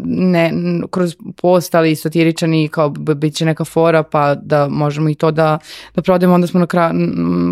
ne 0.05 0.51
kroz 0.91 1.15
post 1.41 1.75
ali 1.75 1.95
satiričan 1.95 2.53
i 2.53 2.67
kao 2.67 2.89
bit 2.89 3.35
će 3.35 3.45
neka 3.45 3.65
fora 3.65 4.03
pa 4.03 4.35
da 4.35 4.67
možemo 4.67 5.09
i 5.09 5.15
to 5.15 5.31
da, 5.31 5.59
da 5.95 6.01
prodajemo. 6.01 6.35
Onda 6.35 6.47
smo 6.47 6.59
na 6.59 6.67
kra, 6.67 6.91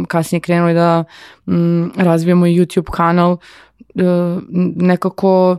kasnije 0.08 0.40
krenuli 0.40 0.74
da 0.74 1.04
m, 1.48 1.92
razvijemo 1.98 2.46
YouTube 2.46 2.92
kanal. 2.92 3.38
E, 3.96 4.04
nekako 4.76 5.58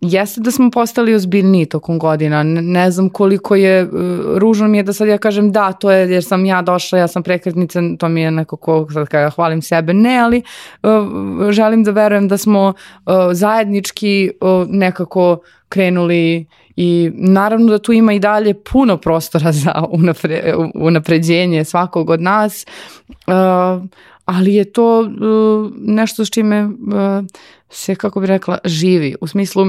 Jeste 0.00 0.40
da 0.40 0.50
smo 0.50 0.70
postali 0.70 1.14
ozbiljniji 1.14 1.66
tokom 1.66 1.98
godina. 1.98 2.42
Ne 2.42 2.90
znam 2.90 3.08
koliko 3.10 3.54
je, 3.54 3.84
uh, 3.84 3.90
ružno 4.36 4.68
mi 4.68 4.76
je 4.76 4.82
da 4.82 4.92
sad 4.92 5.08
ja 5.08 5.18
kažem 5.18 5.52
da, 5.52 5.72
to 5.72 5.90
je 5.90 6.10
jer 6.10 6.24
sam 6.24 6.44
ja 6.44 6.62
došla, 6.62 6.98
ja 6.98 7.08
sam 7.08 7.22
prekretnica, 7.22 7.80
to 7.98 8.08
mi 8.08 8.20
je 8.20 8.30
nekako, 8.30 8.86
sad 8.92 9.08
kada 9.08 9.30
hvalim 9.30 9.62
sebe, 9.62 9.94
ne, 9.94 10.18
ali 10.18 10.42
uh, 10.82 11.50
želim 11.50 11.84
da 11.84 11.90
verujem 11.90 12.28
da 12.28 12.38
smo 12.38 12.68
uh, 12.68 13.14
zajednički 13.32 14.30
uh, 14.40 14.68
nekako 14.68 15.38
krenuli 15.68 16.46
i 16.76 17.10
naravno 17.14 17.66
da 17.66 17.78
tu 17.78 17.92
ima 17.92 18.12
i 18.12 18.18
dalje 18.18 18.54
puno 18.54 18.96
prostora 18.96 19.52
za 19.52 19.84
unapre, 19.90 20.54
unapređenje 20.74 21.64
svakog 21.64 22.10
od 22.10 22.20
nas, 22.20 22.66
uh, 23.08 23.34
ali 24.24 24.54
je 24.54 24.72
to 24.72 25.00
uh, 25.00 25.72
nešto 25.76 26.24
s 26.24 26.30
čime 26.30 26.64
uh, 26.64 26.72
se, 27.70 27.94
kako 27.94 28.20
bi 28.20 28.26
rekla, 28.26 28.58
živi. 28.64 29.14
U 29.20 29.26
smislu, 29.26 29.66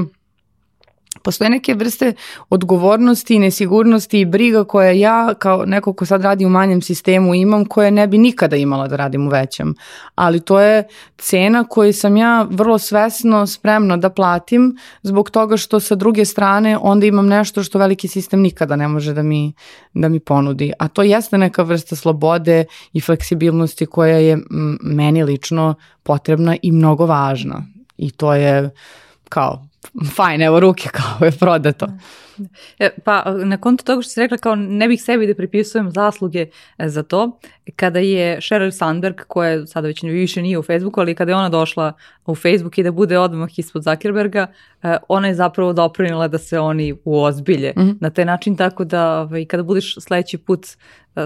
postoje 1.22 1.50
neke 1.50 1.74
vrste 1.74 2.12
odgovornosti 2.50 3.34
i 3.34 3.38
nesigurnosti 3.38 4.20
i 4.20 4.24
briga 4.24 4.64
koje 4.64 5.00
ja 5.00 5.34
kao 5.34 5.64
neko 5.66 5.92
ko 5.92 6.06
sad 6.06 6.22
radi 6.22 6.44
u 6.44 6.48
manjem 6.48 6.82
sistemu 6.82 7.34
imam 7.34 7.64
koje 7.64 7.90
ne 7.90 8.06
bi 8.06 8.18
nikada 8.18 8.56
imala 8.56 8.88
da 8.88 8.96
radim 8.96 9.26
u 9.26 9.30
većem. 9.30 9.74
Ali 10.14 10.40
to 10.40 10.60
je 10.60 10.84
cena 11.18 11.64
koju 11.64 11.92
sam 11.92 12.16
ja 12.16 12.46
vrlo 12.50 12.78
svesno 12.78 13.46
spremna 13.46 13.96
da 13.96 14.10
platim 14.10 14.76
zbog 15.02 15.30
toga 15.30 15.56
što 15.56 15.80
sa 15.80 15.94
druge 15.94 16.24
strane 16.24 16.78
onda 16.80 17.06
imam 17.06 17.26
nešto 17.26 17.62
što 17.62 17.78
veliki 17.78 18.08
sistem 18.08 18.40
nikada 18.40 18.76
ne 18.76 18.88
može 18.88 19.14
da 19.14 19.22
mi, 19.22 19.52
da 19.94 20.08
mi 20.08 20.20
ponudi. 20.20 20.72
A 20.78 20.88
to 20.88 21.02
jeste 21.02 21.38
neka 21.38 21.62
vrsta 21.62 21.96
slobode 21.96 22.64
i 22.92 23.00
fleksibilnosti 23.00 23.86
koja 23.86 24.16
je 24.16 24.38
meni 24.82 25.24
lično 25.24 25.74
potrebna 26.02 26.56
i 26.62 26.72
mnogo 26.72 27.06
važna. 27.06 27.66
I 27.96 28.10
to 28.10 28.34
je 28.34 28.70
kao 29.28 29.67
fajn, 30.14 30.42
evo 30.42 30.60
ruke 30.60 30.88
kao 30.88 31.26
je 31.26 31.32
prodato. 31.32 31.86
E, 32.78 32.90
pa 33.04 33.34
na 33.44 33.56
kontu 33.56 33.84
toga 33.84 34.02
što 34.02 34.10
si 34.10 34.20
rekla 34.20 34.38
kao 34.38 34.54
ne 34.54 34.88
bih 34.88 35.02
sebi 35.02 35.26
da 35.26 35.34
pripisujem 35.34 35.90
zasluge 35.90 36.46
e, 36.78 36.88
za 36.88 37.02
to, 37.02 37.38
kada 37.76 37.98
je 37.98 38.36
Sheryl 38.40 38.70
Sandberg, 38.70 39.16
koja 39.28 39.66
sada 39.66 39.86
već 39.86 40.02
više 40.02 40.42
nije 40.42 40.58
u 40.58 40.62
Facebooku, 40.62 41.00
ali 41.00 41.14
kada 41.14 41.32
je 41.32 41.36
ona 41.36 41.48
došla 41.48 41.92
u 42.26 42.34
Facebook 42.34 42.78
i 42.78 42.82
da 42.82 42.92
bude 42.92 43.18
odmah 43.18 43.58
ispod 43.58 43.82
Zuckerberga, 43.82 44.46
e, 44.82 44.96
ona 45.08 45.28
je 45.28 45.34
zapravo 45.34 45.72
doprinila 45.72 46.28
da 46.28 46.38
se 46.38 46.60
oni 46.60 46.94
uozbilje 47.04 47.72
mm 47.76 47.80
-hmm. 47.80 47.96
na 48.00 48.10
taj 48.10 48.24
način, 48.24 48.56
tako 48.56 48.84
da 48.84 49.20
ovaj, 49.20 49.44
kada 49.44 49.62
budeš 49.62 49.94
sledeći 50.00 50.38
put 50.38 50.66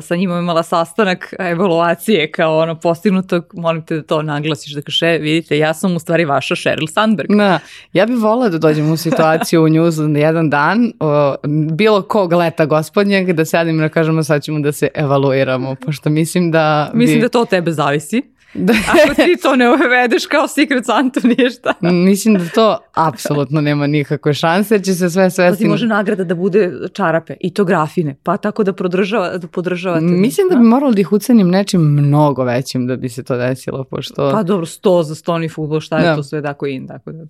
sa 0.01 0.17
njima 0.17 0.39
imala 0.39 0.63
sastanak 0.63 1.35
evaluacije 1.39 2.31
kao 2.31 2.59
ono 2.59 2.75
postignutog, 2.75 3.45
molim 3.55 3.83
te 3.83 3.97
da 3.97 4.03
to 4.03 4.23
naglasiš, 4.23 4.73
da 4.73 4.83
kaže, 4.83 5.19
vidite, 5.19 5.59
ja 5.59 5.75
sam 5.75 5.97
u 5.97 5.99
stvari 5.99 6.25
vaša 6.25 6.55
Sheryl 6.55 6.93
Sandberg. 6.93 7.29
Da, 7.37 7.59
ja 7.93 8.07
bih 8.07 8.17
volila 8.17 8.49
da 8.49 8.59
dođem 8.59 8.93
u 8.93 8.97
situaciju 8.97 9.65
u 9.65 9.69
Newsland 9.69 10.19
jedan 10.19 10.51
dan, 10.51 10.93
o, 11.03 11.37
bilo 11.73 12.03
kog 12.03 12.33
leta 12.33 12.67
gospodnjeg, 12.67 13.33
da 13.33 13.45
sedim 13.45 13.79
i 13.79 13.83
da 13.83 13.89
kažemo 13.89 14.23
sad 14.23 14.43
ćemo 14.43 14.61
da 14.61 14.73
se 14.73 14.89
evaluiramo, 14.95 15.75
pošto 15.75 16.11
mislim 16.11 16.51
da... 16.51 16.91
Mislim 16.95 17.21
da 17.21 17.29
to 17.29 17.41
od 17.41 17.49
tebe 17.49 17.73
zavisi. 17.73 18.23
Da. 18.55 18.73
Ako 19.05 19.15
ti 19.15 19.37
to 19.43 19.57
ne 19.57 19.69
uvedeš 19.69 20.27
kao 20.27 20.49
Secret 20.49 20.87
Santa 20.87 21.21
ništa. 21.25 21.75
Mislim 21.81 22.35
da 22.35 22.45
to 22.55 22.79
apsolutno 22.95 23.61
nema 23.61 23.87
nikakve 23.87 24.35
šanse, 24.35 24.75
jer 24.75 24.83
će 24.83 24.95
se 24.95 25.11
sve 25.11 25.31
svesti. 25.31 25.53
Pa 25.53 25.65
ti 25.65 25.69
može 25.69 25.87
nagrada 25.87 26.25
da 26.25 26.35
bude 26.35 26.73
čarape 26.93 27.35
i 27.41 27.55
to 27.55 27.65
grafine, 27.65 28.17
pa 28.23 28.37
tako 28.37 28.65
da, 28.65 28.73
podržava, 28.73 29.39
da 29.39 29.47
podržavate. 29.47 30.05
Mislim 30.05 30.49
da 30.51 30.57
bi 30.57 30.63
moralo 30.63 30.93
da 30.93 31.01
ih 31.01 31.13
ucenim 31.13 31.49
nečim 31.49 31.81
mnogo 31.81 32.45
većim 32.45 32.87
da 32.87 32.97
bi 32.97 33.09
se 33.09 33.23
to 33.23 33.37
desilo, 33.37 33.85
pošto... 33.85 34.31
Pa 34.33 34.43
dobro, 34.43 34.67
sto 34.67 35.03
za 35.03 35.15
stoni 35.15 35.49
futbol, 35.49 35.81
šta 35.81 35.99
je 35.99 36.05
da. 36.05 36.17
to 36.17 36.23
sve 36.23 36.43
tako 36.43 36.67
in, 36.67 36.89
tako 36.89 37.13
da. 37.13 37.25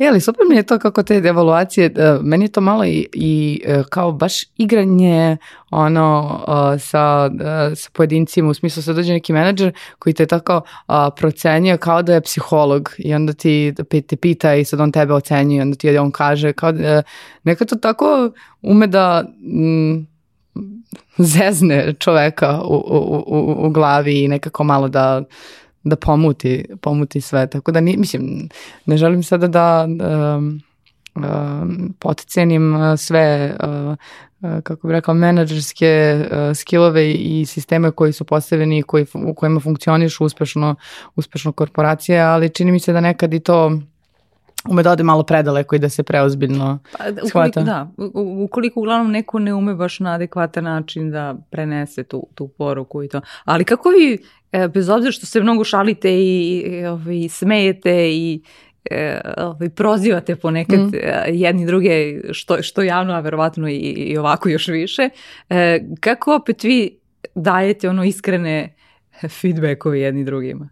E, 0.00 0.08
ali 0.08 0.20
super 0.20 0.44
mi 0.48 0.56
je 0.56 0.62
to 0.62 0.78
kako 0.78 1.02
te 1.02 1.14
evaluacije, 1.14 1.90
uh, 1.96 2.24
meni 2.24 2.44
je 2.44 2.48
to 2.48 2.60
malo 2.60 2.84
i, 2.84 3.08
i 3.12 3.62
uh, 3.68 3.86
kao 3.86 4.12
baš 4.12 4.34
igranje 4.56 5.36
ono 5.70 6.40
uh, 6.48 6.80
sa, 6.80 7.30
sa 7.74 7.90
pojedincima, 7.92 8.50
u 8.50 8.54
smislu 8.54 8.82
sad 8.82 8.96
dođe 8.96 9.12
neki 9.12 9.32
menadžer 9.32 9.72
koji 9.98 10.14
te 10.14 10.26
tako 10.26 10.63
uh, 10.88 10.94
procenjuje 11.16 11.76
kao 11.76 12.02
da 12.02 12.14
je 12.14 12.20
psiholog 12.20 12.90
i 12.98 13.14
onda 13.14 13.32
ti 13.32 13.74
te 14.06 14.16
pita 14.16 14.54
i 14.54 14.64
sad 14.64 14.80
on 14.80 14.92
tebe 14.92 15.14
ocenjuje 15.14 15.58
i 15.58 15.62
onda 15.62 15.76
ti 15.76 15.98
on 15.98 16.10
kaže 16.10 16.52
kao 16.52 16.72
da, 16.72 17.02
neka 17.44 17.64
to 17.64 17.76
tako 17.76 18.30
ume 18.62 18.86
da 18.86 19.24
mm, 19.38 20.06
zezne 21.34 21.94
čoveka 21.98 22.60
u, 22.62 22.74
u, 22.74 23.24
u, 23.26 23.66
u 23.66 23.70
glavi 23.70 24.24
i 24.24 24.28
nekako 24.28 24.64
malo 24.64 24.88
da 24.88 25.22
da 25.84 25.96
pomuti, 25.96 26.64
pomuti 26.80 27.20
sve. 27.20 27.46
Tako 27.46 27.72
da, 27.72 27.80
ni, 27.80 27.96
mislim, 27.96 28.48
ne 28.86 28.96
želim 28.96 29.22
sada 29.22 29.46
da 29.46 29.86
um, 30.36 30.60
potcenim 31.98 32.74
sve 32.96 33.56
kako 34.62 34.88
bih 34.88 34.94
rekao, 34.94 35.14
menadžerske 35.14 36.20
uh, 36.20 36.56
skillove 36.56 37.10
i 37.12 37.46
sisteme 37.46 37.90
koji 37.90 38.12
su 38.12 38.24
postavljeni 38.24 38.82
koji, 38.82 39.06
u 39.14 39.34
kojima 39.34 39.60
funkcionišu 39.60 40.24
uspešno, 40.24 40.74
uspešno 41.16 41.52
korporacije, 41.52 42.20
ali 42.20 42.50
čini 42.50 42.72
mi 42.72 42.80
se 42.80 42.92
da 42.92 43.00
nekad 43.00 43.34
i 43.34 43.40
to 43.40 43.78
ume 44.68 44.82
da 44.82 44.90
ode 44.90 45.02
malo 45.02 45.22
predaleko 45.22 45.76
i 45.76 45.78
da 45.78 45.88
se 45.88 46.02
preozbiljno 46.02 46.78
pa, 46.98 47.04
ukoliko, 47.04 47.28
shvata. 47.28 47.62
Da, 47.62 47.90
ukoliko 48.44 48.80
uglavnom 48.80 49.12
neko 49.12 49.38
ne 49.38 49.54
ume 49.54 49.74
baš 49.74 50.00
na 50.00 50.12
adekvatan 50.12 50.64
način 50.64 51.10
da 51.10 51.34
prenese 51.50 52.04
tu, 52.04 52.26
tu 52.34 52.48
poruku 52.48 53.02
i 53.02 53.08
to. 53.08 53.20
Ali 53.44 53.64
kako 53.64 53.88
vi, 53.88 54.18
e, 54.52 54.68
bez 54.68 54.88
obzira 54.88 55.12
što 55.12 55.26
se 55.26 55.40
mnogo 55.40 55.64
šalite 55.64 56.12
i, 56.12 56.58
i, 56.58 56.86
ovaj, 56.86 57.28
smejete 57.28 58.10
i 58.12 58.42
ovaj, 59.36 59.68
prozivate 59.68 60.36
ponekad 60.36 60.80
mm. 60.80 60.92
jedni 61.28 61.66
druge 61.66 62.20
što, 62.32 62.62
što 62.62 62.82
javno, 62.82 63.12
a 63.12 63.20
verovatno 63.20 63.68
i, 63.68 63.76
i 63.76 64.16
ovako 64.18 64.48
još 64.48 64.68
više. 64.68 65.08
E, 65.48 65.80
kako 66.00 66.34
opet 66.34 66.64
vi 66.64 66.98
dajete 67.34 67.88
ono 67.88 68.04
iskrene 68.04 68.74
feedbackove 69.28 70.00
jedni 70.00 70.24
drugima? 70.24 70.68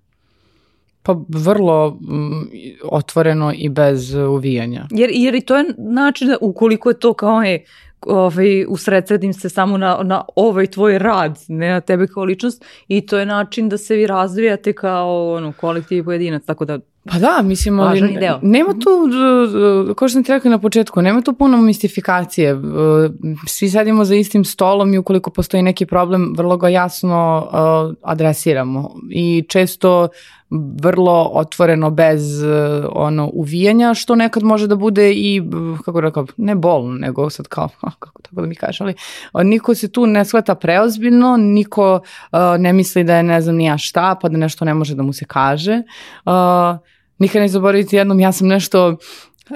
Pa 1.03 1.17
vrlo 1.29 1.91
mm, 1.91 2.49
otvoreno 2.85 3.53
i 3.57 3.69
bez 3.69 4.15
uvijanja. 4.15 4.87
Jer, 4.91 5.11
jer 5.13 5.35
i 5.35 5.41
to 5.41 5.57
je 5.57 5.65
način 5.79 6.29
da 6.29 6.37
ukoliko 6.41 6.91
je 6.91 6.99
to 6.99 7.15
kao 7.15 7.43
je 7.43 7.65
ovaj, 8.07 8.65
usredsredim 8.69 9.33
se 9.33 9.49
samo 9.49 9.79
na, 9.79 9.99
na 10.03 10.25
ovaj 10.37 10.67
tvoj 10.67 10.99
rad, 10.99 11.39
ne 11.49 11.71
na 11.71 11.81
tebe 11.81 12.07
kao 12.07 12.25
ličnost 12.25 12.65
i 12.89 13.07
to 13.07 13.19
je 13.19 13.27
način 13.27 13.69
da 13.69 13.79
se 13.79 13.97
vi 13.97 14.07
razvijate 14.07 14.73
kao 14.73 15.33
ono, 15.33 15.53
kolektiv 15.53 15.99
i 15.99 16.05
pojedinac, 16.05 16.45
tako 16.45 16.65
da 16.65 16.79
Pa 17.05 17.19
da, 17.19 17.43
mislim, 17.43 17.81
ali 17.81 18.19
nema 18.43 18.73
tu, 18.73 18.91
kao 19.97 20.09
što 20.09 20.15
sam 20.15 20.25
ti 20.25 20.33
rekao 20.33 20.51
na 20.51 20.59
početku, 20.59 21.03
nema 21.03 21.21
tu 21.21 21.33
puno 21.33 21.57
mistifikacije. 21.57 22.61
Svi 23.47 23.71
sedimo 23.71 24.05
za 24.05 24.15
istim 24.15 24.45
stolom 24.45 24.95
i 24.95 24.99
ukoliko 24.99 25.31
postoji 25.31 25.63
neki 25.63 25.87
problem, 25.87 26.35
vrlo 26.37 26.57
ga 26.57 26.69
jasno 26.69 27.49
adresiramo. 28.03 28.95
I 29.11 29.45
često 29.49 30.09
vrlo 30.83 31.31
otvoreno 31.33 31.91
bez 31.91 32.23
ono 32.93 33.31
uvijanja, 33.33 33.95
što 33.95 34.15
nekad 34.15 34.43
može 34.43 34.67
da 34.67 34.77
bude 34.77 35.13
i, 35.13 35.43
kako 35.85 36.01
rekao, 36.01 36.27
ne 36.37 36.55
bolno, 36.55 36.95
nego 36.95 37.31
sad 37.31 37.49
kao, 37.49 37.69
kako 37.99 38.23
tako 38.23 38.41
da 38.41 38.47
mi 38.47 38.55
kažeš, 38.55 38.81
ali 39.33 39.49
niko 39.49 39.75
se 39.75 39.93
tu 39.93 40.07
ne 40.07 40.25
shvata 40.25 40.55
preozbiljno, 40.55 41.37
niko 41.37 42.01
ne 42.59 42.73
misli 42.73 43.05
da 43.05 43.17
je 43.17 43.23
ne 43.23 43.41
znam 43.41 43.57
nija 43.57 43.79
šta, 43.79 44.19
pa 44.23 44.29
da 44.29 44.37
nešto 44.37 44.65
ne 44.65 44.75
može 44.75 44.95
da 44.95 45.03
mu 45.03 45.13
se 45.13 45.25
kaže. 45.25 45.83
Uh, 46.25 46.33
nikad 47.19 47.43
ne 47.43 47.49
zaboraviti 47.49 47.97
jednom, 47.97 48.21
ja 48.21 48.33
sam 48.33 48.49
nešto 48.49 48.97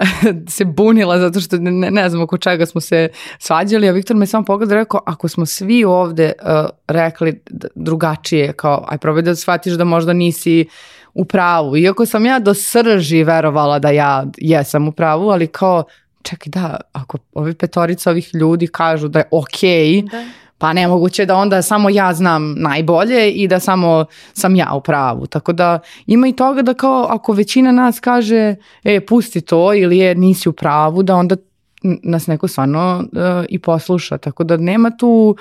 se 0.57 0.65
bunila 0.65 1.19
zato 1.19 1.41
što 1.41 1.57
ne, 1.57 1.91
ne 1.91 2.09
znam 2.09 2.23
oko 2.23 2.39
čega 2.39 2.67
smo 2.67 2.81
se 2.81 3.09
svađali, 3.39 3.89
a 3.89 3.93
Viktor 3.93 4.17
me 4.17 4.27
samo 4.27 4.45
pogleda 4.45 4.75
i 4.75 4.79
rekao, 4.79 5.01
ako 5.07 5.29
smo 5.29 5.47
svi 5.47 5.85
ovde 5.85 6.33
uh, 6.43 6.69
rekli 6.89 7.41
drugačije, 7.75 8.53
kao 8.53 8.85
aj 8.89 8.99
probaj 8.99 9.23
da 9.23 9.35
shvatiš 9.35 9.73
da 9.73 9.85
možda 9.85 10.13
nisi 10.13 10.67
u 11.15 11.25
pravu. 11.25 11.77
Iako 11.77 12.07
sam 12.07 12.27
ja 12.27 12.39
do 12.39 12.55
srži 12.55 13.25
verovala 13.25 13.79
da 13.79 13.91
ja 13.91 14.25
jesam 14.37 14.89
u 14.89 14.93
pravu, 14.93 15.31
ali 15.31 15.47
kao 15.47 15.85
čekaj 16.23 16.51
da, 16.51 16.81
ako 16.93 17.19
ovi 17.35 17.55
petorica 17.55 18.11
ovih 18.11 18.31
ljudi 18.35 18.67
kažu 18.67 19.09
da 19.09 19.19
je 19.19 19.29
okej, 19.31 20.03
okay, 20.03 20.11
da 20.11 20.25
pa 20.59 20.73
nemoguće 20.73 21.27
da 21.27 21.37
onda 21.37 21.63
samo 21.63 21.91
ja 21.91 22.15
znam 22.15 22.55
najbolje 22.59 23.31
i 23.31 23.49
da 23.49 23.61
samo 23.61 24.05
sam 24.33 24.57
ja 24.57 24.73
u 24.75 24.81
pravu. 24.81 25.27
Tako 25.27 25.53
da 25.53 25.79
ima 26.07 26.29
i 26.29 26.33
toga 26.33 26.63
da 26.63 26.75
kao 26.75 27.07
ako 27.11 27.33
većina 27.33 27.73
nas 27.73 28.01
kaže 28.01 28.55
e 28.85 29.07
pusti 29.07 29.41
to 29.41 29.75
ili 29.75 29.99
je 29.99 30.15
nisi 30.15 30.49
u 30.49 30.53
pravu 30.53 31.03
da 31.03 31.17
onda 31.17 31.37
nas 31.83 32.27
neko 32.27 32.49
stvarno 32.49 33.05
uh, 33.13 33.45
i 33.49 33.59
posluša. 33.59 34.19
Tako 34.19 34.45
da 34.45 34.57
nema 34.57 34.91
tu 34.91 35.37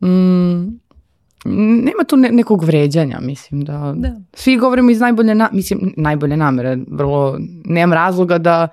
mm, 0.00 0.78
nema 1.84 2.04
tu 2.08 2.16
ne, 2.16 2.30
nekog 2.32 2.64
vređanja, 2.64 3.18
mislim 3.20 3.64
da, 3.64 3.94
da. 3.96 4.16
svi 4.34 4.56
govorimo 4.56 4.90
iz 4.90 5.00
najbolje, 5.00 5.34
na, 5.34 5.48
mislim, 5.52 5.94
najbolje 5.96 6.36
namere, 6.36 6.78
vrlo, 6.90 7.38
nemam 7.64 7.92
razloga 7.92 8.38
da 8.38 8.68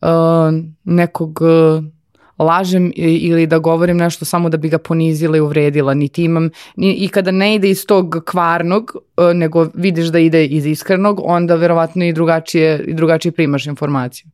uh, 0.00 0.08
nekog 0.84 1.38
uh, 1.40 1.84
lažem 2.38 2.92
ili 2.96 3.46
da 3.46 3.58
govorim 3.58 3.96
nešto 3.96 4.24
samo 4.24 4.48
da 4.48 4.56
bi 4.56 4.68
ga 4.68 4.78
ponizila 4.78 5.36
i 5.36 5.40
uvredila, 5.40 5.94
niti 5.94 6.24
imam, 6.24 6.50
ni, 6.76 6.92
i 6.94 7.08
kada 7.08 7.30
ne 7.30 7.54
ide 7.54 7.70
iz 7.70 7.86
tog 7.86 8.16
kvarnog, 8.26 8.96
e, 9.16 9.34
nego 9.34 9.66
vidiš 9.74 10.06
da 10.06 10.18
ide 10.18 10.46
iz 10.46 10.66
iskrenog, 10.66 11.20
onda 11.24 11.54
verovatno 11.54 12.04
i 12.04 12.12
drugačije, 12.12 12.84
i 12.86 12.94
drugačije 12.94 13.32
primaš 13.32 13.66
informaciju. 13.66 14.30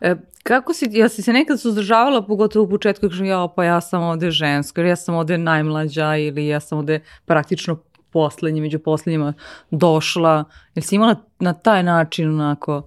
E, 0.00 0.14
kako 0.42 0.74
si, 0.74 0.88
ja 0.90 1.08
si 1.08 1.22
se 1.22 1.32
nekad 1.32 1.60
suzdržavala, 1.60 2.26
pogotovo 2.26 2.64
u 2.64 2.68
početku, 2.68 3.08
kažem, 3.08 3.26
ja, 3.26 3.48
pa 3.56 3.64
ja 3.64 3.80
sam 3.80 4.02
ovde 4.02 4.30
ženska, 4.30 4.82
ja 4.82 4.96
sam 4.96 5.14
ovde 5.14 5.38
najmlađa 5.38 6.16
ili 6.16 6.46
ja 6.46 6.60
sam 6.60 6.78
ovde 6.78 7.00
praktično 7.24 7.78
poslednji, 8.12 8.60
među 8.60 8.78
poslednjima 8.78 9.32
došla. 9.70 10.44
Jel 10.74 10.82
si 10.82 10.94
imala 10.94 11.16
na 11.38 11.52
taj 11.52 11.82
način 11.82 12.28
onako 12.28 12.82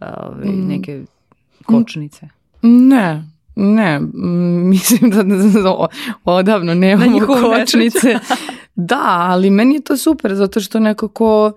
ove, 0.00 0.46
mm. 0.46 0.68
neke 0.68 1.02
kočnice? 1.66 2.28
Ne, 2.62 3.33
Ne, 3.56 4.00
mislim 4.72 5.10
da, 5.10 5.22
da 5.22 5.86
odavno 6.24 6.74
nemamo 6.74 7.20
kočnice. 7.26 8.18
da, 8.74 9.02
ali 9.04 9.50
meni 9.50 9.74
je 9.74 9.80
to 9.80 9.96
super 9.96 10.34
zato 10.34 10.60
što 10.60 10.80
nekako 10.80 11.52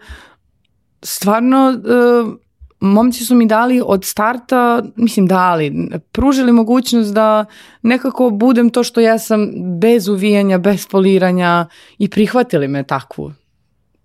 stvarno 1.01 1.69
uh, 1.69 2.33
momci 2.79 3.25
su 3.25 3.35
mi 3.35 3.45
dali 3.45 3.81
od 3.85 4.05
starta, 4.05 4.83
mislim 4.95 5.27
dali, 5.27 5.89
pružili 6.11 6.51
mogućnost 6.51 7.13
da 7.13 7.45
nekako 7.81 8.29
budem 8.29 8.69
to 8.69 8.83
što 8.83 9.01
ja 9.01 9.19
sam 9.19 9.49
bez 9.79 10.07
uvijanja, 10.07 10.57
bez 10.57 10.87
poliranja 10.87 11.65
i 11.97 12.09
prihvatili 12.09 12.67
me 12.67 12.83
takvu 12.83 13.31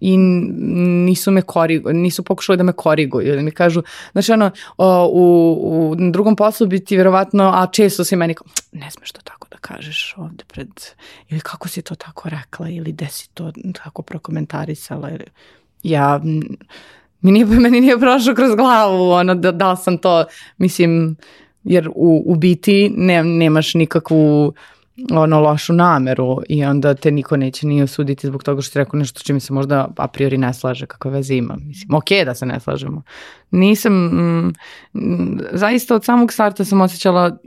i 0.03 0.17
nisu 0.17 1.31
me 1.31 1.43
korigu, 1.43 1.93
nisu 1.93 2.23
pokušali 2.23 2.57
da 2.57 2.65
me 2.65 2.73
koriguju, 2.73 3.37
da 3.37 3.43
mi 3.43 3.51
kažu, 3.51 3.83
znači 4.13 4.33
ono, 4.33 4.51
o, 4.77 5.11
u, 5.13 5.91
u 5.91 6.11
drugom 6.11 6.37
poslu 6.37 6.67
bi 6.67 6.85
ti 6.85 6.97
verovatno, 6.97 7.51
a 7.55 7.67
često 7.73 8.05
si 8.05 8.17
meni 8.17 8.35
kao, 8.35 8.47
ne 8.73 8.91
smeš 8.91 9.13
to 9.13 9.21
tako 9.25 9.49
da 9.51 9.57
kažeš 9.57 10.15
ovde 10.17 10.45
pred, 10.53 10.69
ili 11.29 11.41
kako 11.41 11.69
si 11.69 11.83
to 11.83 11.95
tako 11.95 12.29
rekla, 12.29 12.69
ili 12.69 12.93
gde 12.93 13.07
si 13.07 13.29
to 13.35 13.53
tako 13.85 14.03
prokomentarisala, 14.03 15.11
ili 15.11 15.27
ja 15.83 16.21
mi 17.21 17.33
nije, 17.33 17.47
meni 17.65 17.81
nije 17.81 17.99
prošlo 17.99 18.35
kroz 18.35 18.55
glavu, 18.55 19.11
ono, 19.11 19.35
da, 19.35 19.53
da 19.53 19.77
sam 19.77 19.99
to, 19.99 20.25
mislim, 20.59 21.17
jer 21.65 21.89
u, 21.89 22.23
u 22.27 22.35
biti 22.35 22.93
ne, 22.97 23.25
nemaš 23.25 23.75
nikakvu 23.75 24.55
ono 25.11 25.41
lošu 25.41 25.73
nameru 25.73 26.39
i 26.49 26.65
onda 26.65 26.95
te 26.95 27.11
niko 27.11 27.37
neće 27.37 27.67
ni 27.67 27.83
osuditi 27.83 28.27
zbog 28.27 28.43
toga 28.43 28.63
što 28.63 28.73
ti 28.73 28.79
rekao 28.79 28.99
nešto 28.99 29.21
čime 29.21 29.41
se 29.41 29.53
možda 29.53 29.89
a 29.97 30.09
priori 30.09 30.39
ne 30.39 30.55
slaže, 30.55 30.87
kakve 30.87 31.11
veze 31.11 31.35
ima. 31.35 31.57
Mislim, 31.67 31.95
ok 31.95 32.09
da 32.25 32.35
se 32.35 32.47
ne 32.47 32.61
slažemo. 32.61 33.03
Nisam, 33.51 33.93
mm, 33.95 34.53
zaista 35.53 35.95
od 35.95 36.05
samog 36.05 36.33
starta 36.33 36.65
sam 36.65 36.81
osjećala 36.81 37.39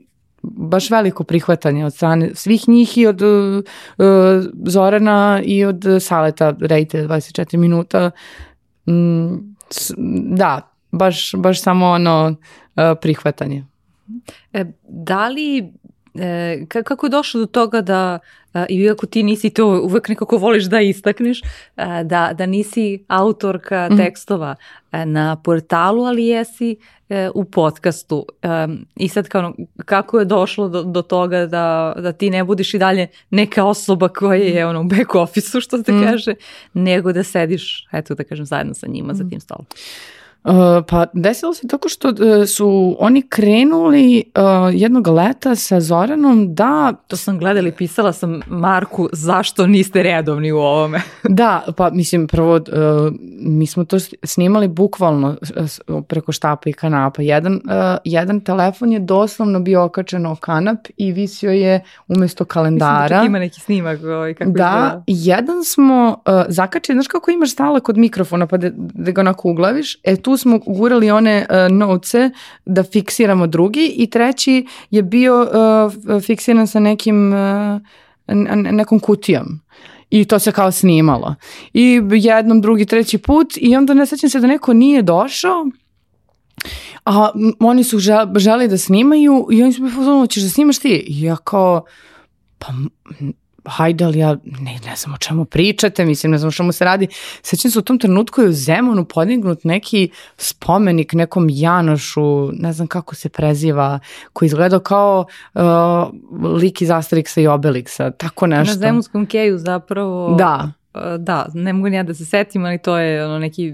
baš 0.44 0.90
veliko 0.90 1.24
prihvatanje 1.24 1.86
od 1.86 1.94
strane 1.94 2.32
svih 2.34 2.70
njih 2.70 2.98
i 2.98 3.08
od 3.08 3.22
uh, 3.22 3.64
Zorana 4.66 5.42
i 5.46 5.66
od 5.66 5.86
Saleta 6.00 6.54
Rejte 6.60 7.08
24 7.08 7.58
minuta. 7.58 8.12
Mm, 8.90 9.56
da, 10.36 10.62
baš, 10.92 11.32
baš 11.36 11.62
samo 11.62 11.86
ono 11.86 12.28
uh, 12.30 12.84
prihvatanje. 13.02 13.66
E, 14.54 14.66
da 14.90 15.30
li 15.30 15.74
E, 16.20 16.66
kako 16.70 17.06
je 17.06 17.10
došlo 17.10 17.40
do 17.40 17.46
toga 17.46 17.82
da, 17.82 18.20
e, 18.54 18.66
i 18.70 18.76
iako 18.76 19.06
ti 19.06 19.24
nisi 19.24 19.50
to 19.50 19.68
uvek 19.68 20.10
nekako 20.10 20.38
voliš 20.38 20.64
da 20.64 20.82
istakneš, 20.82 21.42
e, 21.42 21.44
da, 22.04 22.32
da 22.34 22.46
nisi 22.46 23.04
autorka 23.08 23.90
mm. 23.92 23.98
tekstova 23.98 24.56
e, 24.92 25.06
na 25.06 25.36
portalu, 25.36 26.04
ali 26.04 26.26
jesi 26.26 26.78
e, 27.10 27.30
u 27.36 27.46
podcastu. 27.46 28.26
E, 28.42 28.48
I 28.96 29.10
sad 29.10 29.28
kao, 29.28 29.54
kako 29.86 30.20
je 30.20 30.26
došlo 30.26 30.70
do, 30.70 30.84
do 30.84 31.02
toga 31.02 31.46
da, 31.46 31.96
da 31.98 32.12
ti 32.12 32.30
ne 32.30 32.44
budiš 32.44 32.74
i 32.74 32.80
dalje 32.80 33.08
neka 33.30 33.66
osoba 33.66 34.08
koja 34.08 34.44
je 34.44 34.66
ono, 34.66 34.82
u 34.82 34.84
back 34.84 35.16
office-u, 35.16 35.62
što 35.62 35.84
se 35.84 35.92
mm. 35.92 36.04
kaže, 36.04 36.34
nego 36.74 37.14
da 37.14 37.24
sediš, 37.24 37.88
eto 37.92 38.16
da 38.16 38.24
kažem, 38.24 38.46
zajedno 38.46 38.74
sa 38.74 38.88
njima 38.88 39.14
mm. 39.14 39.16
za 39.16 39.30
tim 39.30 39.40
stolom. 39.40 39.66
Uh, 40.46 40.86
pa 40.88 41.06
desilo 41.14 41.54
se 41.54 41.68
tako 41.68 41.90
što 41.90 42.10
uh, 42.10 42.16
su 42.48 42.96
oni 43.00 43.22
krenuli 43.22 44.24
uh, 44.36 44.44
jednog 44.82 45.08
leta 45.08 45.56
sa 45.56 45.80
Zoranom 45.80 46.56
da... 46.56 46.94
To 47.08 47.18
sam 47.18 47.40
gledala 47.40 47.68
i 47.68 47.72
pisala 47.72 48.14
sam 48.14 48.42
Marku 48.48 49.10
zašto 49.12 49.68
niste 49.68 50.04
redovni 50.04 50.52
u 50.52 50.58
ovome. 50.58 51.02
da, 51.24 51.64
pa 51.78 51.90
mislim 51.90 52.28
prvo 52.28 52.60
mi 53.40 53.68
smo 53.68 53.86
to 53.86 53.98
snimali 54.24 54.68
bukvalno 54.68 55.36
preko 56.08 56.32
štapa 56.32 56.70
i 56.70 56.74
kanapa. 56.74 57.22
Jedan, 57.22 57.62
jedan 58.04 58.40
telefon 58.40 58.92
je 58.92 59.00
doslovno 59.00 59.60
bio 59.60 59.84
okačen 59.84 60.26
o 60.26 60.36
kanap 60.36 60.80
i 60.98 61.12
visio 61.12 61.52
je 61.52 61.84
umesto 62.08 62.46
kalendara. 62.46 63.04
Mislim 63.04 63.20
da 63.20 63.26
ima 63.26 63.40
neki 63.40 63.62
snimak. 63.62 64.04
Ovaj, 64.04 64.34
kako 64.34 64.52
da, 64.52 65.04
izgleda. 65.08 65.36
jedan 65.36 65.64
smo 65.64 66.18
zakačili, 66.48 66.96
znaš 66.96 67.08
kako 67.08 67.32
imaš 67.32 67.52
stala 67.52 67.80
kod 67.80 67.98
mikrofona 67.98 68.48
pa 68.48 68.58
da, 68.58 68.70
da 68.76 69.12
ga 69.12 69.22
onako 69.22 69.50
uglaviš, 69.50 69.98
e 70.04 70.16
tu 70.16 70.35
smo 70.38 70.60
gurali 70.66 71.12
one 71.12 71.46
uh, 71.50 71.78
novce 71.78 72.30
da 72.66 72.84
fiksiramo 72.84 73.48
drugi 73.48 73.94
i 73.98 74.10
treći 74.10 74.68
je 74.90 75.04
bio 75.04 75.42
uh, 75.42 76.22
fiksiran 76.22 76.68
sa 76.68 76.80
nekim 76.80 77.34
uh, 77.34 77.82
nekom 78.72 79.00
kutijom 79.00 79.62
i 80.10 80.26
to 80.26 80.40
se 80.40 80.52
kao 80.52 80.72
snimalo. 80.72 81.36
I 81.74 82.02
jednom, 82.12 82.62
drugi, 82.62 82.86
treći 82.86 83.18
put 83.18 83.54
i 83.58 83.76
onda 83.76 83.94
ne 83.94 84.06
sećam 84.06 84.30
se 84.30 84.40
da 84.40 84.48
neko 84.48 84.74
nije 84.74 85.02
došao 85.02 85.66
a 87.06 87.30
oni 87.60 87.84
su 87.84 88.00
želi 88.36 88.68
da 88.68 88.78
snimaju 88.78 89.48
i 89.52 89.64
oni 89.64 89.74
su 89.74 89.84
mi 89.84 89.92
pozvali, 89.96 90.28
ćeš 90.28 90.44
da 90.44 90.50
snimaš 90.50 90.80
ti? 90.80 91.06
I 91.08 91.22
ja 91.22 91.36
kao, 91.36 91.86
pa 92.58 92.68
hajde, 93.66 94.06
ali 94.06 94.20
ja 94.20 94.38
ne, 94.46 94.80
ne 94.86 94.96
znam 94.96 95.14
o 95.14 95.18
čemu 95.18 95.46
pričate, 95.46 96.06
mislim, 96.06 96.32
ne 96.32 96.38
znam 96.38 96.48
o 96.48 96.52
čemu 96.52 96.72
se 96.72 96.86
radi. 96.86 97.08
Sećam 97.42 97.72
se 97.72 97.80
u 97.80 97.82
tom 97.82 98.00
trenutku 98.00 98.42
je 98.42 98.48
u 98.48 98.54
Zemunu 98.54 99.06
podignut 99.06 99.64
neki 99.64 100.10
spomenik 100.38 101.14
nekom 101.14 101.48
Janošu, 101.50 102.52
ne 102.52 102.74
znam 102.74 102.88
kako 102.88 103.16
se 103.16 103.30
preziva, 103.30 104.00
koji 104.34 104.48
izgledao 104.48 104.80
kao 104.80 105.26
uh, 105.54 105.62
lik 106.62 106.82
iz 106.82 106.90
Asterixa 106.90 107.42
i 107.42 107.48
Obelixa, 107.48 108.12
tako 108.18 108.48
nešto. 108.48 108.74
Na 108.74 108.80
Zemunskom 108.80 109.26
keju 109.26 109.58
zapravo. 109.58 110.36
Da. 110.36 110.72
Uh, 110.94 111.02
da, 111.20 111.48
ne 111.54 111.74
mogu 111.74 111.90
ni 111.90 111.96
ja 111.96 112.04
da 112.04 112.14
se 112.14 112.26
setim, 112.26 112.66
ali 112.66 112.78
to 112.78 112.98
je 112.98 113.26
ono 113.26 113.40
neki 113.40 113.74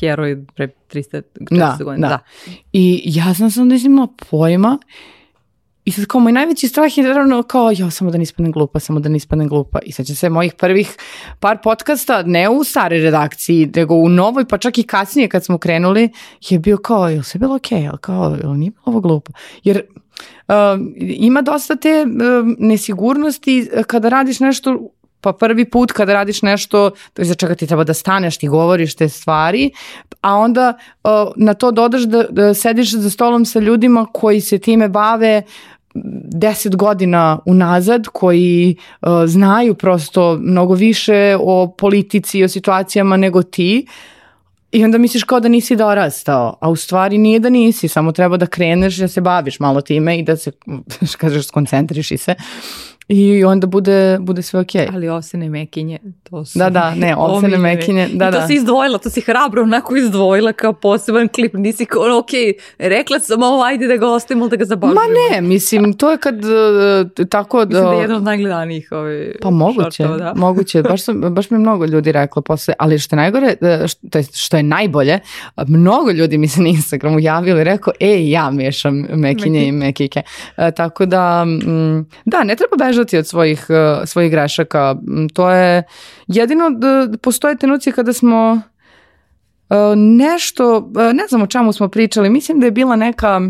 heroj 0.00 0.44
pre 0.54 0.68
300 0.92 1.22
da, 1.50 1.78
godina. 1.84 2.08
Da. 2.08 2.14
da. 2.14 2.52
I 2.72 3.02
ja 3.04 3.34
sam 3.34 3.50
sam 3.50 3.68
da 3.68 3.74
imala 3.74 4.08
pojma 4.30 4.78
I 5.90 5.92
sad 5.92 6.06
kao 6.06 6.20
moj 6.20 6.32
najveći 6.32 6.68
strah 6.68 6.98
je 6.98 7.04
naravno 7.04 7.42
kao 7.42 7.70
ja 7.76 7.90
samo 7.90 8.10
da 8.10 8.18
ne 8.18 8.50
glupa, 8.50 8.80
samo 8.80 9.00
da 9.00 9.08
ne 9.08 9.46
glupa. 9.48 9.78
I 9.82 9.92
će 9.92 10.14
se 10.14 10.28
mojih 10.30 10.54
prvih 10.54 10.96
par 11.40 11.58
podcasta, 11.62 12.22
ne 12.22 12.48
u 12.48 12.64
stare 12.64 12.98
redakciji, 12.98 13.70
nego 13.76 13.94
u 13.94 14.08
novoj, 14.08 14.44
pa 14.44 14.58
čak 14.58 14.78
i 14.78 14.82
kasnije 14.82 15.28
kad 15.28 15.44
smo 15.44 15.58
krenuli, 15.58 16.08
je 16.40 16.58
bio 16.58 16.78
kao, 16.78 17.08
jel 17.08 17.22
sve 17.22 17.38
bilo 17.38 17.56
okej, 17.56 17.78
okay? 17.78 17.96
kao, 17.96 18.36
jel 18.42 18.54
nije 18.54 18.70
bilo 18.70 18.82
ovo 18.84 19.00
glupo? 19.00 19.32
Jer 19.64 19.82
uh, 20.48 20.54
ima 20.98 21.42
dosta 21.42 21.76
te 21.76 22.06
uh, 22.06 22.46
nesigurnosti 22.58 23.70
kada 23.86 24.08
radiš 24.08 24.40
nešto 24.40 24.90
pa 25.20 25.32
prvi 25.32 25.64
put 25.70 25.92
kada 25.92 26.12
radiš 26.12 26.42
nešto 26.42 26.90
za 27.16 27.34
čega 27.34 27.54
ti 27.54 27.66
treba 27.66 27.84
da 27.84 27.94
staneš, 27.94 28.38
ti 28.38 28.48
govoriš 28.48 28.96
te 28.96 29.08
stvari, 29.08 29.70
a 30.20 30.36
onda 30.36 30.74
uh, 31.04 31.10
na 31.36 31.54
to 31.54 31.70
dodaš 31.70 32.02
da, 32.02 32.22
da 32.30 32.54
sediš 32.54 32.94
za 32.94 33.10
stolom 33.10 33.44
sa 33.44 33.58
ljudima 33.60 34.06
koji 34.12 34.40
se 34.40 34.58
time 34.58 34.88
bave 34.88 35.42
deset 36.32 36.76
godina 36.76 37.38
unazad 37.46 38.06
koji 38.06 38.76
uh, 39.02 39.08
znaju 39.26 39.74
prosto 39.74 40.38
mnogo 40.40 40.74
više 40.74 41.36
o 41.40 41.74
politici 41.78 42.38
i 42.38 42.44
o 42.44 42.48
situacijama 42.48 43.16
nego 43.16 43.42
ti 43.42 43.86
i 44.72 44.84
onda 44.84 44.98
misliš 44.98 45.24
kao 45.24 45.40
da 45.40 45.48
nisi 45.48 45.76
dorastao, 45.76 46.56
a 46.60 46.70
u 46.70 46.76
stvari 46.76 47.18
nije 47.18 47.38
da 47.38 47.50
nisi, 47.50 47.88
samo 47.88 48.12
treba 48.12 48.36
da 48.36 48.46
kreneš 48.46 48.96
da 48.96 49.08
se 49.08 49.20
baviš 49.20 49.60
malo 49.60 49.80
time 49.80 50.18
i 50.18 50.22
da 50.22 50.36
se, 50.36 50.52
kažeš, 51.20 51.46
skoncentriš 51.46 52.10
i 52.10 52.16
se. 52.16 52.34
I 53.12 53.44
onda 53.44 53.66
bude, 53.66 54.18
bude 54.20 54.42
sve 54.42 54.60
okej. 54.60 54.86
Okay. 54.86 54.94
Ali 54.94 55.08
osene 55.08 55.48
mekinje, 55.48 55.98
to 56.30 56.44
su... 56.44 56.58
Da, 56.58 56.70
da, 56.70 56.94
ne, 56.94 57.16
osene 57.16 57.58
mekinje, 57.58 58.08
da, 58.12 58.28
I 58.28 58.32
to 58.32 58.38
da. 58.38 58.46
si 58.46 58.54
izdvojila, 58.54 58.98
to 58.98 59.10
si 59.10 59.20
hrabro 59.20 59.62
onako 59.62 59.96
izdvojila 59.96 60.52
kao 60.52 60.72
poseban 60.72 61.28
klip, 61.28 61.54
nisi 61.54 61.86
kao, 61.86 62.18
ok, 62.18 62.30
rekla 62.78 63.20
sam 63.20 63.42
ovo, 63.42 63.62
ajde 63.62 63.86
da 63.86 63.96
ga 63.96 64.08
ostavimo, 64.08 64.48
da 64.48 64.56
ga 64.56 64.64
zabavimo. 64.64 65.00
Ma 65.00 65.06
ne, 65.30 65.40
mislim, 65.40 65.92
to 65.92 66.10
je 66.10 66.18
kad 66.18 66.34
uh, 66.44 67.26
tako... 67.28 67.58
Mislim 67.58 67.84
da 67.84 67.92
je 67.92 68.00
jedan 68.00 68.16
od 68.16 68.22
najgledanijih 68.22 68.88
ovaj 68.92 69.32
Pa 69.42 69.50
moguće, 69.50 69.90
šortova, 69.90 70.18
da. 70.18 70.34
moguće, 70.36 70.82
baš, 70.82 71.02
sam, 71.02 71.20
baš 71.20 71.50
mi 71.50 71.58
mnogo 71.58 71.84
ljudi 71.84 72.12
reklo 72.12 72.42
posle, 72.42 72.74
ali 72.78 72.98
što 72.98 73.16
je 73.16 73.16
najgore, 73.16 73.54
e, 73.60 73.88
što 73.88 74.18
je, 74.18 74.24
što 74.34 74.56
je 74.56 74.62
najbolje, 74.62 75.18
mnogo 75.66 76.10
ljudi 76.10 76.38
mi 76.38 76.48
se 76.48 76.60
na 76.60 76.68
Instagramu 76.68 77.18
javili, 77.20 77.64
rekao, 77.64 77.92
ej, 78.00 78.30
ja 78.30 78.50
mešam 78.50 78.94
mekinje 79.14 79.58
Meki. 79.58 79.68
i 79.68 79.72
mekike. 79.72 80.22
Uh, 80.56 80.64
tako 80.76 81.06
da, 81.06 81.44
m, 81.46 82.06
da, 82.24 82.44
ne 82.44 82.56
treba 82.56 82.76
bežati 82.86 82.99
bežati 83.00 83.18
od 83.18 83.26
svojih, 83.26 83.66
uh, 83.68 84.04
svojih 84.08 84.30
grešaka. 84.30 84.96
To 85.34 85.50
je 85.50 85.82
jedino 86.26 86.70
da 86.70 87.08
postoje 87.22 87.56
trenuci 87.56 87.92
kada 87.92 88.12
smo 88.12 88.52
uh, 89.68 89.76
nešto, 89.96 90.78
uh, 90.78 91.12
ne 91.12 91.26
znam 91.28 91.42
o 91.42 91.46
čemu 91.46 91.72
smo 91.72 91.88
pričali, 91.88 92.30
mislim 92.30 92.60
da 92.60 92.66
je 92.66 92.70
bila 92.70 92.96
neka 92.96 93.40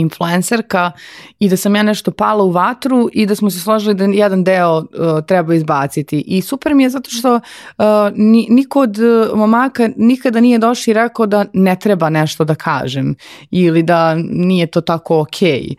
influencerka 0.00 0.92
i 1.38 1.48
da 1.48 1.56
sam 1.56 1.76
ja 1.76 1.82
nešto 1.82 2.10
pala 2.10 2.44
u 2.44 2.50
vatru 2.50 3.08
i 3.12 3.26
da 3.26 3.34
smo 3.34 3.50
se 3.50 3.60
složili 3.60 3.94
da 3.94 4.04
jedan 4.04 4.44
deo 4.44 4.78
uh, 4.78 4.84
treba 5.26 5.54
izbaciti. 5.54 6.20
I 6.26 6.42
super 6.42 6.74
mi 6.74 6.82
je 6.82 6.90
zato 6.90 7.10
što 7.10 7.34
uh, 7.34 7.84
ni, 8.14 8.46
niko 8.50 8.80
od 8.80 8.98
uh, 8.98 9.38
momaka 9.38 9.90
nikada 9.96 10.40
nije 10.40 10.58
došao 10.58 10.92
i 10.92 10.94
rekao 10.94 11.26
da 11.26 11.44
ne 11.52 11.76
treba 11.76 12.10
nešto 12.10 12.44
da 12.44 12.54
kažem 12.54 13.14
ili 13.50 13.82
da 13.82 14.14
nije 14.14 14.66
to 14.66 14.80
tako 14.80 15.20
okej. 15.20 15.50
Okay. 15.50 15.74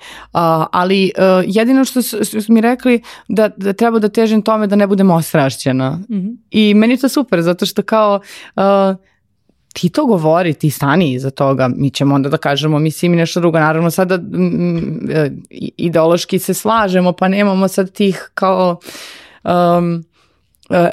Uh, 0.60 0.68
ali 0.72 1.12
uh, 1.18 1.44
jedino 1.48 1.86
što 1.86 2.02
su, 2.02 2.26
su 2.26 2.54
mi 2.54 2.62
rekli 2.62 3.02
da, 3.28 3.50
da 3.58 3.74
treba 3.74 4.00
da 4.00 4.10
težim 4.10 4.42
tome 4.42 4.68
da 4.68 4.76
ne 4.76 4.88
budem 4.88 5.12
ostrašćena. 5.12 5.92
Mm 5.92 6.16
-hmm. 6.16 6.38
I 6.52 6.74
meni 6.74 6.94
je 6.94 6.98
to 6.98 7.10
super 7.10 7.42
zato 7.42 7.66
što 7.66 7.84
kao 7.84 8.20
uh, 8.56 8.64
ti 9.74 9.90
to 9.90 10.06
govori, 10.06 10.54
ti 10.54 10.70
stani 10.70 11.14
iza 11.14 11.30
toga, 11.30 11.70
mi 11.76 11.90
ćemo 11.90 12.16
onda 12.16 12.30
da 12.30 12.38
kažemo 12.38 12.80
mislim 12.80 13.14
i 13.14 13.18
nešto 13.18 13.40
drugo, 13.40 13.60
naravno 13.60 13.92
sada 13.92 14.16
e, 14.16 15.32
ideološki 15.78 16.40
se 16.40 16.54
slažemo, 16.54 17.14
pa 17.14 17.28
nemamo 17.28 17.68
sad 17.68 17.92
tih 17.92 18.32
kao 18.34 18.80
um, 19.44 20.04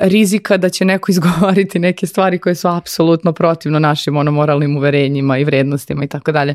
rizika 0.00 0.56
da 0.56 0.68
će 0.68 0.84
neko 0.84 1.10
izgovoriti 1.12 1.78
neke 1.78 2.06
stvari 2.06 2.38
koje 2.38 2.54
su 2.54 2.68
apsolutno 2.68 3.32
protivno 3.32 3.78
našim 3.78 4.16
ono 4.16 4.30
moralnim 4.30 4.76
uverenjima 4.76 5.38
i 5.38 5.44
vrednostima 5.44 6.04
i 6.04 6.08
tako 6.08 6.32
dalje. 6.32 6.54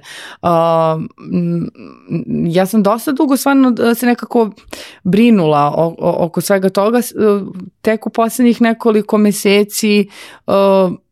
Ja 2.46 2.66
sam 2.66 2.84
dosta 2.84 3.12
dugo 3.12 3.38
stvarno 3.38 3.76
se 3.96 4.06
nekako 4.06 4.52
brinula 5.04 5.74
oko 6.00 6.42
svega 6.42 6.70
toga. 6.70 7.00
E, 7.00 7.02
tek 7.82 8.08
u 8.08 8.10
poslednjih 8.10 8.62
nekoliko 8.62 9.18
meseci 9.18 10.00
e, 10.00 10.08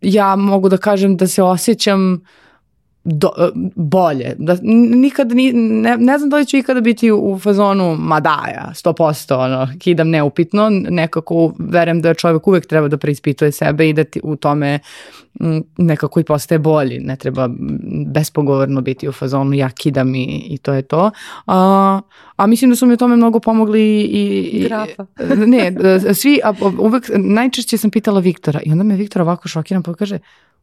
ja 0.02 0.36
mogu 0.36 0.70
da 0.70 0.78
kažem 0.78 1.18
da 1.18 1.28
se 1.28 1.44
osjećam 1.44 2.22
do, 3.04 3.30
bolje. 3.76 4.36
Da, 4.38 4.58
nikad 4.96 5.32
ni, 5.32 5.54
ne, 5.54 5.98
ne 5.98 6.18
znam 6.18 6.30
da 6.30 6.38
li 6.38 6.46
ću 6.46 6.58
ikada 6.58 6.82
biti 6.82 7.12
u 7.12 7.40
fazonu, 7.40 7.96
ma 8.00 8.20
da 8.20 8.46
ja, 8.56 8.72
100%, 8.74 9.34
ono, 9.34 9.68
kidam 9.80 10.10
neupitno, 10.10 10.70
nekako 10.70 11.54
verujem 11.60 12.02
da 12.02 12.14
čovjek 12.14 12.48
uvek 12.48 12.66
treba 12.66 12.88
da 12.88 12.98
preispituje 12.98 13.52
sebe 13.52 13.90
i 13.90 13.94
da 13.94 14.04
ti 14.04 14.22
u 14.24 14.36
tome 14.36 14.80
nekako 15.78 16.20
i 16.20 16.24
postaje 16.24 16.60
bolji, 16.60 17.00
ne 17.00 17.16
treba 17.16 17.50
bespogovorno 18.08 18.82
biti 18.82 19.08
u 19.08 19.12
fazonu 19.12 19.54
ja 19.54 19.70
kidam 19.70 20.16
i, 20.16 20.48
i 20.50 20.58
to 20.58 20.74
je 20.74 20.82
to. 20.82 21.12
A, 21.48 22.02
a 22.36 22.48
mislim 22.48 22.72
da 22.72 22.76
su 22.76 22.86
mi 22.86 22.94
u 22.94 22.98
tome 22.98 23.16
mnogo 23.16 23.40
pomogli 23.40 23.82
i... 24.02 24.50
i 24.54 24.64
Grafa. 24.64 25.06
ne, 25.54 25.74
svi, 26.14 26.40
a, 26.44 26.54
uvek, 26.80 27.12
najčešće 27.16 27.78
sam 27.78 27.92
pitala 27.92 28.20
Viktora 28.20 28.60
i 28.66 28.72
onda 28.72 28.84
me 28.84 28.96
Viktor 28.96 29.22
ovako 29.22 29.48
šokiran 29.48 29.84
pa 29.84 29.94
kaže, 29.94 30.20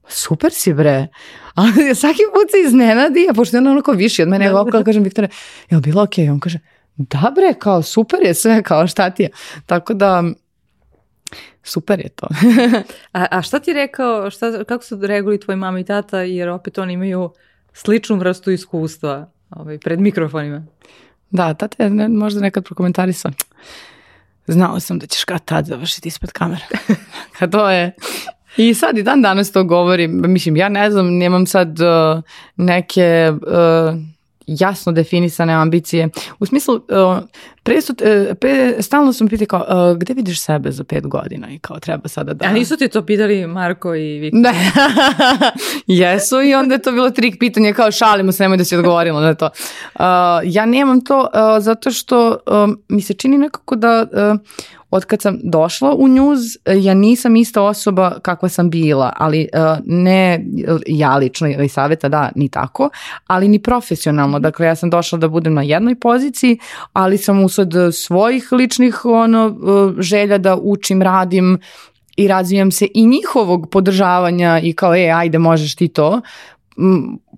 super 0.09 0.53
si 0.53 0.73
bre. 0.73 1.09
A 1.55 1.63
svaki 2.01 2.23
put 2.35 2.51
se 2.51 2.61
iznenadi, 2.67 3.27
a 3.31 3.35
pošto 3.35 3.57
je 3.57 3.61
on 3.61 3.67
onako 3.67 3.93
viši 3.93 4.23
od 4.23 4.29
mene, 4.29 4.45
ja 4.45 4.65
kao 4.73 4.85
kažem 4.85 5.03
Viktore, 5.03 5.29
je 5.71 5.77
li 5.77 5.83
bilo 5.83 6.03
okej? 6.03 6.25
Okay? 6.25 6.33
On 6.33 6.41
kaže, 6.41 6.59
da 6.97 7.33
bre, 7.35 7.55
kao 7.59 7.83
super 7.83 8.21
je 8.23 8.35
sve, 8.35 8.63
kao 8.63 8.87
šta 8.87 9.11
ti 9.11 9.23
je. 9.23 9.31
Tako 9.67 9.95
da, 9.95 10.25
super 11.63 12.01
je 12.01 12.09
to. 12.09 12.27
a, 13.19 13.27
a 13.31 13.43
šta 13.43 13.59
ti 13.59 13.73
rekao, 13.73 14.31
šta, 14.31 14.65
kako 14.65 14.85
su 14.85 14.99
reaguli 15.03 15.41
tvoj 15.41 15.57
mama 15.57 15.81
i 15.81 15.85
tata, 15.85 16.21
jer 16.21 16.49
opet 16.49 16.79
oni 16.79 16.93
imaju 16.93 17.31
sličnu 17.73 18.17
vrstu 18.17 18.51
iskustva 18.51 19.31
ovaj, 19.51 19.79
pred 19.79 20.01
mikrofonima? 20.01 20.67
Da, 21.31 21.55
tata 21.55 21.83
je 21.85 21.91
ne, 21.91 22.09
možda 22.09 22.41
nekad 22.41 22.65
prokomentarisao. 22.65 23.31
Znao 24.47 24.81
sam 24.81 24.99
da 24.99 25.07
ćeš 25.07 25.25
kad 25.25 25.45
tad 25.45 25.67
završiti 25.67 26.09
ispred 26.09 26.33
kamere. 26.33 26.65
Kad 27.39 27.53
to 27.53 27.71
je, 27.71 27.93
I 28.59 28.75
sad 28.75 28.99
i 28.99 29.03
dan 29.03 29.23
danas 29.23 29.53
to 29.53 29.65
govorim, 29.65 30.23
mislim, 30.33 30.57
ja 30.57 30.69
ne 30.69 30.91
znam, 30.91 31.17
nemam 31.17 31.47
sad 31.47 31.79
uh, 31.81 32.23
neke 32.57 33.33
uh, 33.33 33.99
jasno 34.47 34.93
definisane 34.93 35.53
ambicije. 35.53 36.09
U 36.39 36.47
smislu, 36.47 36.75
uh, 36.75 37.19
pre, 37.63 37.81
su, 37.81 37.93
uh, 37.93 38.37
pre 38.37 38.83
stalno 38.83 39.13
sam 39.13 39.29
pitali 39.29 39.47
kao, 39.47 39.91
uh, 39.91 39.99
gde 39.99 40.15
vidiš 40.15 40.41
sebe 40.41 40.71
za 40.71 40.85
pet 40.85 41.07
godina 41.07 41.51
i 41.51 41.59
kao 41.59 41.79
treba 41.79 42.09
sada 42.09 42.35
da... 42.35 42.47
A 42.47 42.53
nisu 42.53 42.77
ti 42.77 42.89
to 42.89 43.03
pitali 43.03 43.47
Marko 43.47 43.95
i 43.95 44.19
Viktor? 44.19 44.41
Ne, 44.41 44.73
jesu 46.01 46.43
i 46.43 46.55
onda 46.55 46.75
je 46.75 46.83
to 46.83 46.93
bilo 46.93 47.11
trik 47.11 47.37
pitanje 47.39 47.73
kao 47.73 47.91
šalimo 47.91 48.33
se, 48.33 48.43
nemoj 48.43 48.57
da 48.57 48.65
si 48.65 48.77
odgovorila 48.77 49.21
na 49.21 49.35
to. 49.35 49.47
Uh, 49.95 50.01
ja 50.45 50.67
nemam 50.67 51.05
to 51.05 51.21
uh, 51.21 51.63
zato 51.63 51.91
što 51.91 52.29
uh, 52.31 52.75
mi 52.89 53.01
se 53.03 53.15
čini 53.15 53.39
nekako 53.39 53.77
da 53.77 54.07
uh, 54.13 54.41
od 54.91 55.05
kad 55.05 55.23
sam 55.23 55.39
došla 55.43 55.95
u 55.95 56.09
njuz, 56.09 56.39
ja 56.67 56.95
nisam 56.95 57.37
ista 57.37 57.63
osoba 57.63 58.19
kakva 58.23 58.49
sam 58.49 58.71
bila, 58.71 59.13
ali 59.17 59.49
uh, 59.55 59.79
ne 59.87 60.45
ja 60.87 61.17
lično 61.17 61.49
ili 61.49 61.69
saveta, 61.69 62.09
da, 62.09 62.31
ni 62.35 62.49
tako, 62.49 62.91
ali 63.27 63.49
ni 63.49 63.63
profesionalno. 63.63 64.39
Dakle, 64.39 64.67
ja 64.67 64.75
sam 64.75 64.91
došla 64.91 65.19
da 65.19 65.29
budem 65.29 65.55
na 65.55 65.63
jednoj 65.63 65.95
poziciji, 65.95 66.59
ali 66.93 67.19
sam 67.19 67.45
usled 67.45 67.73
svojih 67.93 68.53
ličnih 68.53 69.05
ono, 69.05 69.47
uh, 69.47 70.01
želja 70.01 70.39
da 70.39 70.57
učim, 70.57 71.03
radim, 71.03 71.59
i 72.19 72.29
razvijam 72.29 72.71
se 72.71 72.89
i 72.95 73.07
njihovog 73.07 73.71
podržavanja 73.71 74.61
i 74.63 74.73
kao, 74.73 74.95
e, 74.95 75.11
ajde, 75.11 75.39
možeš 75.39 75.75
ti 75.75 75.89
to, 75.89 76.21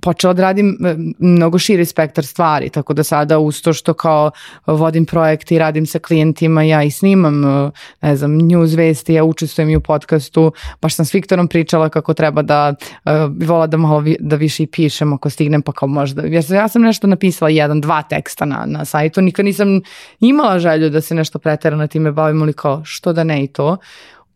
počela 0.03 0.33
da 0.33 0.43
radim 0.43 0.77
mnogo 1.19 1.59
širi 1.59 1.85
spektar 1.85 2.27
stvari, 2.27 2.69
tako 2.69 2.95
da 2.95 3.05
sada 3.05 3.39
uz 3.39 3.63
to 3.63 3.73
što 3.73 3.95
kao 3.95 4.31
vodim 4.67 5.07
projekte 5.07 5.55
i 5.55 5.59
radim 5.59 5.87
sa 5.87 5.99
klijentima, 5.99 6.63
ja 6.63 6.83
i 6.83 6.91
snimam, 6.91 7.45
e, 7.45 7.71
ne 8.03 8.17
znam, 8.17 8.37
news 8.37 8.75
vesti, 8.75 9.15
ja 9.15 9.25
učestvujem 9.25 9.71
i 9.71 9.77
u 9.77 9.81
podcastu, 9.81 10.53
baš 10.83 10.95
sam 10.95 11.05
s 11.05 11.15
Viktorom 11.15 11.49
pričala 11.49 11.89
kako 11.89 12.15
treba 12.15 12.43
da, 12.43 12.75
uh, 13.05 13.13
vola 13.47 13.67
da 13.67 13.77
malo 13.77 13.99
vi, 13.99 14.17
da 14.21 14.37
više 14.37 14.63
i 14.63 14.67
pišem 14.67 15.13
ako 15.13 15.31
stignem, 15.31 15.63
pa 15.63 15.73
kao 15.73 15.89
možda, 15.89 16.23
jer 16.23 16.45
ja 16.51 16.69
sam 16.69 16.83
nešto 16.83 17.07
napisala 17.07 17.51
jedan, 17.51 17.81
dva 17.81 18.03
teksta 18.03 18.45
na, 18.45 18.65
na 18.67 18.85
sajtu, 18.85 19.21
nikad 19.21 19.45
nisam 19.45 19.81
imala 20.21 20.59
želju 20.59 20.91
da 20.91 21.01
se 21.01 21.15
nešto 21.15 21.39
preterano 21.39 21.87
time 21.87 22.13
bavim, 22.13 22.43
ali 22.43 22.53
kao 22.53 22.85
što 22.85 23.13
da 23.13 23.25
ne 23.25 23.45
i 23.45 23.47
to 23.47 23.77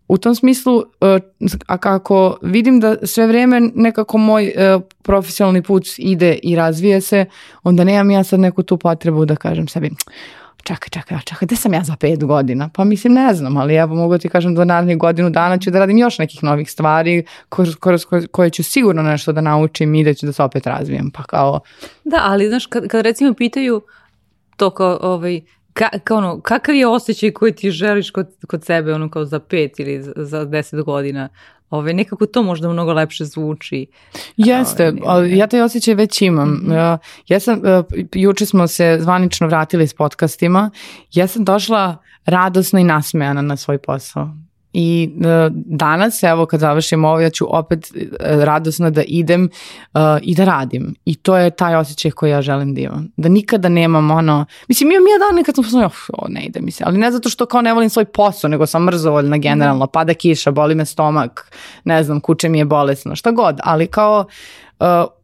u 0.09 0.19
tom 0.19 0.35
smislu, 0.35 0.83
e, 1.01 1.19
a 1.67 1.79
kako 1.79 2.39
vidim 2.43 2.81
da 2.81 2.97
sve 3.03 3.27
vrijeme 3.27 3.61
nekako 3.75 4.19
moj 4.19 4.47
e, 4.47 4.79
profesionalni 5.03 5.63
put 5.63 5.85
ide 5.99 6.39
i 6.43 6.57
razvije 6.57 7.01
se, 7.01 7.25
onda 7.63 7.85
nemam 7.85 8.11
ja 8.11 8.25
sad 8.25 8.41
neku 8.41 8.63
tu 8.63 8.77
potrebu 8.77 9.25
da 9.25 9.37
kažem 9.37 9.69
sebi, 9.69 9.91
čekaj, 10.65 10.89
čekaj, 10.91 11.19
čekaj, 11.25 11.47
gde 11.47 11.57
sam 11.57 11.75
ja 11.75 11.85
za 11.85 11.97
pet 11.97 12.25
godina? 12.25 12.71
Pa 12.75 12.85
mislim, 12.85 13.13
ne 13.13 13.35
znam, 13.35 13.57
ali 13.57 13.75
evo 13.75 13.95
mogu 13.95 14.19
ti 14.19 14.29
kažem 14.29 14.55
da 14.55 14.65
narednih 14.65 14.99
godinu 14.99 15.31
dana 15.31 15.59
ću 15.59 15.71
da 15.71 15.79
radim 15.79 15.99
još 15.99 16.19
nekih 16.19 16.43
novih 16.43 16.71
stvari 16.71 17.25
kroz 17.81 18.05
koje 18.31 18.51
ću 18.51 18.63
sigurno 18.63 19.03
nešto 19.03 19.33
da 19.33 19.41
naučim 19.41 19.95
i 19.95 20.05
da 20.05 20.15
ću 20.15 20.27
da 20.27 20.33
se 20.33 20.43
opet 20.43 20.67
razvijem. 20.67 21.11
Pa 21.11 21.23
kao... 21.23 21.61
Da, 22.05 22.21
ali 22.23 22.49
znaš, 22.49 22.67
kad, 22.67 22.89
kad 22.89 23.05
recimo 23.05 23.35
pitaju 23.35 23.83
to 24.57 24.71
kao, 24.71 24.99
ovaj, 25.03 25.41
ka, 25.75 25.89
kao 26.05 26.19
ono, 26.19 26.41
kakav 26.41 26.75
je 26.75 26.87
osjećaj 26.87 27.31
koji 27.31 27.53
ti 27.53 27.71
želiš 27.71 28.11
kod, 28.11 28.29
kod 28.47 28.65
sebe 28.65 28.95
ono 28.95 29.11
kao 29.11 29.25
za 29.25 29.39
pet 29.39 29.79
ili 29.79 30.03
za, 30.03 30.13
za 30.17 30.45
deset 30.45 30.83
godina? 30.85 31.29
Ove, 31.71 31.93
nekako 31.93 32.27
to 32.27 32.43
možda 32.43 32.69
mnogo 32.69 32.93
lepše 32.93 33.25
zvuči. 33.25 33.87
Jeste, 34.37 34.93
ali 35.07 35.39
ja 35.39 35.47
taj 35.47 35.61
osjećaj 35.61 35.95
već 35.95 36.23
imam. 36.23 36.49
Mm 36.49 36.67
-hmm. 36.67 36.99
Ja 37.29 37.41
sam, 37.41 37.67
e, 37.67 37.83
juče 38.13 38.47
smo 38.47 38.67
se 38.67 38.99
zvanično 39.01 39.47
vratili 39.47 39.87
s 39.87 39.95
podcastima, 39.95 40.71
ja 41.13 41.27
sam 41.27 41.45
došla 41.45 41.97
radosno 42.25 42.79
i 42.79 42.85
nasmejana 42.85 43.43
na 43.43 43.57
svoj 43.57 43.79
posao. 43.79 44.44
I 44.77 45.11
uh, 45.17 45.53
danas, 45.55 46.23
evo 46.23 46.47
kad 46.47 46.61
završim 46.61 47.05
ovo, 47.05 47.21
ja 47.21 47.31
ću 47.31 47.57
opet 47.57 47.93
uh, 47.95 48.09
radosno 48.21 48.91
da 48.91 49.03
idem 49.07 49.49
uh, 49.95 50.01
i 50.23 50.35
da 50.35 50.45
radim. 50.45 50.95
I 51.05 51.15
to 51.15 51.37
je 51.37 51.51
taj 51.51 51.77
osjećaj 51.77 52.11
koji 52.11 52.31
ja 52.31 52.43
želim 52.43 52.75
da 52.75 52.81
imam. 52.81 53.09
Da 53.17 53.29
nikada 53.29 53.69
nemam 53.69 54.11
ono, 54.11 54.45
mislim 54.69 54.91
imam 54.91 55.03
ja 55.07 55.27
dan 55.27 55.37
nekad 55.37 55.55
sam 55.55 55.65
sam, 55.65 55.83
oh, 55.83 56.29
ne 56.29 56.45
ide 56.45 56.61
mi 56.61 56.71
se, 56.71 56.85
ali 56.87 56.99
ne 56.99 57.13
zato 57.13 57.29
što 57.29 57.47
kao 57.47 57.63
ne 57.63 57.75
volim 57.75 57.91
svoj 57.91 58.05
posao, 58.05 58.49
nego 58.51 58.67
sam 58.67 58.85
mrzovoljna 58.85 59.39
generalno, 59.39 59.87
pada 59.87 60.15
kiša, 60.15 60.51
boli 60.51 60.75
me 60.75 60.85
stomak, 60.85 61.53
ne 61.85 62.05
znam, 62.05 62.21
kuće 62.21 62.49
mi 62.49 62.59
je 62.59 62.65
bolesno, 62.65 63.17
šta 63.17 63.31
god, 63.31 63.61
ali 63.63 63.87
kao 63.87 64.25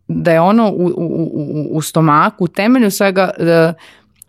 da 0.09 0.33
je 0.33 0.41
ono 0.41 0.71
u, 0.71 0.87
u, 0.87 1.31
u, 1.33 1.69
u 1.77 1.83
stomaku, 1.83 2.45
u 2.45 2.49
temelju 2.49 2.91
svega, 2.91 3.31
uh, 3.39 3.75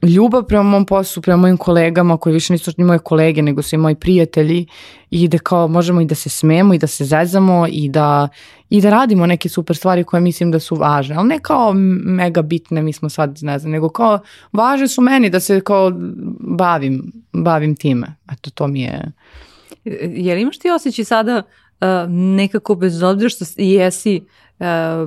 ljubav 0.01 0.43
prema 0.43 0.63
mom 0.63 0.85
poslu, 0.85 1.21
prema 1.21 1.41
mojim 1.41 1.57
kolegama 1.57 2.17
koji 2.17 2.33
više 2.33 2.53
nisu 2.53 2.71
ni 2.77 2.83
moje 2.83 2.99
kolege 2.99 3.41
nego 3.41 3.61
su 3.61 3.75
i 3.75 3.77
moji 3.77 3.95
prijatelji 3.95 4.65
i 5.09 5.27
da 5.27 5.37
kao 5.37 5.67
možemo 5.67 6.01
i 6.01 6.05
da 6.05 6.15
se 6.15 6.29
smemo 6.29 6.73
i 6.73 6.77
da 6.77 6.87
se 6.87 7.05
zezamo 7.05 7.67
i 7.69 7.89
da, 7.89 8.27
i 8.69 8.81
da 8.81 8.89
radimo 8.89 9.25
neke 9.25 9.49
super 9.49 9.75
stvari 9.75 10.03
koje 10.03 10.21
mislim 10.21 10.51
da 10.51 10.59
su 10.59 10.75
važne, 10.75 11.15
ali 11.15 11.27
ne 11.27 11.39
kao 11.39 11.73
mega 12.03 12.41
bitne, 12.41 12.81
mi 12.81 12.93
smo 12.93 13.09
sad 13.09 13.39
ne 13.41 13.59
znam, 13.59 13.71
nego 13.71 13.89
kao 13.89 14.19
važne 14.51 14.87
su 14.87 15.01
meni 15.01 15.29
da 15.29 15.39
se 15.39 15.61
kao 15.61 15.91
bavim, 16.39 17.11
bavim 17.33 17.75
time. 17.75 18.15
Eto 18.31 18.49
to 18.49 18.67
mi 18.67 18.81
je... 18.81 19.11
Je 20.03 20.35
li 20.35 20.41
imaš 20.41 20.59
ti 20.59 20.69
osjećaj 20.71 21.05
sada 21.05 21.37
uh, 21.81 21.87
nekako 22.09 22.75
bez 22.75 23.03
obzira 23.03 23.29
što 23.29 23.45
jesi 23.57 24.21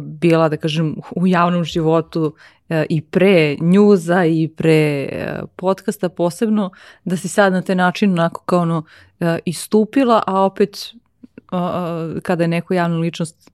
bila, 0.00 0.48
da 0.48 0.56
kažem, 0.56 0.96
u 1.16 1.26
javnom 1.26 1.64
životu 1.64 2.34
E, 2.68 2.86
i 2.88 3.00
pre 3.00 3.56
njuza 3.60 4.24
i 4.24 4.48
pre 4.48 5.08
e, 5.12 5.42
podcasta 5.56 6.08
posebno, 6.08 6.70
da 7.04 7.16
si 7.16 7.28
sad 7.28 7.52
na 7.52 7.62
taj 7.62 7.76
način 7.76 8.12
onako 8.12 8.42
kao 8.44 8.60
ono 8.60 8.84
e, 9.20 9.38
istupila, 9.44 10.22
a 10.26 10.40
opet 10.40 10.94
kada 12.22 12.44
je 12.44 12.48
neko 12.48 12.74
javnu 12.74 12.98
ličnost 12.98 13.50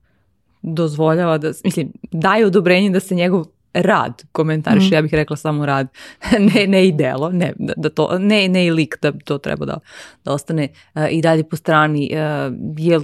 dozvoljava 0.61 1.37
da, 1.37 1.51
mislim, 1.63 1.91
daje 2.11 2.45
odobrenje 2.45 2.89
da 2.89 2.99
se 2.99 3.15
njegov 3.15 3.45
rad 3.73 4.23
komentariš, 4.31 4.89
mm. 4.89 4.93
ja 4.93 5.01
bih 5.01 5.13
rekla 5.13 5.35
samo 5.35 5.65
rad, 5.65 5.87
ne, 6.55 6.67
ne 6.67 6.87
i 6.87 6.91
delo, 6.91 7.29
ne, 7.29 7.53
da, 7.59 7.73
da 7.77 7.89
to, 7.89 8.19
ne, 8.19 8.47
ne 8.47 8.65
i 8.65 8.71
lik 8.71 8.97
da 9.01 9.11
to 9.11 9.37
treba 9.37 9.65
da, 9.65 9.79
da 10.25 10.33
ostane 10.33 10.67
uh, 10.93 11.05
i 11.09 11.21
dalje 11.21 11.43
po 11.43 11.55
strani. 11.55 12.11
Uh, 12.13 12.53
jel, 12.77 13.01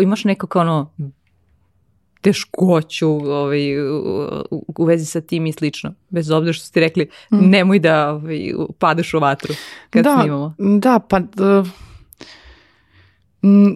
imaš 0.00 0.24
nekako 0.24 0.60
ono 0.60 0.90
teškoću 2.22 3.08
ovaj, 3.08 3.80
u, 4.50 4.84
vezi 4.84 5.06
sa 5.06 5.20
tim 5.20 5.46
i 5.46 5.52
slično. 5.52 5.94
Bez 6.08 6.30
obzira 6.30 6.52
što 6.52 6.66
ste 6.66 6.80
rekli, 6.80 7.08
mm. 7.32 7.36
nemoj 7.50 7.78
da 7.78 8.10
ovaj, 8.10 8.52
padaš 8.78 9.14
u 9.14 9.18
vatru 9.18 9.54
kad 9.90 10.04
da, 10.04 10.18
snimamo. 10.20 10.54
Da, 10.58 10.98
pa... 10.98 11.16
Uh, 11.16 11.68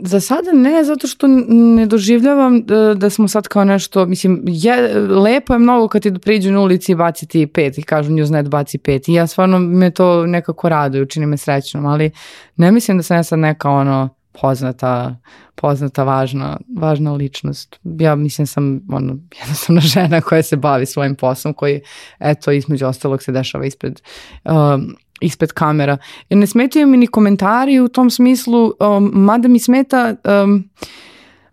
za 0.04 0.20
sada 0.20 0.52
ne, 0.52 0.84
zato 0.84 1.06
što 1.06 1.26
ne 1.48 1.86
doživljavam 1.86 2.62
da, 2.62 2.94
da 2.94 3.10
smo 3.10 3.28
sad 3.28 3.48
kao 3.48 3.64
nešto, 3.64 4.06
mislim, 4.06 4.42
je, 4.46 4.94
lepo 4.98 5.52
je 5.52 5.58
mnogo 5.58 5.88
kad 5.88 6.02
ti 6.02 6.12
priđu 6.22 6.52
na 6.52 6.60
ulici 6.60 6.92
i 6.92 6.94
baci 6.94 7.26
ti 7.26 7.46
pet 7.46 7.78
i 7.78 7.82
kažu 7.82 8.10
Newsnet 8.10 8.48
baci 8.48 8.78
pet 8.78 9.08
i 9.08 9.12
ja 9.12 9.26
stvarno 9.26 9.58
me 9.58 9.90
to 9.90 10.26
nekako 10.26 10.68
raduju, 10.68 11.06
čini 11.06 11.26
me 11.26 11.36
srećnom, 11.36 11.86
ali 11.86 12.10
ne 12.56 12.72
mislim 12.72 12.96
da 12.96 13.02
sam 13.02 13.16
ja 13.16 13.22
sad 13.22 13.38
neka 13.38 13.70
ono 13.70 14.08
poznata, 14.40 15.16
poznata 15.54 16.04
važna, 16.04 16.56
važna 16.76 17.12
ličnost. 17.12 17.80
Ja 17.84 18.14
mislim 18.14 18.46
sam 18.46 18.80
ono, 18.92 19.18
jednostavna 19.40 19.80
žena 19.80 20.20
koja 20.20 20.42
se 20.42 20.56
bavi 20.56 20.86
svojim 20.86 21.14
poslom, 21.14 21.54
koji 21.54 21.80
eto 22.18 22.52
između 22.52 22.86
ostalog 22.86 23.22
se 23.22 23.32
dešava 23.32 23.66
ispred 23.66 24.00
um, 24.44 24.96
ispred 25.20 25.52
kamera. 25.52 25.98
ne 26.30 26.46
smetaju 26.46 26.86
mi 26.86 26.96
ni 26.96 27.06
komentari 27.06 27.80
u 27.80 27.88
tom 27.88 28.10
smislu, 28.10 28.72
um, 28.80 29.10
mada 29.14 29.48
mi 29.48 29.58
smeta 29.58 30.14
um, 30.44 30.70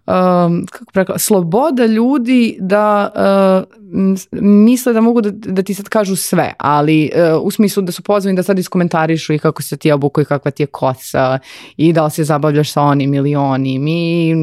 um, 0.07 0.65
kako 0.71 0.91
preko, 0.91 1.19
sloboda 1.19 1.85
ljudi 1.85 2.57
da 2.59 3.11
uh, 3.15 3.83
misle 4.41 4.93
da 4.93 5.01
mogu 5.01 5.21
da, 5.21 5.29
da 5.31 5.63
ti 5.63 5.73
sad 5.73 5.89
kažu 5.89 6.15
sve, 6.15 6.53
ali 6.57 7.11
uh, 7.35 7.45
u 7.45 7.51
smislu 7.51 7.83
da 7.83 7.91
su 7.91 8.03
pozvani 8.03 8.35
da 8.35 8.43
sad 8.43 8.59
iskomentarišu 8.59 9.33
i 9.33 9.39
kako 9.39 9.61
se 9.61 9.77
ti 9.77 9.91
obuku 9.91 10.21
i 10.21 10.25
kakva 10.25 10.51
ti 10.51 10.63
je 10.63 10.67
kosa 10.67 11.39
i 11.77 11.93
da 11.93 12.05
li 12.05 12.11
se 12.11 12.23
zabavljaš 12.23 12.71
sa 12.71 12.81
onim 12.81 13.13
ili 13.13 13.35
onim 13.35 13.87
i 13.87 14.35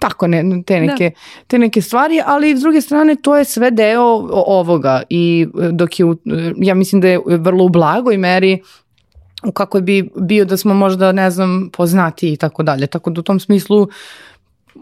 tako 0.00 0.26
ne, 0.26 0.62
te, 0.66 0.74
da. 0.74 0.86
neke, 0.86 1.10
da. 1.10 1.44
te 1.46 1.58
neke 1.58 1.80
stvari, 1.80 2.20
ali 2.26 2.56
s 2.56 2.60
druge 2.60 2.80
strane 2.80 3.16
to 3.22 3.36
je 3.36 3.44
sve 3.44 3.70
deo 3.70 4.28
ovoga 4.46 5.02
i 5.10 5.46
dok 5.72 6.00
je, 6.00 6.06
ja 6.56 6.74
mislim 6.74 7.00
da 7.00 7.08
je 7.08 7.20
vrlo 7.26 7.64
u 7.64 7.68
blagoj 7.68 8.16
meri 8.16 8.62
u 9.44 9.52
kakoj 9.52 9.80
bi 9.82 10.10
bio 10.20 10.44
da 10.44 10.56
smo 10.56 10.74
možda, 10.74 11.12
ne 11.12 11.30
znam, 11.30 11.70
poznati 11.72 12.32
i 12.32 12.36
tako 12.36 12.62
dalje. 12.62 12.86
Tako 12.86 13.10
da 13.10 13.20
u 13.20 13.24
tom 13.24 13.40
smislu 13.40 13.88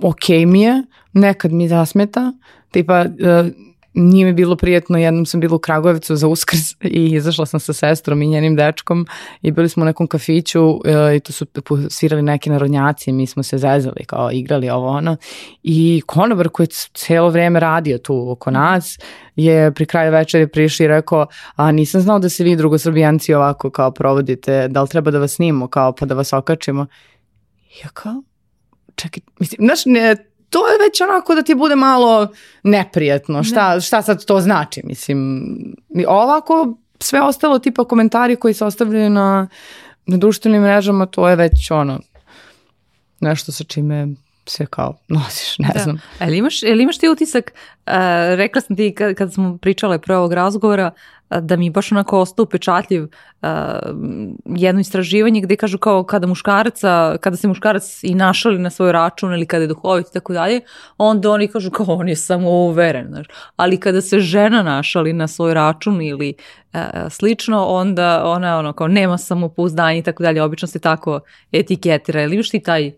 ok 0.02 0.28
mi 0.46 0.62
je, 0.62 0.82
nekad 1.12 1.52
mi 1.52 1.68
zasmeta, 1.68 2.32
tipa 2.70 3.00
uh, 3.00 3.46
nije 3.94 4.26
mi 4.26 4.32
bilo 4.32 4.56
prijetno, 4.56 4.98
jednom 4.98 5.26
sam 5.26 5.40
bila 5.40 5.56
u 5.56 5.58
Kragujevcu 5.58 6.16
za 6.16 6.28
uskrs 6.28 6.72
i 6.80 7.14
izašla 7.14 7.46
sam 7.46 7.60
sa 7.60 7.72
sestrom 7.72 8.22
i 8.22 8.26
njenim 8.26 8.56
dečkom 8.56 9.06
i 9.42 9.50
bili 9.50 9.68
smo 9.68 9.82
u 9.82 9.86
nekom 9.86 10.06
kafiću 10.06 10.68
uh, 10.68 10.80
i 11.16 11.20
tu 11.20 11.32
su 11.32 11.46
svirali 11.90 12.22
neki 12.22 12.50
narodnjaci 12.50 13.10
i 13.10 13.12
mi 13.12 13.26
smo 13.26 13.42
se 13.42 13.58
zezali 13.58 14.04
kao 14.06 14.30
igrali 14.32 14.70
ovo 14.70 14.88
ono. 14.88 15.16
I 15.62 16.02
konobar 16.06 16.48
koji 16.48 16.64
je 16.64 16.70
celo 16.94 17.28
vreme 17.28 17.60
radio 17.60 17.98
tu 17.98 18.30
oko 18.30 18.50
nas 18.50 18.98
je 19.36 19.72
pri 19.72 19.86
kraju 19.86 20.12
večeri 20.12 20.48
prišli 20.48 20.84
i 20.84 20.88
rekao 20.88 21.26
a 21.56 21.72
nisam 21.72 22.00
znao 22.00 22.18
da 22.18 22.28
se 22.28 22.44
vi 22.44 22.56
drugosrbijanci 22.56 23.34
ovako 23.34 23.70
kao 23.70 23.90
provodite, 23.90 24.68
da 24.68 24.82
li 24.82 24.88
treba 24.88 25.10
da 25.10 25.18
vas 25.18 25.32
snimamo 25.32 25.68
kao 25.68 25.92
pa 25.92 26.06
da 26.06 26.14
vas 26.14 26.32
okačimo? 26.32 26.86
Ja 27.84 27.88
kao 27.88 28.22
čekaj, 28.96 29.22
mislim, 29.40 29.66
znaš, 29.66 29.84
ne, 29.86 30.16
to 30.50 30.68
je 30.68 30.78
već 30.78 31.00
onako 31.00 31.34
da 31.34 31.42
ti 31.42 31.54
bude 31.54 31.76
malo 31.76 32.28
neprijetno. 32.62 33.42
Šta, 33.42 33.80
šta 33.80 34.02
sad 34.02 34.24
to 34.24 34.40
znači? 34.40 34.80
Mislim, 34.84 35.46
ovako 36.06 36.76
sve 36.98 37.22
ostalo 37.22 37.58
tipa 37.58 37.84
komentari 37.84 38.36
koji 38.36 38.54
se 38.54 38.64
ostavljaju 38.64 39.10
na, 39.10 39.48
na 40.06 40.16
društvenim 40.16 40.62
mrežama, 40.62 41.06
to 41.06 41.28
je 41.28 41.36
već 41.36 41.70
ono 41.70 42.00
nešto 43.20 43.52
sa 43.52 43.64
čime 43.64 44.08
se 44.46 44.66
kao 44.66 44.96
nosiš, 45.08 45.58
ne 45.58 45.70
da. 45.74 45.80
znam. 45.80 46.00
Ali 46.18 46.36
imaš, 46.36 46.62
ali 46.62 46.82
imaš 46.82 46.98
ti 46.98 47.08
utisak, 47.08 47.52
uh, 47.86 47.92
rekla 48.36 48.60
sam 48.60 48.76
ti 48.76 48.94
kad, 48.94 49.14
kad 49.14 49.32
smo 49.32 49.58
pričale 49.58 49.98
pre 49.98 50.16
ovog 50.16 50.32
razgovora, 50.32 50.90
da 51.40 51.56
mi 51.56 51.70
baš 51.70 51.92
onako 51.92 52.20
ostao 52.20 52.42
upečatljiv 52.42 53.02
uh, 53.02 53.48
jedno 54.44 54.80
istraživanje 54.80 55.40
gde 55.40 55.56
kažu 55.56 55.78
kao 55.78 56.04
kada 56.04 56.26
muškaraca, 56.26 57.16
kada 57.20 57.36
se 57.36 57.48
muškarac 57.48 58.00
i 58.02 58.14
našali 58.14 58.58
na 58.58 58.70
svoj 58.70 58.92
račun 58.92 59.34
ili 59.34 59.46
kada 59.46 59.62
je 59.62 59.68
duhovit 59.68 60.06
i 60.06 60.12
tako 60.12 60.32
dalje, 60.32 60.60
onda 60.98 61.30
oni 61.30 61.48
kažu 61.48 61.70
kao 61.70 61.86
on 61.88 62.08
je 62.08 62.16
samo 62.16 62.50
uveren, 62.50 63.06
znaš. 63.08 63.26
Ali 63.56 63.80
kada 63.80 64.00
se 64.00 64.20
žena 64.20 64.62
našali 64.62 65.12
na 65.12 65.28
svoj 65.28 65.54
račun 65.54 66.02
ili 66.02 66.34
uh, 66.74 66.80
slično, 67.10 67.64
onda 67.64 68.22
ona 68.24 68.58
ono 68.58 68.72
kao 68.72 68.88
nema 68.88 69.18
samopouzdanje 69.18 69.98
i 69.98 70.02
tako 70.02 70.22
dalje, 70.22 70.42
obično 70.42 70.68
se 70.68 70.78
tako 70.78 71.20
etiketira. 71.52 72.22
Ili 72.22 72.34
imaš 72.34 72.50
ti 72.50 72.60
taj 72.60 72.88
uh, 72.88 72.94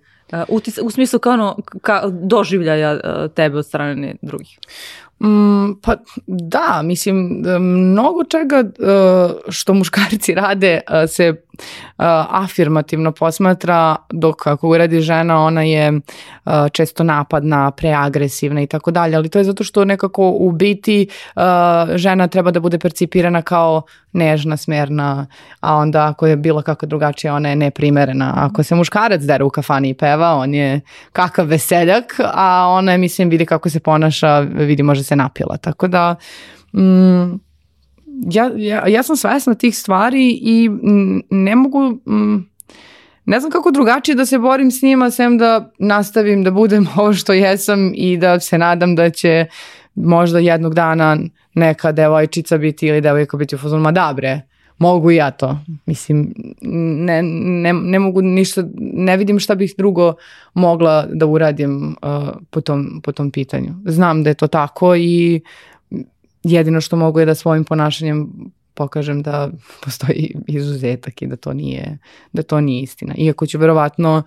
utis, 0.49 0.79
u 0.83 0.91
smislu 0.91 1.19
kao 1.19 1.33
ono, 1.33 1.57
ka, 1.83 2.03
doživljaja 2.07 2.93
uh, 2.93 3.31
tebe 3.35 3.59
od 3.59 3.67
strane 3.67 4.15
drugih? 4.23 4.59
Mm, 5.23 5.81
pa 5.83 5.97
da, 6.27 6.83
mislim, 6.85 7.43
mnogo 7.61 8.25
čega 8.25 8.65
uh, 8.65 9.37
što 9.49 9.75
muškarci 9.75 10.35
rade 10.35 10.81
uh, 10.89 11.11
se 11.11 11.31
uh, 11.31 11.54
afirmativno 12.31 13.13
posmatra, 13.13 13.97
dok 14.13 14.47
ako 14.47 14.69
uradi 14.69 15.01
žena, 15.01 15.45
ona 15.45 15.63
je 15.63 16.01
često 16.73 17.05
napadna, 17.05 17.71
preagresivna 17.71 18.63
i 18.63 18.67
tako 18.67 18.91
dalje, 18.91 19.17
ali 19.17 19.29
to 19.29 19.39
je 19.39 19.45
zato 19.45 19.65
što 19.65 19.85
nekako 19.85 20.31
u 20.31 20.53
biti 20.53 21.09
žena 21.95 22.29
treba 22.29 22.51
da 22.51 22.61
bude 22.61 22.79
percipirana 22.79 23.43
kao 23.43 23.83
nežna, 24.13 24.57
smerna, 24.57 25.27
a 25.61 25.75
onda 25.75 26.07
ako 26.07 26.27
je 26.27 26.37
bilo 26.37 26.63
kako 26.63 26.87
drugačije, 26.87 27.33
ona 27.33 27.49
je 27.49 27.57
neprimerena. 27.57 28.33
Ako 28.37 28.63
se 28.63 28.75
muškarac 28.75 29.23
dere 29.23 29.45
u 29.45 29.51
kafani 29.51 29.89
i 29.89 29.95
peva, 29.95 30.35
on 30.35 30.55
je 30.55 30.81
kakav 31.13 31.47
veseljak, 31.47 32.15
a 32.35 32.67
ona 32.69 32.93
je, 32.93 32.99
mislim, 32.99 33.29
vidi 33.29 33.47
kako 33.47 33.71
se 33.71 33.81
ponaša, 33.81 34.39
vidi 34.41 34.83
može 34.83 35.03
se 35.03 35.17
napila. 35.17 35.57
Tako 35.57 35.89
da, 35.89 36.15
mm, 36.73 37.44
ja, 38.31 38.51
ja, 38.57 38.89
ja 38.89 39.03
sam 39.03 39.17
svesna 39.17 39.55
tih 39.55 39.79
stvari 39.79 40.39
i 40.43 40.71
ne 41.31 41.57
mogu... 41.57 41.99
Ne 43.27 43.41
znam 43.41 43.51
kako 43.51 43.71
drugačije 43.71 44.15
da 44.15 44.27
se 44.27 44.39
borim 44.39 44.71
s 44.71 44.83
njima, 44.83 45.11
sem 45.11 45.39
da 45.39 45.71
nastavim 45.79 46.45
da 46.45 46.51
budem 46.51 46.87
ovo 46.97 47.13
što 47.13 47.33
jesam 47.33 47.93
i 47.95 48.17
da 48.17 48.41
se 48.41 48.59
nadam 48.59 48.95
da 48.95 49.11
će 49.11 49.47
možda 49.95 50.39
jednog 50.39 50.75
dana 50.75 51.19
neka 51.55 51.93
devojčica 51.93 52.59
biti 52.59 52.87
ili 52.87 53.01
devojka 53.01 53.37
biti 53.37 53.55
u 53.55 53.59
fazonu, 53.59 53.83
ma 53.83 53.93
da 53.93 54.13
bre, 54.17 54.41
mogu 54.79 55.11
ja 55.11 55.31
to. 55.31 55.59
Mislim, 55.87 56.35
ne, 57.07 57.23
ne, 57.23 57.73
ne 57.73 57.99
mogu 57.99 58.23
ništa, 58.23 58.65
ne 58.79 59.17
vidim 59.17 59.39
šta 59.39 59.55
bih 59.55 59.75
drugo 59.79 60.15
mogla 60.55 61.07
da 61.13 61.27
uradim 61.27 61.97
uh, 62.03 62.29
po, 62.51 62.61
tom, 62.61 63.01
po 63.03 63.13
tom 63.13 63.31
pitanju. 63.31 63.75
Znam 63.87 64.23
da 64.23 64.31
je 64.31 64.35
to 64.35 64.47
tako 64.47 64.95
i 64.97 65.41
jedino 66.45 66.81
što 66.81 66.97
mogu 66.97 67.21
je 67.21 67.27
da 67.27 67.35
svojim 67.35 67.65
ponašanjem 67.65 68.31
pokažem 68.75 69.23
da 69.23 69.51
postoji 69.85 70.35
izuzetak 70.47 71.23
i 71.23 71.27
da 71.27 71.37
to 71.37 71.53
nije, 71.53 71.99
da 72.33 72.43
to 72.43 72.61
nije 72.61 72.83
istina. 72.83 73.15
Iako 73.19 73.47
ću 73.47 73.59
verovatno 73.59 74.23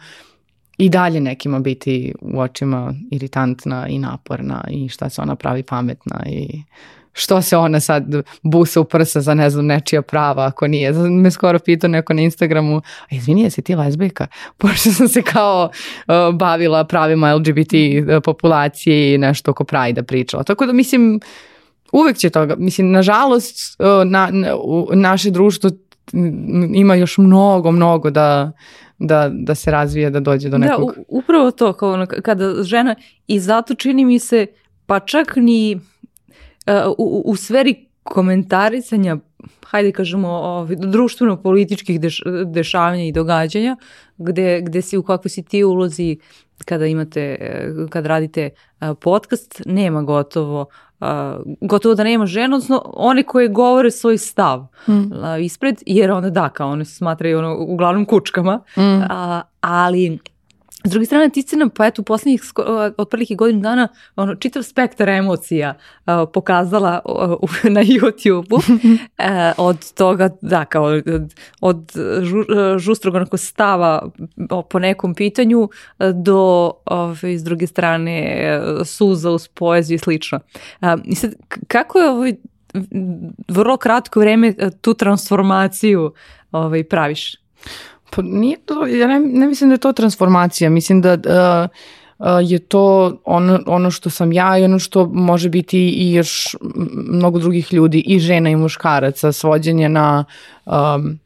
i 0.78 0.90
dalje 0.90 1.20
nekima 1.20 1.60
biti 1.60 2.14
u 2.22 2.40
očima 2.40 2.94
iritantna 3.12 3.88
i 3.88 4.00
naporna 4.00 4.64
i 4.70 4.90
šta 4.90 5.10
se 5.10 5.22
ona 5.22 5.36
pravi 5.36 5.64
pametna 5.64 6.24
i 6.26 6.64
što 7.14 7.42
se 7.42 7.58
ona 7.58 7.80
sad 7.80 8.04
busa 8.42 8.82
u 8.82 8.84
prsa 8.84 9.22
za 9.22 9.34
ne 9.34 9.50
znam 9.50 9.66
nečija 9.66 10.02
prava 10.02 10.46
ako 10.46 10.68
nije. 10.68 10.94
Me 10.94 11.32
skoro 11.32 11.60
pitao 11.60 11.88
neko 11.88 12.14
na 12.14 12.22
Instagramu, 12.22 12.78
a 12.78 13.16
izvini, 13.16 13.42
jesi 13.42 13.62
ti 13.62 13.76
lesbijka? 13.76 14.28
Pošto 14.58 14.92
sam 14.92 15.08
se 15.08 15.22
kao 15.22 15.70
uh, 16.08 16.36
bavila 16.36 16.84
pravima 16.84 17.34
LGBT 17.34 17.74
uh, 17.74 18.24
populacije 18.24 19.16
i 19.16 19.18
nešto 19.18 19.52
oko 19.52 19.64
Pride 19.64 20.04
pričala. 20.04 20.44
Tako 20.44 20.66
da 20.66 20.74
mislim, 20.74 21.20
uvek 21.92 22.18
će 22.18 22.30
toga, 22.30 22.56
mislim, 22.58 22.92
nažalost, 22.92 23.82
uh, 23.82 24.12
na, 24.12 24.30
na, 24.32 24.56
u, 24.56 24.88
naše 24.94 25.32
društvo 25.32 25.70
ima 26.74 26.96
još 26.96 27.18
mnogo, 27.18 27.72
mnogo 27.72 28.10
da, 28.10 28.52
da, 29.00 29.30
da 29.34 29.56
se 29.56 29.72
razvije, 29.72 30.10
da 30.10 30.20
dođe 30.20 30.50
do 30.50 30.58
da, 30.58 30.68
nekog... 30.68 30.96
Da, 30.96 31.02
upravo 31.08 31.52
to, 31.52 31.74
kao 31.74 31.94
ono, 31.94 32.06
kada 32.06 32.64
žena, 32.64 32.96
i 33.28 33.40
zato 33.40 33.76
čini 33.76 34.06
mi 34.06 34.20
se, 34.20 34.46
pa 34.86 35.00
čak 35.00 35.36
ni 35.36 35.80
u, 36.98 37.24
u 37.26 37.36
sferi 37.36 37.88
komentarisanja 38.04 39.18
hajde 39.66 39.92
kažemo, 39.92 40.30
ovaj, 40.30 40.76
društveno-političkih 40.76 42.00
deš, 42.02 42.22
dešavanja 42.46 43.04
i 43.04 43.12
događanja, 43.12 43.76
gde, 44.18 44.62
gde 44.62 44.82
si 44.82 44.98
u 44.98 45.04
kakvoj 45.04 45.30
si 45.30 45.44
ti 45.44 45.64
ulozi 45.64 46.18
kada 46.66 46.86
imate, 46.86 47.38
kad 47.90 48.06
radite 48.06 48.50
podcast, 49.02 49.62
nema 49.66 50.02
gotovo, 50.02 50.66
gotovo 51.62 51.96
da 51.96 52.04
nema 52.04 52.26
žena, 52.26 52.56
odnosno 52.56 52.82
one 52.86 53.24
koje 53.24 53.48
govore 53.48 53.92
svoj 53.92 54.18
stav 54.18 54.68
mm. 54.88 54.94
ispred, 55.42 55.84
jer 55.86 56.12
onda 56.12 56.30
da, 56.30 56.50
kao 56.50 56.70
one 56.70 56.86
se 56.86 56.96
smatraju 56.96 57.38
ono, 57.38 57.58
uglavnom 57.60 58.06
kučkama, 58.06 58.60
mm. 58.78 59.02
ali 59.62 60.20
S 60.88 60.90
druge 60.90 61.06
strane, 61.06 61.30
ti 61.30 61.42
si 61.42 61.56
nam, 61.56 61.70
pa 61.70 61.86
eto, 61.86 62.02
u 62.02 62.06
poslednjih 62.06 62.42
otprilike 62.98 63.36
godinu 63.36 63.62
dana, 63.62 63.88
ono, 64.16 64.36
čitav 64.36 64.64
spektar 64.64 65.10
emocija 65.10 65.74
uh, 65.76 66.14
pokazala 66.34 67.00
uh, 67.06 67.64
na 67.76 67.84
YouTube-u. 67.84 68.56
uh, 68.56 68.62
od 69.68 69.94
toga, 69.94 70.30
da, 70.42 70.66
kao 70.66 70.84
od, 70.84 71.34
od 71.62 71.92
žu, 72.22 72.44
žustrog 72.78 73.16
onako 73.16 73.38
stava 73.38 74.10
po 74.70 74.80
nekom 74.80 75.16
pitanju 75.16 75.60
uh, 75.60 75.70
do, 76.24 76.72
ove, 76.86 77.38
s 77.38 77.44
druge 77.44 77.68
strane, 77.68 78.62
suza 78.86 79.32
uz 79.32 79.48
poeziju 79.48 79.96
i 79.96 80.00
slično. 80.00 80.40
Uh, 80.82 80.88
I 81.06 81.16
sad, 81.16 81.34
kako 81.68 82.00
je 82.00 82.10
ovaj, 82.10 82.36
vrlo 83.48 83.78
kratko 83.78 84.20
vreme 84.20 84.54
tu 84.82 84.94
transformaciju 84.94 86.14
ovaj, 86.52 86.84
praviš? 86.84 87.36
Pa 88.10 88.22
nije 88.22 88.58
to, 88.66 88.86
ja 88.86 89.08
ne, 89.08 89.20
ne 89.20 89.48
mislim 89.48 89.70
da 89.70 89.74
je 89.74 89.80
to 89.80 89.94
transformacija, 89.94 90.70
mislim 90.70 91.02
da 91.02 91.14
uh, 91.14 92.28
je 92.50 92.60
to 92.60 93.18
ono, 93.26 93.60
ono 93.66 93.92
što 93.92 94.10
sam 94.10 94.32
ja 94.32 94.58
i 94.58 94.64
ono 94.64 94.80
što 94.80 95.06
može 95.06 95.50
biti 95.50 95.90
i 95.90 96.14
još 96.14 96.56
mnogo 96.94 97.40
drugih 97.40 97.74
ljudi, 97.74 98.04
i 98.08 98.20
žena 98.20 98.50
i 98.50 98.56
muškaraca, 98.56 99.32
svođenje 99.32 99.90
na 99.90 100.26
um, 100.66 101.20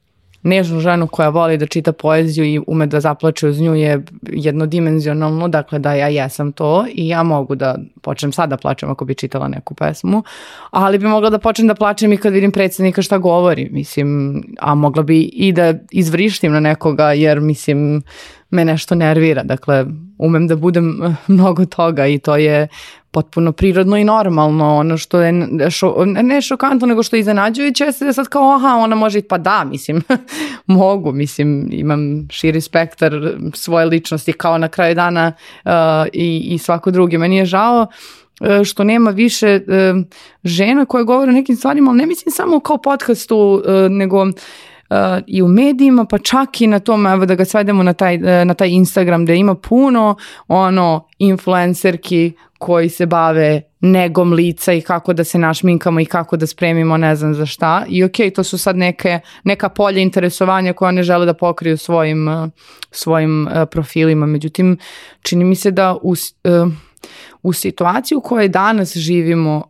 nežnu 0.43 0.79
ženu 0.79 1.07
koja 1.07 1.29
voli 1.29 1.57
da 1.57 1.65
čita 1.65 1.91
poeziju 1.91 2.45
i 2.45 2.59
ume 2.67 2.85
da 2.87 2.99
zaplače 2.99 3.47
uz 3.47 3.61
nju 3.61 3.75
je 3.75 4.01
jednodimenzionalno, 4.21 5.47
dakle 5.47 5.79
da 5.79 5.93
ja 5.93 6.07
jesam 6.07 6.51
to 6.51 6.85
i 6.93 7.07
ja 7.07 7.23
mogu 7.23 7.55
da 7.55 7.75
počnem 8.01 8.31
sad 8.31 8.49
da 8.49 8.57
plačem 8.57 8.89
ako 8.89 9.05
bi 9.05 9.15
čitala 9.15 9.47
neku 9.47 9.75
pesmu, 9.75 10.23
ali 10.71 10.97
bi 10.97 11.07
mogla 11.07 11.29
da 11.29 11.39
počnem 11.39 11.67
da 11.67 11.75
plačem 11.75 12.13
i 12.13 12.17
kad 12.17 12.33
vidim 12.33 12.51
predsednika 12.51 13.01
šta 13.01 13.17
govori, 13.17 13.69
mislim, 13.71 14.41
a 14.59 14.75
mogla 14.75 15.03
bi 15.03 15.21
i 15.21 15.51
da 15.51 15.73
izvrištim 15.91 16.51
na 16.51 16.59
nekoga 16.59 17.11
jer 17.13 17.39
mislim 17.39 18.03
me 18.51 18.65
nešto 18.65 18.95
nervira. 18.95 19.43
Dakle, 19.43 19.85
umem 20.17 20.47
da 20.47 20.55
budem 20.55 21.03
eh, 21.03 21.15
mnogo 21.27 21.65
toga 21.65 22.07
i 22.07 22.19
to 22.19 22.35
je 22.35 22.67
potpuno 23.11 23.51
prirodno 23.51 23.97
i 23.97 24.03
normalno. 24.03 24.75
Ono 24.75 24.97
što 24.97 25.21
je 25.21 25.33
šo, 25.69 26.05
ne 26.05 26.41
šokantno, 26.41 26.87
nego 26.87 27.03
što 27.03 27.15
je 27.15 27.19
iznenađujuće 27.19 27.83
je 27.83 28.13
sad 28.13 28.27
kao, 28.27 28.55
aha, 28.55 28.75
ona 28.75 28.95
može, 28.95 29.21
pa 29.21 29.37
da, 29.37 29.63
mislim, 29.63 30.01
mogu, 30.65 31.11
mislim, 31.11 31.69
imam 31.71 32.27
širi 32.29 32.61
spektar 32.61 33.13
svoje 33.53 33.85
ličnosti 33.85 34.33
kao 34.33 34.57
na 34.57 34.67
kraju 34.67 34.95
dana 34.95 35.33
uh, 35.65 35.71
i, 36.13 36.39
i 36.39 36.57
svako 36.57 36.91
drugi. 36.91 37.17
Meni 37.17 37.37
je 37.37 37.45
žao 37.45 37.87
uh, 38.41 38.63
što 38.65 38.83
nema 38.83 39.09
više 39.11 39.59
žena 40.43 40.85
koje 40.85 41.03
govore 41.03 41.29
o 41.29 41.35
nekim 41.35 41.55
stvarima, 41.55 41.91
ali 41.91 41.97
ne 41.97 42.05
mislim 42.05 42.31
samo 42.31 42.59
kao 42.59 42.77
podcastu, 42.77 43.63
nego 43.89 44.25
i 45.27 45.41
u 45.41 45.47
medijima, 45.47 46.05
pa 46.05 46.17
čak 46.17 46.61
i 46.61 46.67
na 46.67 46.79
tom, 46.79 47.07
evo 47.07 47.25
da 47.25 47.35
ga 47.35 47.45
svedemo 47.45 47.83
na 47.83 47.93
taj, 47.93 48.15
uh, 48.15 48.23
na 48.23 48.53
taj 48.53 48.69
Instagram 48.69 49.23
gde 49.25 49.35
ima 49.35 49.55
puno 49.55 50.15
ono 50.47 51.07
influencerki 51.17 52.31
koji 52.57 52.89
se 52.89 53.05
bave 53.05 53.61
negom 53.79 54.33
lica 54.33 54.73
i 54.73 54.81
kako 54.81 55.13
da 55.13 55.23
se 55.23 55.37
našminkamo 55.37 55.99
i 55.99 56.05
kako 56.05 56.37
da 56.37 56.47
spremimo 56.47 56.97
ne 56.97 57.15
znam 57.15 57.33
za 57.33 57.45
šta. 57.45 57.85
I 57.89 58.03
ok, 58.03 58.15
to 58.35 58.43
su 58.43 58.57
sad 58.57 58.77
neke, 58.77 59.19
neka 59.43 59.69
polja 59.69 59.99
interesovanja 59.99 60.73
koja 60.73 60.91
ne 60.91 61.03
žele 61.03 61.25
da 61.25 61.33
pokriju 61.33 61.77
svojim, 61.77 62.27
uh, 62.27 62.49
svojim 62.91 63.47
uh, 63.47 63.53
profilima. 63.71 64.25
Međutim, 64.25 64.77
čini 65.21 65.45
mi 65.45 65.55
se 65.55 65.71
da 65.71 65.95
u, 66.01 66.13
u 67.43 67.53
situaciji 67.53 68.15
u 68.15 68.21
kojoj 68.21 68.47
danas 68.47 68.97
živimo 68.97 69.63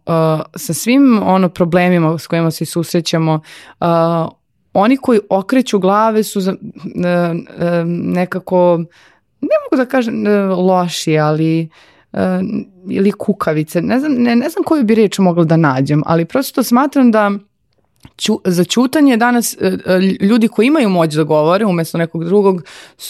sa 0.56 0.74
svim 0.74 1.22
ono 1.24 1.50
problemima 1.50 2.18
s 2.18 2.28
kojima 2.28 2.52
se 2.52 2.66
susrećemo 2.66 3.40
oni 4.74 4.98
koji 4.98 5.20
okreću 5.30 5.80
glave 5.80 6.24
su 6.24 6.42
za, 6.42 6.56
ne, 6.96 7.36
nekako, 7.86 8.78
ne 9.42 9.56
mogu 9.64 9.84
da 9.84 9.86
kažem 9.86 10.24
loši, 10.50 11.18
ali 11.18 11.70
ili 12.90 13.12
kukavice. 13.12 13.82
Ne 13.82 14.00
znam, 14.00 14.14
ne, 14.14 14.36
ne 14.36 14.50
znam 14.50 14.64
koju 14.64 14.84
bi 14.84 14.96
reč 14.96 15.20
mogla 15.20 15.44
da 15.44 15.58
nađem, 15.58 16.04
ali 16.06 16.26
prosto 16.26 16.64
smatram 16.64 17.12
da 17.12 17.32
Ću, 18.18 18.40
za 18.46 18.64
čutanje 18.64 19.18
danas 19.18 19.58
ljudi 20.22 20.48
koji 20.48 20.68
imaju 20.68 20.90
moć 20.90 21.14
da 21.14 21.24
govore 21.24 21.66
umesto 21.66 21.98
nekog 21.98 22.26
drugog 22.26 22.64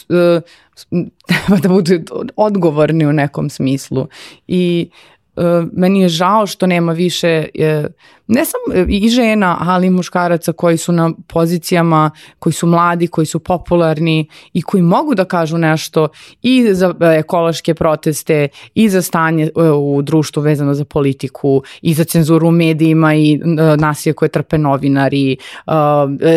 treba 1.27 1.61
da 1.61 1.69
budu 1.69 1.99
odgovorni 2.35 3.05
u 3.05 3.13
nekom 3.13 3.49
smislu 3.49 4.07
i 4.47 4.89
meni 5.73 6.01
je 6.01 6.09
žao 6.09 6.47
što 6.47 6.67
nema 6.67 6.91
više 6.91 7.45
ne 8.31 8.45
samo 8.45 8.85
i 8.87 9.09
žena, 9.09 9.57
ali 9.59 9.87
i 9.87 9.89
muškaraca 9.89 10.53
koji 10.53 10.77
su 10.77 10.91
na 10.91 11.11
pozicijama, 11.27 12.11
koji 12.39 12.53
su 12.53 12.67
mladi, 12.67 13.07
koji 13.07 13.25
su 13.25 13.39
popularni 13.39 14.27
i 14.53 14.61
koji 14.61 14.83
mogu 14.83 15.15
da 15.15 15.25
kažu 15.25 15.57
nešto 15.57 16.07
i 16.41 16.73
za 16.73 16.95
ekološke 17.01 17.73
proteste 17.73 18.47
i 18.75 18.89
za 18.89 19.01
stanje 19.01 19.43
e, 19.43 19.69
u 19.69 20.01
društvu 20.01 20.41
vezano 20.43 20.73
za 20.73 20.85
politiku 20.85 21.63
i 21.81 21.93
za 21.93 22.03
cenzuru 22.03 22.47
u 22.47 22.51
medijima 22.51 23.15
i 23.15 23.33
e, 23.33 23.39
nasilje 23.77 24.13
koje 24.13 24.29
trpe 24.29 24.57
novinari, 24.57 25.31
e, 25.31 25.37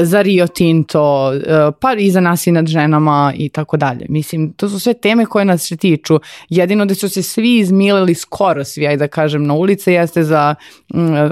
za 0.05 0.23
Rio 0.23 0.47
Tinto, 0.47 1.33
pa 1.81 1.95
i 1.99 2.11
za 2.11 2.21
nasilje 2.21 2.53
nad 2.53 2.67
ženama 2.67 3.33
i 3.37 3.49
tako 3.49 3.77
dalje. 3.77 4.07
Mislim, 4.09 4.53
to 4.53 4.69
su 4.69 4.81
sve 4.81 4.95
teme 4.95 5.27
koje 5.27 5.45
nas 5.45 5.69
se 5.69 5.77
tiču. 5.77 6.21
Jedino 6.49 6.87
da 6.87 6.95
su 6.95 7.09
se 7.09 7.23
svi 7.23 7.59
izmilili 7.59 8.15
skoro 8.15 8.65
svi, 8.65 8.84
aj 8.87 8.97
da 8.97 9.09
kažem, 9.09 9.47
na 9.47 9.55
ulice 9.55 9.93
jeste 9.93 10.25
za 10.25 10.55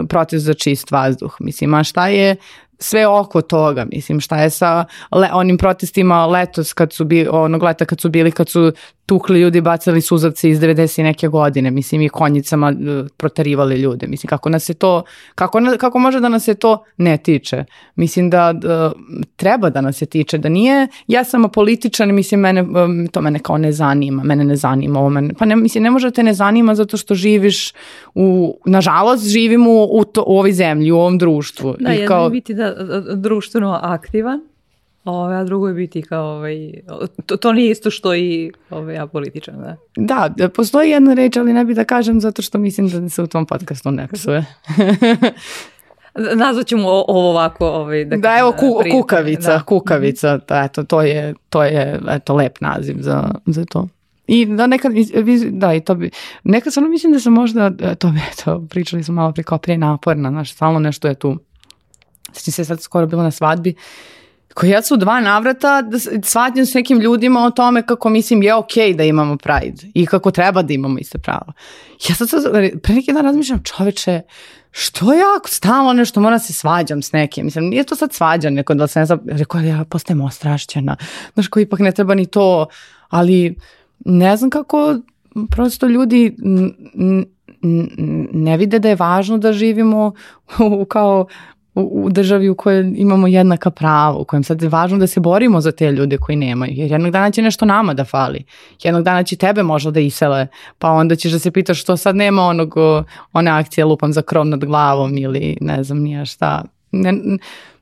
protest 0.08 0.44
za 0.44 0.54
čist 0.54 0.90
vazduh. 0.90 1.36
Mislim, 1.40 1.74
a 1.74 1.84
šta 1.84 2.08
je 2.08 2.36
sve 2.82 3.06
oko 3.06 3.40
toga, 3.42 3.84
mislim, 3.92 4.20
šta 4.20 4.42
je 4.42 4.50
sa 4.50 4.84
le, 5.12 5.28
onim 5.32 5.58
protestima 5.58 6.26
letos 6.26 6.72
kad 6.72 6.92
su 6.92 7.04
bili, 7.04 7.28
onog 7.30 7.62
leta 7.62 7.84
kad 7.84 8.00
su 8.00 8.08
bili, 8.08 8.30
kad 8.30 8.48
su 8.48 8.72
tukli 9.12 9.40
ljudi, 9.40 9.60
bacali 9.60 10.00
suzavce 10.00 10.50
iz 10.50 10.60
90 10.60 11.02
neke 11.02 11.28
godine, 11.28 11.70
mislim 11.70 12.02
i 12.02 12.08
konjicama 12.08 12.68
uh, 12.68 13.06
proterivali 13.16 13.76
ljude. 13.76 14.06
Mislim 14.06 14.28
kako 14.28 14.48
nas 14.48 14.64
se 14.64 14.74
to 14.74 15.02
kako 15.34 15.60
kako 15.78 15.98
može 15.98 16.20
da 16.20 16.28
nas 16.28 16.44
se 16.44 16.54
to 16.54 16.84
ne 16.96 17.16
tiče. 17.16 17.64
Mislim 17.94 18.30
da 18.30 18.54
uh, 18.56 18.92
treba 19.36 19.70
da 19.70 19.80
nas 19.80 19.96
se 19.96 20.06
tiče, 20.06 20.38
da 20.38 20.48
nije 20.48 20.88
ja 21.06 21.24
sam 21.24 21.50
političan, 21.52 22.14
mislim 22.14 22.40
mene 22.40 22.62
um, 22.62 23.08
to 23.12 23.20
mene 23.20 23.38
kao 23.38 23.58
ne 23.58 23.72
zanima, 23.72 24.22
mene 24.24 24.44
ne 24.44 24.56
zanima 24.56 25.00
ovo 25.00 25.10
mene. 25.10 25.34
Pa 25.38 25.44
ne 25.44 25.56
mislim 25.56 25.84
ne 25.84 25.90
može 25.90 26.06
da 26.06 26.14
te 26.14 26.22
ne 26.22 26.34
zanima 26.34 26.74
zato 26.74 26.96
što 26.96 27.14
živiš 27.14 27.72
u 28.14 28.58
nažalost 28.66 29.28
živimo 29.28 29.70
u, 29.70 29.98
u, 29.98 30.04
to, 30.04 30.24
u 30.26 30.38
ovoj 30.38 30.52
zemlji, 30.52 30.90
u 30.90 30.98
ovom 30.98 31.18
društvu. 31.18 31.76
Da, 31.80 31.94
I 31.94 32.06
kao, 32.06 32.30
biti 32.30 32.54
da 32.54 32.74
društveno 33.16 33.78
aktivan 33.82 34.51
Ove, 35.04 35.36
a 35.36 35.44
drugo 35.44 35.68
je 35.68 35.74
biti 35.74 36.02
kao, 36.02 36.24
ovaj, 36.24 36.72
to, 37.26 37.36
to 37.36 37.52
nije 37.52 37.70
isto 37.70 37.90
što 37.90 38.14
i 38.14 38.52
ovaj, 38.70 38.94
ja 38.94 39.06
političan, 39.06 39.76
da. 39.96 40.28
Da, 40.36 40.48
postoji 40.48 40.90
jedna 40.90 41.14
reč, 41.14 41.36
ali 41.36 41.52
ne 41.52 41.64
bi 41.64 41.74
da 41.74 41.84
kažem 41.84 42.20
zato 42.20 42.42
što 42.42 42.58
mislim 42.58 42.88
da 42.88 43.08
se 43.08 43.22
u 43.22 43.26
tom 43.26 43.46
podcastu 43.46 43.90
ne 43.90 44.08
psuje. 44.12 44.44
Nazvat 46.36 46.66
ćemo 46.66 46.88
ovo 46.88 47.30
ovako. 47.30 47.66
Ovaj, 47.66 48.04
da, 48.04 48.16
da 48.16 48.36
evo 48.38 48.52
ku, 48.52 48.82
kukavica, 48.90 49.52
da. 49.52 49.62
kukavica, 49.62 50.38
da, 50.48 50.62
eto, 50.62 50.84
to 50.84 51.02
je, 51.02 51.34
to 51.48 51.64
je 51.64 52.00
eto, 52.08 52.34
lep 52.34 52.60
naziv 52.60 52.96
za, 53.00 53.30
za 53.46 53.64
to. 53.64 53.88
I 54.26 54.46
da 54.46 54.66
nekad, 54.66 54.92
da 55.50 55.74
i 55.74 55.80
to 55.80 55.94
bi, 55.94 56.10
nekad 56.44 56.72
samo 56.72 56.88
mislim 56.88 57.12
da 57.12 57.20
sam 57.20 57.32
možda, 57.32 57.70
to 57.98 58.08
bi, 58.08 58.20
eto, 58.32 58.66
pričali 58.70 59.04
smo 59.04 59.14
malo 59.14 59.32
pre 59.32 59.42
kao 59.42 59.58
pre 59.58 59.78
naporna, 59.78 60.30
znaš, 60.30 60.52
stalno 60.52 60.78
nešto 60.78 61.08
je 61.08 61.14
tu. 61.14 61.38
Sjećam 62.32 62.52
se 62.52 62.64
sad 62.64 62.80
skoro 62.80 63.06
bilo 63.06 63.22
na 63.22 63.30
svadbi, 63.30 63.70
uh, 63.70 63.82
Koji 64.54 64.70
ja 64.70 64.82
su 64.82 64.96
dva 64.96 65.20
navrata 65.20 65.82
da 65.82 65.98
svađam 66.22 66.66
s 66.66 66.74
nekim 66.74 67.00
ljudima 67.00 67.44
o 67.44 67.50
tome 67.50 67.86
kako 67.86 68.08
mislim 68.08 68.42
je 68.42 68.54
okej 68.54 68.92
okay 68.92 68.96
da 68.96 69.04
imamo 69.04 69.36
Pride 69.36 69.90
i 69.94 70.06
kako 70.06 70.30
treba 70.30 70.62
da 70.62 70.72
imamo 70.72 70.98
iste 70.98 71.18
pravo. 71.18 71.52
Ja 72.08 72.14
sad, 72.14 72.30
sad 72.30 72.42
pre 72.82 72.94
neki 72.94 73.12
dan 73.12 73.24
razmišljam 73.24 73.62
čoveče, 73.62 74.20
što 74.70 75.12
ja 75.12 75.40
stalno 75.46 75.92
nešto 75.92 76.20
moram 76.20 76.38
da 76.38 76.44
se 76.44 76.52
svađam 76.52 77.02
s 77.02 77.12
nekim. 77.12 77.44
Mislim, 77.44 77.64
nije 77.64 77.84
to 77.84 77.96
sad 77.96 78.12
svađa, 78.12 78.50
neko 78.50 78.74
da 78.74 78.86
se 78.86 78.98
ne 78.98 79.06
znam, 79.06 79.20
rekao 79.26 79.60
ja 79.60 79.84
postajem 79.84 80.20
ostrašćena. 80.20 80.96
Znaš, 81.34 81.48
koji 81.48 81.62
ipak 81.62 81.80
ne 81.80 81.92
treba 81.92 82.14
ni 82.14 82.26
to, 82.26 82.66
ali 83.08 83.56
ne 84.04 84.36
znam 84.36 84.50
kako 84.50 84.96
prosto 85.50 85.86
ljudi 85.86 86.36
ne 88.32 88.56
vide 88.56 88.78
da 88.78 88.88
je 88.88 88.96
važno 88.96 89.38
da 89.38 89.52
živimo 89.52 90.12
u, 90.58 90.84
kao 90.84 91.26
u, 91.74 92.04
u 92.04 92.10
državi 92.10 92.48
u 92.48 92.54
kojoj 92.54 92.92
imamo 92.96 93.26
jednaka 93.26 93.70
prava, 93.70 94.18
u 94.18 94.24
kojem 94.24 94.44
sad 94.44 94.62
je 94.62 94.68
važno 94.68 94.98
da 94.98 95.06
se 95.06 95.20
borimo 95.20 95.60
za 95.60 95.72
te 95.72 95.92
ljude 95.92 96.18
koji 96.18 96.36
nemaju, 96.36 96.72
jer 96.76 96.90
jednog 96.90 97.12
dana 97.12 97.30
će 97.30 97.42
nešto 97.42 97.64
nama 97.64 97.94
da 97.94 98.04
fali. 98.04 98.44
Jednog 98.82 99.02
dana 99.02 99.22
će 99.22 99.36
tebe 99.36 99.62
možda 99.62 99.90
da 99.90 100.00
isele, 100.00 100.46
pa 100.78 100.90
onda 100.90 101.16
ćeš 101.16 101.32
da 101.32 101.38
se 101.38 101.50
pitaš 101.50 101.80
što 101.80 101.96
sad 101.96 102.16
nema 102.16 102.42
onog, 102.42 102.74
one 103.32 103.50
akcije 103.50 103.84
lupam 103.84 104.12
za 104.12 104.22
krov 104.22 104.46
nad 104.46 104.64
glavom 104.64 105.18
ili 105.18 105.56
ne 105.60 105.84
znam 105.84 105.98
nija 105.98 106.24
šta. 106.24 106.64
Ne, 106.92 107.14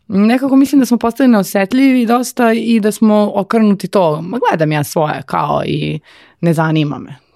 nekako 0.09 0.57
mislim 0.57 0.78
da 0.78 0.86
smo 0.86 0.99
postali 0.99 1.28
neosetljivi 1.28 2.07
dosta 2.07 2.53
i 2.53 2.80
da 2.80 2.93
smo 2.93 3.32
okrnuti 3.34 3.88
to. 3.88 4.22
Ma 4.22 4.38
gledam 4.49 4.72
ja 4.72 4.84
svoje 4.84 5.22
kao 5.26 5.62
i 5.66 6.01
ne 6.41 6.53
zanima 6.53 6.99
me. 6.99 7.29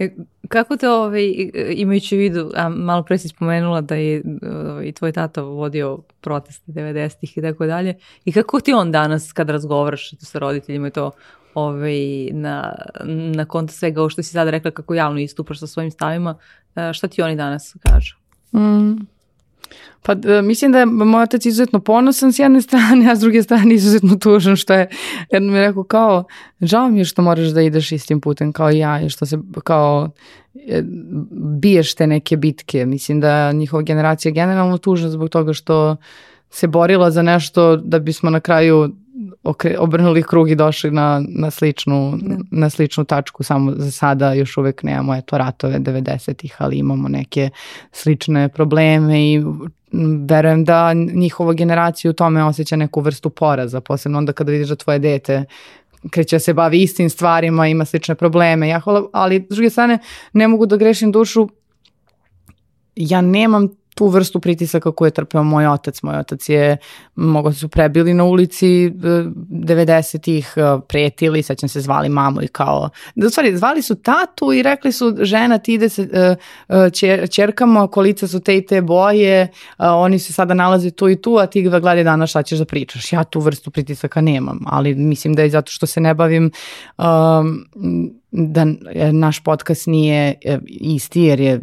E, 0.00 0.10
kako 0.48 0.76
te 0.76 0.88
ovaj, 0.88 1.50
imajući 1.74 2.16
u 2.16 2.18
vidu, 2.18 2.50
a 2.54 2.68
malo 2.68 3.02
pre 3.02 3.18
si 3.18 3.28
spomenula 3.28 3.80
da 3.80 3.94
je 3.94 4.22
ovaj, 4.70 4.92
tvoj 4.92 5.12
tata 5.12 5.42
vodio 5.42 5.98
proteste 6.20 6.72
90-ih 6.72 7.38
i 7.38 7.42
tako 7.42 7.66
dalje, 7.66 7.94
i 8.24 8.32
kako 8.32 8.60
ti 8.60 8.72
on 8.72 8.92
danas 8.92 9.32
kad 9.32 9.50
razgovaraš 9.50 10.10
sa 10.18 10.38
roditeljima 10.38 10.88
i 10.88 10.90
to 10.90 11.10
ovaj, 11.54 12.28
na, 12.32 12.74
na 13.34 13.44
konta 13.44 13.72
svega 13.72 14.00
ovo 14.00 14.10
što 14.10 14.22
si 14.22 14.32
sad 14.32 14.48
rekla 14.48 14.70
kako 14.70 14.94
javno 14.94 15.20
istupaš 15.20 15.60
sa 15.60 15.66
svojim 15.66 15.90
stavima, 15.90 16.38
šta 16.92 17.08
ti 17.08 17.22
oni 17.22 17.36
danas 17.36 17.76
kažu? 17.82 18.16
Mm. 18.52 19.06
Pa 20.02 20.12
e, 20.12 20.42
mislim 20.42 20.72
da 20.72 20.78
je 20.78 20.86
moj 20.86 21.22
otac 21.22 21.46
izuzetno 21.46 21.80
ponosan 21.80 22.32
s 22.32 22.38
jedne 22.38 22.62
strane, 22.68 23.10
a 23.10 23.16
s 23.16 23.20
druge 23.20 23.42
strane 23.42 23.74
izuzetno 23.74 24.16
tužan 24.16 24.56
što 24.56 24.74
je, 24.74 24.88
jer 25.32 25.42
mi 25.42 25.58
je 25.58 25.66
rekao 25.66 25.84
kao, 25.84 26.24
žao 26.60 26.88
mi 26.88 26.98
je 26.98 27.04
što 27.04 27.22
moraš 27.22 27.48
da 27.48 27.62
ideš 27.62 27.92
istim 27.92 28.20
putem 28.20 28.52
kao 28.52 28.70
ja 28.70 29.00
i 29.00 29.10
što 29.10 29.26
se 29.26 29.38
kao 29.64 30.10
e, 30.54 30.82
biješ 31.60 31.94
te 31.94 32.06
neke 32.06 32.36
bitke. 32.36 32.86
Mislim 32.86 33.20
da 33.20 33.52
njihova 33.52 33.82
generacija 33.82 34.32
generalno 34.32 34.78
tužna 34.78 35.10
zbog 35.10 35.28
toga 35.28 35.52
što 35.52 35.96
se 36.50 36.66
borila 36.66 37.10
za 37.10 37.22
nešto 37.22 37.76
da 37.76 37.98
bismo 37.98 38.30
na 38.30 38.40
kraju 38.40 38.90
okre, 39.44 39.76
obrnuli 39.78 40.22
krug 40.22 40.50
i 40.50 40.54
došli 40.54 40.90
na, 40.90 41.22
na, 41.28 41.50
sličnu, 41.50 42.18
da. 42.22 42.36
na 42.50 42.70
sličnu 42.70 43.04
tačku, 43.04 43.42
samo 43.42 43.72
za 43.76 43.90
sada 43.90 44.32
još 44.32 44.56
uvek 44.56 44.82
nemamo 44.82 45.14
eto 45.14 45.38
ratove 45.38 45.78
90-ih, 45.78 46.56
ali 46.58 46.78
imamo 46.78 47.08
neke 47.08 47.50
slične 47.92 48.48
probleme 48.48 49.32
i 49.32 49.42
verujem 50.28 50.64
da 50.64 50.92
njihova 50.94 51.52
generacija 51.52 52.10
u 52.10 52.14
tome 52.14 52.44
osjeća 52.44 52.76
neku 52.76 53.00
vrstu 53.00 53.30
poraza, 53.30 53.80
posebno 53.80 54.18
onda 54.18 54.32
kada 54.32 54.52
vidiš 54.52 54.68
da 54.68 54.76
tvoje 54.76 54.98
dete 54.98 55.44
kreće 56.10 56.36
da 56.36 56.40
se 56.40 56.54
bavi 56.54 56.82
istim 56.82 57.10
stvarima, 57.10 57.66
ima 57.68 57.84
slične 57.84 58.14
probleme, 58.14 58.68
ja 58.68 58.80
hvala, 58.80 59.08
ali 59.12 59.46
s 59.50 59.54
druge 59.54 59.70
strane 59.70 59.98
ne 60.32 60.48
mogu 60.48 60.66
da 60.66 60.76
grešim 60.76 61.12
dušu, 61.12 61.48
ja 62.96 63.20
nemam 63.20 63.68
tu 64.00 64.06
vrstu 64.06 64.40
pritisaka 64.40 64.92
koju 64.92 65.06
je 65.06 65.10
trpeo 65.10 65.42
moj 65.42 65.66
otac. 65.66 66.02
Moj 66.02 66.18
otac 66.18 66.48
je, 66.48 66.76
mogo 67.16 67.52
su 67.52 67.68
prebili 67.68 68.14
na 68.14 68.24
ulici 68.24 68.90
90-ih, 68.90 70.54
e, 70.56 70.80
pretili, 70.88 71.42
sećam 71.42 71.68
se 71.68 71.80
zvali 71.80 72.08
mamu 72.08 72.42
i 72.42 72.48
kao, 72.48 72.88
da 73.14 73.26
u 73.26 73.30
stvari 73.30 73.56
zvali 73.56 73.82
su 73.82 73.94
tatu 73.94 74.52
i 74.52 74.62
rekli 74.62 74.92
su 74.92 75.16
žena 75.20 75.58
ti 75.58 75.74
ide 75.74 75.88
se 75.88 76.36
čerkama, 77.30 77.86
kolica 77.88 78.28
su 78.28 78.40
te 78.40 78.56
i 78.56 78.66
te 78.66 78.80
boje, 78.82 79.48
oni 79.78 80.18
se 80.18 80.32
sada 80.32 80.54
nalaze 80.54 80.90
tu 80.90 81.08
i 81.08 81.16
tu, 81.22 81.36
a 81.36 81.46
ti 81.46 81.62
gledaj 81.62 82.04
danas 82.04 82.30
šta 82.30 82.42
ćeš 82.42 82.58
da 82.58 82.64
pričaš. 82.64 83.12
Ja 83.12 83.24
tu 83.24 83.40
vrstu 83.40 83.70
pritisaka 83.70 84.20
nemam, 84.20 84.60
ali 84.66 84.94
mislim 84.94 85.34
da 85.34 85.42
je 85.42 85.50
zato 85.50 85.72
što 85.72 85.86
se 85.86 86.00
ne 86.00 86.14
bavim 86.14 86.50
um, 86.98 88.19
da 88.32 88.66
naš 89.12 89.40
podcast 89.40 89.86
nije 89.86 90.34
e, 90.44 90.58
isti 90.66 91.22
jer 91.22 91.40
je 91.40 91.52
e, 91.52 91.60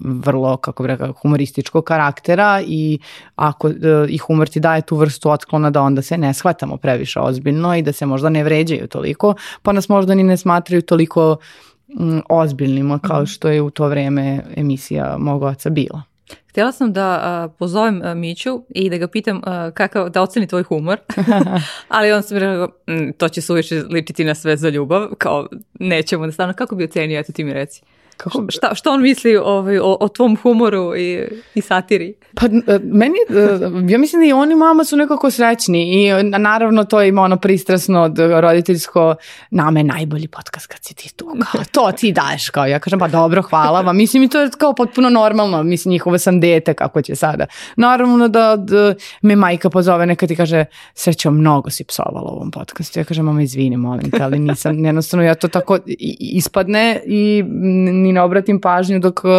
vrlo, 0.00 0.56
kako 0.56 0.82
bih 0.82 0.90
rekao, 0.90 1.12
humorističkog 1.12 1.84
karaktera 1.84 2.62
i 2.66 2.98
ako 3.36 3.68
e, 3.68 3.74
i 4.08 4.18
humor 4.18 4.48
ti 4.48 4.60
daje 4.60 4.82
tu 4.82 4.96
vrstu 4.96 5.30
otklona 5.30 5.70
da 5.70 5.82
onda 5.82 6.02
se 6.02 6.18
ne 6.18 6.34
shvatamo 6.34 6.76
previše 6.76 7.20
ozbiljno 7.20 7.76
i 7.76 7.82
da 7.82 7.92
se 7.92 8.06
možda 8.06 8.28
ne 8.28 8.44
vređaju 8.44 8.86
toliko, 8.86 9.34
pa 9.62 9.72
nas 9.72 9.88
možda 9.88 10.14
ni 10.14 10.22
ne 10.22 10.36
smatraju 10.36 10.82
toliko 10.82 11.36
ozbiljnima 12.28 12.98
kao 12.98 13.22
mhm. 13.22 13.26
što 13.26 13.48
je 13.48 13.62
u 13.62 13.70
to 13.70 13.88
vreme 13.88 14.44
emisija 14.56 15.16
mog 15.18 15.42
oca 15.42 15.70
bila. 15.70 16.02
Htjela 16.48 16.72
sam 16.72 16.92
da 16.92 17.20
a, 17.22 17.48
pozovem 17.58 18.02
a, 18.04 18.14
Miću 18.14 18.62
i 18.68 18.90
da 18.90 18.96
ga 18.96 19.08
pitam 19.08 19.40
a, 19.44 19.70
kakav, 19.74 20.08
da 20.08 20.22
oceni 20.22 20.46
tvoj 20.46 20.62
humor, 20.62 20.98
ali 21.88 22.12
on 22.12 22.22
sam 22.22 22.34
mi 22.34 22.40
rekao, 22.40 22.66
mm, 22.66 23.12
to 23.18 23.28
će 23.28 23.40
se 23.40 23.52
uvijek 23.52 23.66
ličiti 23.90 24.24
na 24.24 24.34
sve 24.34 24.56
za 24.56 24.68
ljubav, 24.68 25.08
kao 25.18 25.48
nećemo 25.80 26.26
da 26.26 26.32
stavno, 26.32 26.54
kako 26.54 26.76
bi 26.76 26.84
ocenio, 26.84 27.20
eto 27.20 27.32
ti 27.32 27.44
mi 27.44 27.52
reci. 27.52 27.82
Kako... 28.18 28.44
Šta, 28.48 28.74
što 28.74 28.92
on 28.92 29.02
misli 29.02 29.36
ovaj, 29.36 29.78
o, 29.78 29.96
o 30.00 30.08
tvom 30.08 30.36
humoru 30.42 30.96
i, 30.96 31.24
i 31.54 31.60
satiri? 31.60 32.14
Pa 32.34 32.46
e, 32.46 32.78
meni, 32.82 33.14
e, 33.28 33.92
ja 33.92 33.98
mislim 33.98 34.22
da 34.22 34.26
i 34.26 34.32
oni 34.32 34.54
mama 34.54 34.84
su 34.84 34.96
nekako 34.96 35.30
srećni 35.30 36.04
i 36.04 36.08
e, 36.08 36.22
naravno 36.22 36.84
to 36.84 37.02
ima 37.02 37.22
ono 37.22 37.36
pristrasno 37.36 38.14
roditeljsko, 38.40 39.14
nama 39.50 39.80
je 39.80 39.84
najbolji 39.84 40.28
podcast 40.28 40.66
kad 40.66 40.84
si 40.84 40.94
ti 40.94 41.14
tu, 41.16 41.36
kao, 41.52 41.60
to 41.72 41.92
ti 41.98 42.12
daješ, 42.12 42.50
kao 42.50 42.66
ja 42.66 42.78
kažem 42.78 42.98
pa 42.98 43.08
dobro 43.08 43.42
hvala 43.42 43.80
vam, 43.80 43.96
mislim 43.96 44.22
i 44.22 44.28
to 44.28 44.40
je 44.40 44.50
kao 44.58 44.72
potpuno 44.72 45.10
normalno, 45.10 45.62
mislim 45.62 45.92
njihove 45.92 46.18
sam 46.18 46.40
dete 46.40 46.74
kako 46.74 47.02
će 47.02 47.16
sada. 47.16 47.46
Naravno 47.76 48.28
da, 48.28 48.56
da 48.56 48.94
me 49.22 49.36
majka 49.36 49.70
pozove 49.70 50.06
nekad 50.06 50.30
i 50.30 50.36
kaže 50.36 50.64
srećo 50.94 51.30
mnogo 51.30 51.70
si 51.70 51.84
psovala 51.84 52.30
u 52.30 52.34
ovom 52.34 52.50
podcastu, 52.50 53.00
ja 53.00 53.04
kažem 53.04 53.24
mama 53.24 53.42
izvini 53.42 53.76
molim 53.76 54.10
te, 54.10 54.22
ali 54.22 54.38
nisam, 54.38 54.84
jednostavno 54.84 55.24
ja 55.24 55.34
to 55.34 55.48
tako 55.48 55.78
ispadne 56.18 57.00
i 57.06 57.44
ni 58.08 58.12
ne 58.12 58.22
obratim 58.22 58.60
pažnju 58.60 58.98
dok 58.98 59.20
uh, 59.24 59.30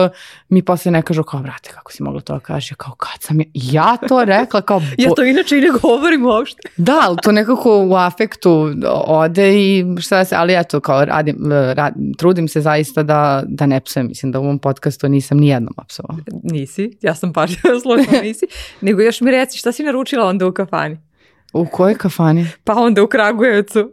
mi 0.49 0.61
posle 0.61 0.91
ne 0.91 1.01
kažu 1.01 1.23
kao, 1.23 1.39
brate, 1.39 1.69
kako 1.69 1.91
si 1.91 2.03
mogla 2.03 2.21
to 2.21 2.39
kaže, 2.39 2.75
kao, 2.75 2.95
kad 2.95 3.21
sam 3.21 3.41
ja, 3.41 3.45
ja 3.53 3.97
to 4.07 4.25
rekla, 4.25 4.61
kao... 4.61 4.81
ja 4.97 5.09
to 5.15 5.23
inače 5.23 5.57
i 5.57 5.61
ne 5.61 5.69
govorim 5.81 6.25
uopšte. 6.25 6.69
da, 6.77 6.99
ali 7.01 7.17
to 7.23 7.31
nekako 7.31 7.85
u 7.85 7.95
afektu 7.95 8.71
ode 9.07 9.59
i 9.59 9.85
šta 10.01 10.25
se, 10.25 10.35
ali 10.35 10.55
eto, 10.55 10.79
kao, 10.79 11.05
radim, 11.05 11.51
radim, 11.51 12.13
trudim 12.17 12.47
se 12.47 12.61
zaista 12.61 13.03
da, 13.03 13.43
da 13.47 13.65
ne 13.65 13.79
psujem, 13.79 14.07
mislim 14.07 14.31
da 14.31 14.39
u 14.39 14.43
ovom 14.43 14.59
podcastu 14.59 15.09
nisam 15.09 15.37
nijednom 15.37 15.73
apsovala. 15.77 16.19
Nisi, 16.43 16.97
ja 17.01 17.15
sam 17.15 17.33
pažljivo 17.33 17.79
složila, 17.81 18.21
nisi, 18.21 18.45
nego 18.81 19.01
još 19.01 19.21
mi 19.21 19.31
reci, 19.31 19.57
šta 19.57 19.71
si 19.71 19.83
naručila 19.83 20.25
onda 20.25 20.47
u 20.47 20.51
kafani? 20.51 21.08
U 21.53 21.65
kojoj 21.65 21.95
kafani? 21.95 22.47
Pa 22.63 22.73
onda 22.73 23.03
u 23.03 23.07
Kragujevcu. 23.07 23.91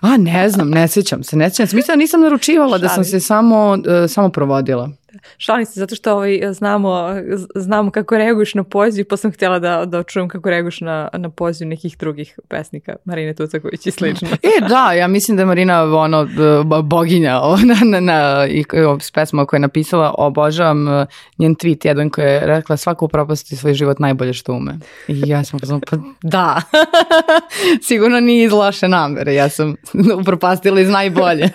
A, 0.00 0.16
ne 0.16 0.48
znam, 0.48 0.70
ne 0.70 0.88
sjećam 0.88 1.22
se, 1.22 1.36
ne 1.36 1.50
sjećam 1.50 1.66
se. 1.66 1.76
Mislim 1.76 1.96
da 1.96 1.98
nisam 1.98 2.20
naručivala, 2.20 2.78
da 2.78 2.88
sam 2.88 3.04
se 3.04 3.20
samo, 3.20 3.70
uh, 3.70 4.10
samo 4.10 4.28
provodila. 4.28 4.90
Šalim 5.38 5.66
se 5.66 5.80
zato 5.80 5.94
što 5.94 6.12
ovaj, 6.12 6.40
znamo, 6.52 7.08
znamo 7.54 7.90
kako 7.90 8.16
reaguješ 8.16 8.54
na 8.54 8.64
poziv, 8.64 9.06
pa 9.08 9.16
sam 9.16 9.32
htjela 9.32 9.58
da, 9.58 9.84
da 9.84 10.02
čujem 10.02 10.28
kako 10.28 10.50
reaguješ 10.50 10.80
na, 10.80 11.08
na 11.12 11.30
poziv 11.30 11.68
nekih 11.68 11.96
drugih 11.98 12.38
pesnika, 12.48 12.96
Marine 13.04 13.34
Tucaković 13.34 13.86
i 13.86 13.90
slično. 13.90 14.28
e, 14.58 14.68
da, 14.68 14.92
ja 14.92 15.08
mislim 15.08 15.36
da 15.36 15.42
je 15.42 15.46
Marina 15.46 15.82
ono, 15.82 16.28
boginja 16.82 17.40
na, 17.68 17.74
na, 17.84 18.00
na, 18.00 18.46
i, 18.46 18.64
s 19.00 19.10
pesmom 19.10 19.46
koje 19.46 19.58
je 19.58 19.62
napisala, 19.62 20.14
obožavam 20.18 20.88
e, 20.88 21.06
njen 21.38 21.56
tweet 21.56 21.86
jedan 21.86 22.10
koji 22.10 22.24
je 22.24 22.40
rekla 22.46 22.76
svako 22.76 23.04
upropasti 23.04 23.56
svoj 23.56 23.74
život 23.74 23.98
najbolje 23.98 24.32
što 24.32 24.52
ume. 24.52 24.78
I 25.08 25.22
ja 25.26 25.44
sam 25.44 25.58
kazala, 25.58 25.80
pa 25.90 25.96
da, 26.22 26.62
sigurno 27.88 28.20
nije 28.20 28.44
iz 28.44 28.52
loše 28.52 28.88
namere, 28.88 29.34
ja 29.34 29.48
sam 29.48 29.76
upropastila 30.20 30.80
iz 30.80 30.88
najbolje. 30.88 31.48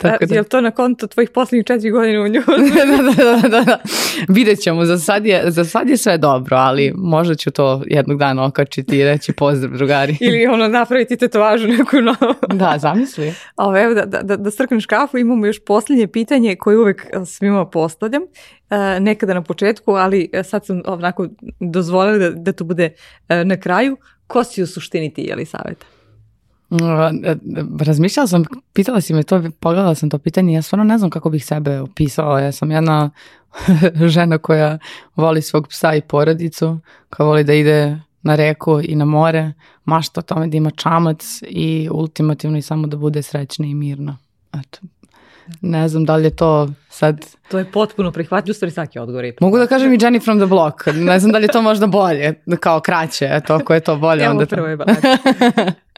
Tako 0.00 0.26
da. 0.26 0.34
Je 0.34 0.40
li 0.40 0.48
to 0.48 0.60
na 0.60 0.70
konto 0.70 1.06
tvojih 1.06 1.30
posljednjih 1.30 1.66
četiri 1.66 1.90
godine 1.90 2.20
u 2.20 2.28
nju? 2.28 2.40
da, 2.46 2.84
da, 2.84 3.24
da, 3.24 3.48
da, 3.48 3.60
da. 3.64 3.78
Vidjet 4.28 4.60
ćemo, 4.60 4.84
za 4.84 4.98
sad, 4.98 5.26
je, 5.26 5.50
za 5.50 5.64
sad 5.64 5.88
je 5.88 5.96
sve 5.96 6.18
dobro, 6.18 6.56
ali 6.56 6.92
možda 6.96 7.34
ću 7.34 7.50
to 7.50 7.82
jednog 7.86 8.18
dana 8.18 8.44
okačiti 8.44 8.98
i 8.98 9.04
reći 9.04 9.32
pozdrav 9.32 9.72
drugari. 9.76 10.16
Ili 10.20 10.46
ono 10.46 10.68
napraviti 10.68 11.16
tetovažu 11.16 11.68
neku 11.68 11.96
novu. 11.96 12.34
da, 12.60 12.74
zamisli. 12.78 13.34
A 13.56 13.80
evo 13.80 13.94
da, 13.94 14.22
da, 14.22 14.36
da 14.36 14.50
strkneš 14.50 14.86
kafu, 14.86 15.18
imamo 15.18 15.46
još 15.46 15.64
posljednje 15.64 16.06
pitanje 16.06 16.56
koje 16.56 16.78
uvek 16.78 17.06
svima 17.26 17.66
postavljam. 17.66 18.22
E, 18.70 19.00
nekada 19.00 19.34
na 19.34 19.42
početku, 19.42 19.92
ali 19.92 20.30
sad 20.44 20.66
sam 20.66 20.82
onako 20.86 21.28
dozvolila 21.60 22.18
da, 22.18 22.30
da 22.30 22.52
to 22.52 22.64
bude 22.64 22.94
e, 23.28 23.44
na 23.44 23.60
kraju. 23.60 23.96
Ko 24.26 24.44
si 24.44 24.62
u 24.62 24.66
suštini 24.66 25.14
ti, 25.14 25.22
jeli 25.22 25.44
savjeta? 25.44 25.86
Razmišljala 27.80 28.26
sam, 28.26 28.44
pitala 28.72 29.00
si 29.00 29.14
me 29.14 29.22
to, 29.22 29.42
pogledala 29.60 29.94
sam 29.94 30.10
to 30.10 30.18
pitanje, 30.18 30.54
ja 30.54 30.62
stvarno 30.62 30.84
ne 30.84 30.98
znam 30.98 31.10
kako 31.10 31.30
bih 31.30 31.44
sebe 31.44 31.80
opisala, 31.80 32.40
ja 32.40 32.52
sam 32.52 32.70
jedna 32.70 33.10
žena 34.14 34.38
koja 34.38 34.78
voli 35.16 35.42
svog 35.42 35.68
psa 35.68 35.94
i 35.94 36.00
porodicu, 36.00 36.78
koja 37.10 37.26
voli 37.26 37.44
da 37.44 37.52
ide 37.54 38.00
na 38.22 38.34
reku 38.34 38.80
i 38.82 38.96
na 38.96 39.04
more, 39.04 39.52
mašta 39.84 40.20
o 40.20 40.22
tome 40.22 40.46
da 40.46 40.56
ima 40.56 40.70
čamac 40.70 41.42
i 41.42 41.88
ultimativno 41.92 42.58
i 42.58 42.62
samo 42.62 42.86
da 42.86 42.96
bude 42.96 43.22
srećna 43.22 43.66
i 43.66 43.74
mirna. 43.74 44.18
Eto. 44.52 44.78
Ne 45.60 45.88
znam 45.88 46.04
da 46.04 46.16
li 46.16 46.24
je 46.24 46.36
to 46.36 46.68
sad... 46.88 47.26
To 47.50 47.58
je 47.58 47.64
potpuno 47.64 48.12
prihvatljivo, 48.12 48.54
stvari 48.54 48.72
svaki 48.72 48.98
odgovor 48.98 49.24
je 49.24 49.36
Mogu 49.40 49.58
da 49.58 49.66
kažem 49.66 49.92
i 49.92 49.98
Jenny 49.98 50.24
from 50.24 50.38
the 50.38 50.46
Block. 50.46 50.86
Ne 50.86 51.18
znam 51.18 51.32
da 51.32 51.38
li 51.38 51.44
je 51.44 51.48
to 51.48 51.62
možda 51.62 51.86
bolje, 51.86 52.34
kao 52.60 52.80
kraće, 52.80 53.28
eto, 53.30 53.54
ako 53.54 53.74
je 53.74 53.80
to 53.80 53.96
bolje. 53.96 54.24
Evo 54.24 54.30
onda 54.30 54.46
prvo 54.46 54.66
je 54.66 54.76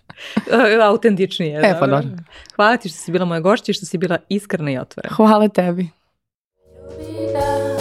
Autentičnije. 0.91 1.61
E, 1.65 1.75
pa 1.81 1.87
dobro. 1.87 2.09
Hvala 2.57 2.77
ti 2.77 2.89
što 2.89 2.99
si 2.99 3.13
bila 3.13 3.25
moja 3.25 3.41
gošća 3.41 3.71
i 3.71 3.75
što 3.75 3.87
si 3.87 3.99
bila 3.99 4.19
iskrena 4.29 4.71
i 4.71 4.79
otvorena. 4.79 5.15
Hvala 5.15 5.49
tebi. 5.49 5.89
Da, 7.33 7.73